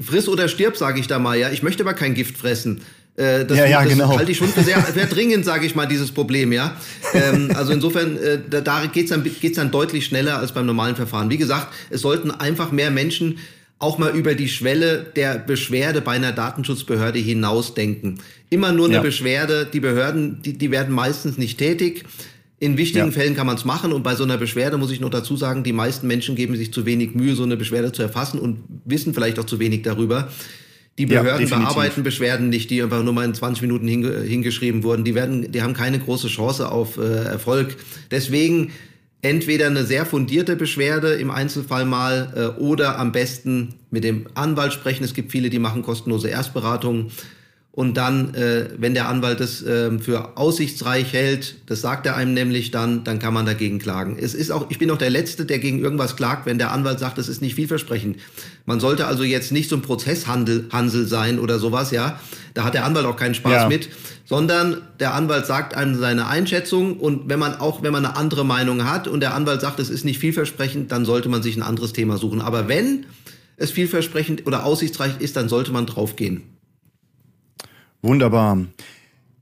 friss 0.05 0.29
oder 0.29 0.49
stirb, 0.49 0.77
sage 0.77 0.99
ich 0.99 1.07
da 1.07 1.19
mal, 1.19 1.39
ja. 1.39 1.51
Ich 1.51 1.63
möchte 1.63 1.85
aber 1.85 1.95
kein 1.95 2.15
Gift 2.15 2.37
fressen. 2.37 2.81
Äh, 3.17 3.45
das, 3.45 3.59
ja, 3.59 3.67
ja, 3.67 3.83
das 3.85 3.93
genau. 3.93 4.17
halte 4.17 4.33
ich 4.33 4.39
schon 4.39 4.49
für 4.49 4.63
sehr, 4.63 4.81
sehr 4.95 5.07
dringend, 5.07 5.45
sage 5.45 5.67
ich 5.67 5.77
mal, 5.77 5.87
dieses 5.87 6.11
Problem, 6.11 6.53
ja. 6.53 6.77
Ähm, 7.15 7.53
also 7.55 7.73
insofern, 7.73 8.17
äh, 8.17 8.41
da, 8.49 8.63
da 8.63 8.87
geht's 8.87 9.11
dann, 9.11 9.23
geht's 9.23 9.57
dann 9.57 9.71
deutlich 9.71 10.07
schneller 10.07 10.39
als 10.39 10.53
beim 10.53 10.67
normalen 10.67 10.97
Verfahren. 10.97 11.31
Wie 11.31 11.39
gesagt, 11.39 11.69
es 11.91 12.01
sollten 12.01 12.31
einfach 12.31 12.73
mehr 12.73 12.91
Menschen 12.91 13.39
auch 13.81 13.97
mal 13.97 14.15
über 14.15 14.35
die 14.35 14.49
Schwelle 14.49 15.07
der 15.17 15.39
Beschwerde 15.39 16.03
bei 16.03 16.13
einer 16.13 16.33
Datenschutzbehörde 16.33 17.19
hinausdenken. 17.19 18.21
Immer 18.51 18.73
nur 18.73 18.87
eine 18.87 18.97
ja. 18.97 19.01
Beschwerde, 19.03 19.67
die 19.71 19.81
Behörden, 19.81 20.43
die, 20.43 20.57
die 20.57 20.71
werden 20.71 20.95
meistens 20.95 21.39
nicht 21.39 21.59
tätig. 21.59 22.05
In 22.59 22.77
wichtigen 22.77 23.07
ja. 23.07 23.13
Fällen 23.13 23.35
kann 23.35 23.47
man 23.47 23.57
es 23.57 23.65
machen 23.65 23.95
und 23.95 24.03
bei 24.03 24.15
so 24.15 24.23
einer 24.23 24.37
Beschwerde 24.37 24.77
muss 24.77 24.93
ich 24.93 25.01
noch 25.01 25.09
dazu 25.09 25.35
sagen, 25.35 25.65
die 25.65 25.73
meisten 25.73 26.07
Menschen 26.07 26.37
geben 26.37 26.57
sich 26.57 26.75
zu 26.75 26.85
wenig 26.85 27.15
Mühe, 27.15 27.35
so 27.35 27.43
eine 27.43 27.57
Beschwerde 27.57 27.91
zu 27.91 28.03
erfassen 28.03 28.39
und 28.39 28.59
wissen 28.85 29.15
vielleicht 29.15 29.39
auch 29.39 29.47
zu 29.47 29.59
wenig 29.59 29.81
darüber. 29.81 30.29
Die 30.99 31.07
Behörden 31.07 31.49
ja, 31.49 31.59
bearbeiten 31.59 32.03
Beschwerden 32.03 32.51
nicht, 32.51 32.69
die 32.71 32.83
einfach 32.83 33.03
nur 33.03 33.15
mal 33.15 33.25
in 33.25 33.33
20 33.33 33.63
Minuten 33.63 33.89
hinge 33.89 34.21
hingeschrieben 34.21 34.83
wurden. 34.83 35.05
Die 35.05 35.15
werden, 35.15 35.51
die 35.51 35.63
haben 35.63 35.73
keine 35.73 35.99
große 35.99 36.29
Chance 36.29 36.71
auf 36.71 36.99
äh, 36.99 37.25
Erfolg. 37.25 37.77
Deswegen 38.11 38.73
entweder 39.23 39.67
eine 39.67 39.85
sehr 39.85 40.07
fundierte 40.07 40.57
Beschwerde 40.57 41.15
im 41.15 41.31
Einzelfall 41.31 41.85
mal 41.85 42.33
äh, 42.35 42.61
oder 42.61 42.99
am 42.99 43.13
besten 43.13 43.75
mit 43.91 44.05
dem 44.05 44.27
Anwalt 44.35 44.73
sprechen. 44.73 45.05
Es 45.05 45.15
gibt 45.15 45.31
viele, 45.31 45.51
die 45.51 45.59
machen 45.59 45.83
kostenlose 45.83 46.29
Erstberatungen 46.29 47.11
Und 47.73 47.97
dann, 47.97 48.35
äh, 48.35 48.69
wenn 48.79 48.95
der 48.95 49.09
Anwalt 49.09 49.41
es 49.41 49.63
äh, 49.63 49.97
für 50.01 50.37
aussichtsreich 50.37 51.13
hält, 51.13 51.55
das 51.67 51.81
sagt 51.81 52.05
er 52.05 52.17
einem 52.17 52.35
nämlich 52.35 52.73
dann, 52.73 53.05
dann 53.05 53.21
kann 53.21 53.33
man 53.33 53.47
dagegen 53.47 53.79
klagen. 53.79 54.17
Es 54.21 54.35
ist 54.35 54.51
auch, 54.51 54.71
ich 54.71 54.79
bin 54.79 54.91
auch 54.91 54.99
der 54.99 55.11
Letzte, 55.11 55.45
der 55.45 55.61
gegen 55.61 55.79
irgendwas 55.79 56.17
klagt, 56.17 56.47
wenn 56.47 56.59
der 56.59 56.73
Anwalt 56.73 56.99
sagt, 56.99 57.19
es 57.19 57.29
ist 57.29 57.41
nicht 57.41 57.55
vielversprechend. 57.55 58.19
Man 58.67 58.81
sollte 58.81 59.07
also 59.07 59.23
jetzt 59.23 59.53
nicht 59.53 59.71
so 59.71 59.77
ein 59.77 59.83
Prozesshandel 59.83 60.67
Hansel 60.73 61.07
sein 61.07 61.39
oder 61.39 61.61
sowas, 61.61 61.93
ja. 61.93 62.19
Da 62.55 62.65
hat 62.65 62.75
der 62.75 62.85
Anwalt 62.85 63.07
auch 63.07 63.17
keinen 63.17 63.35
Spaß 63.35 63.53
ja. 63.53 63.69
mit, 63.69 63.89
sondern 64.25 64.83
der 64.99 65.15
Anwalt 65.15 65.47
sagt 65.47 65.75
einem 65.75 65.95
seine 65.95 66.27
Einschätzung 66.27 66.99
und 66.99 67.29
wenn 67.29 67.39
man 67.39 67.55
auch, 67.55 67.85
wenn 67.85 67.93
man 67.93 68.05
eine 68.05 68.17
andere 68.17 68.45
Meinung 68.45 68.85
hat 68.85 69.07
und 69.07 69.21
der 69.21 69.35
Anwalt 69.35 69.61
sagt, 69.61 69.79
es 69.79 69.91
ist 69.91 70.05
nicht 70.05 70.19
vielversprechend, 70.19 70.91
dann 70.91 71.05
sollte 71.05 71.29
man 71.29 71.43
sich 71.43 71.57
ein 71.57 71.63
anderes 71.63 71.93
Thema 71.93 72.19
suchen. 72.19 72.41
Aber 72.41 72.67
wenn 72.67 73.07
es 73.57 73.71
vielversprechend 73.71 74.47
oder 74.49 74.65
aussichtsreich 74.65 75.21
ist, 75.21 75.37
dann 75.37 75.49
sollte 75.49 75.71
man 75.71 75.87
draufgehen. 75.87 76.43
Wunderbar. 78.03 78.59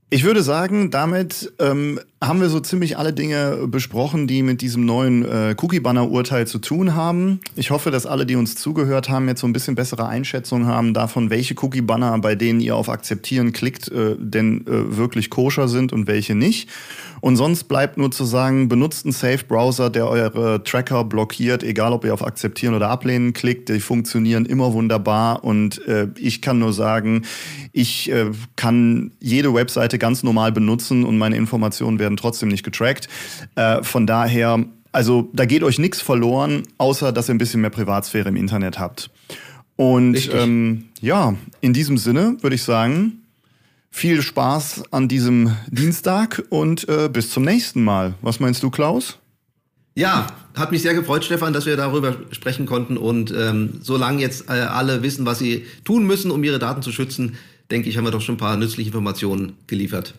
Ich 0.09 0.23
würde 0.23 0.43
sagen, 0.43 0.91
damit 0.91 1.53
ähm, 1.59 1.99
haben 2.21 2.41
wir 2.41 2.49
so 2.49 2.59
ziemlich 2.59 2.97
alle 2.97 3.13
Dinge 3.13 3.67
besprochen, 3.67 4.27
die 4.27 4.43
mit 4.43 4.61
diesem 4.61 4.85
neuen 4.85 5.23
äh, 5.23 5.55
Cookie-Banner-Urteil 5.57 6.47
zu 6.47 6.59
tun 6.59 6.93
haben. 6.93 7.39
Ich 7.55 7.71
hoffe, 7.71 7.91
dass 7.91 8.05
alle, 8.05 8.25
die 8.25 8.35
uns 8.35 8.55
zugehört 8.55 9.09
haben, 9.09 9.29
jetzt 9.29 9.39
so 9.39 9.47
ein 9.47 9.53
bisschen 9.53 9.75
bessere 9.75 10.05
Einschätzung 10.05 10.65
haben 10.65 10.93
davon, 10.93 11.29
welche 11.29 11.55
Cookie-Banner, 11.57 12.19
bei 12.19 12.35
denen 12.35 12.59
ihr 12.59 12.75
auf 12.75 12.89
Akzeptieren 12.89 13.53
klickt, 13.53 13.89
äh, 13.89 14.17
denn 14.19 14.67
äh, 14.67 14.97
wirklich 14.97 15.29
koscher 15.29 15.69
sind 15.69 15.93
und 15.93 16.07
welche 16.07 16.35
nicht. 16.35 16.69
Und 17.21 17.35
sonst 17.35 17.65
bleibt 17.65 17.97
nur 17.97 18.11
zu 18.11 18.23
sagen, 18.23 18.69
benutzt 18.69 19.05
einen 19.05 19.11
Safe-Browser, 19.11 19.89
der 19.89 20.07
eure 20.07 20.63
Tracker 20.63 21.03
blockiert, 21.03 21.63
egal 21.63 21.93
ob 21.93 22.05
ihr 22.05 22.13
auf 22.13 22.25
Akzeptieren 22.25 22.73
oder 22.73 22.89
Ablehnen 22.89 23.33
klickt. 23.33 23.69
Die 23.69 23.79
funktionieren 23.79 24.45
immer 24.45 24.73
wunderbar. 24.73 25.43
Und 25.43 25.85
äh, 25.87 26.07
ich 26.17 26.41
kann 26.41 26.59
nur 26.59 26.73
sagen, 26.73 27.23
ich 27.71 28.09
äh, 28.11 28.31
kann 28.55 29.11
jede 29.19 29.53
Webseite 29.53 29.97
ganz 29.97 30.23
normal 30.23 30.51
benutzen 30.51 31.03
und 31.03 31.17
meine 31.17 31.35
Informationen 31.35 31.99
werden 31.99 32.08
trotzdem 32.17 32.49
nicht 32.49 32.63
getrackt. 32.63 33.07
Äh, 33.55 33.83
von 33.83 34.07
daher, 34.07 34.65
also 34.91 35.29
da 35.33 35.45
geht 35.45 35.63
euch 35.63 35.79
nichts 35.79 36.01
verloren, 36.01 36.63
außer 36.77 37.11
dass 37.11 37.29
ihr 37.29 37.35
ein 37.35 37.39
bisschen 37.39 37.61
mehr 37.61 37.69
Privatsphäre 37.69 38.29
im 38.29 38.35
Internet 38.35 38.79
habt. 38.79 39.09
Und 39.75 40.29
ähm, 40.33 40.85
ja, 40.99 41.35
in 41.61 41.73
diesem 41.73 41.97
Sinne 41.97 42.37
würde 42.41 42.55
ich 42.55 42.63
sagen, 42.63 43.23
viel 43.91 44.21
Spaß 44.21 44.83
an 44.91 45.07
diesem 45.07 45.55
Dienstag 45.67 46.43
und 46.49 46.87
äh, 46.89 47.09
bis 47.11 47.31
zum 47.31 47.43
nächsten 47.43 47.83
Mal. 47.83 48.13
Was 48.21 48.39
meinst 48.39 48.61
du, 48.61 48.69
Klaus? 48.69 49.19
Ja, 49.95 50.27
hat 50.55 50.71
mich 50.71 50.81
sehr 50.81 50.93
gefreut, 50.93 51.25
Stefan, 51.25 51.53
dass 51.53 51.65
wir 51.65 51.75
darüber 51.75 52.15
sprechen 52.31 52.65
konnten. 52.65 52.97
Und 52.97 53.33
ähm, 53.35 53.79
solange 53.81 54.21
jetzt 54.21 54.49
äh, 54.49 54.53
alle 54.53 55.01
wissen, 55.03 55.25
was 55.25 55.39
sie 55.39 55.65
tun 55.83 56.05
müssen, 56.05 56.31
um 56.31 56.43
ihre 56.43 56.59
Daten 56.59 56.81
zu 56.81 56.91
schützen, 56.91 57.37
denke 57.71 57.89
ich, 57.89 57.97
haben 57.97 58.05
wir 58.05 58.11
doch 58.11 58.21
schon 58.21 58.35
ein 58.35 58.39
paar 58.39 58.57
nützliche 58.57 58.89
Informationen 58.89 59.53
geliefert. 59.67 60.13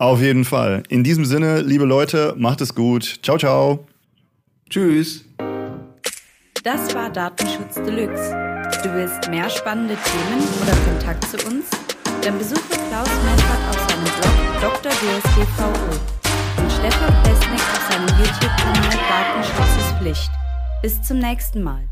Auf 0.00 0.22
jeden 0.22 0.46
Fall. 0.46 0.82
In 0.88 1.04
diesem 1.04 1.26
Sinne, 1.26 1.60
liebe 1.60 1.84
Leute, 1.84 2.34
macht 2.38 2.62
es 2.62 2.74
gut. 2.74 3.20
Ciao, 3.22 3.36
ciao. 3.36 3.86
Tschüss. 4.70 5.26
Das 6.64 6.94
war 6.94 7.10
Datenschutz 7.10 7.74
Deluxe. 7.74 8.30
Du 8.82 8.94
willst 8.94 9.28
mehr 9.28 9.50
spannende 9.50 9.94
Themen 9.96 10.42
oder 10.62 10.72
Kontakt 10.90 11.24
zu 11.24 11.36
uns? 11.46 11.66
Dann 12.22 12.38
besuche 12.38 12.62
Klaus 12.88 13.10
Melfert 13.26 13.60
auf 13.68 13.90
seinem 13.90 14.04
Blog 14.60 14.82
Dr. 14.82 14.90
DSGVO 14.90 16.62
und 16.62 16.72
Stefan 16.72 17.22
Pesnik 17.22 17.60
auf 17.60 17.92
seinem 17.92 18.08
YouTube-Kanal 18.18 18.98
Datenschutz 19.06 19.76
ist 19.80 19.98
Pflicht. 19.98 20.30
Bis 20.80 21.02
zum 21.02 21.18
nächsten 21.18 21.62
Mal. 21.62 21.89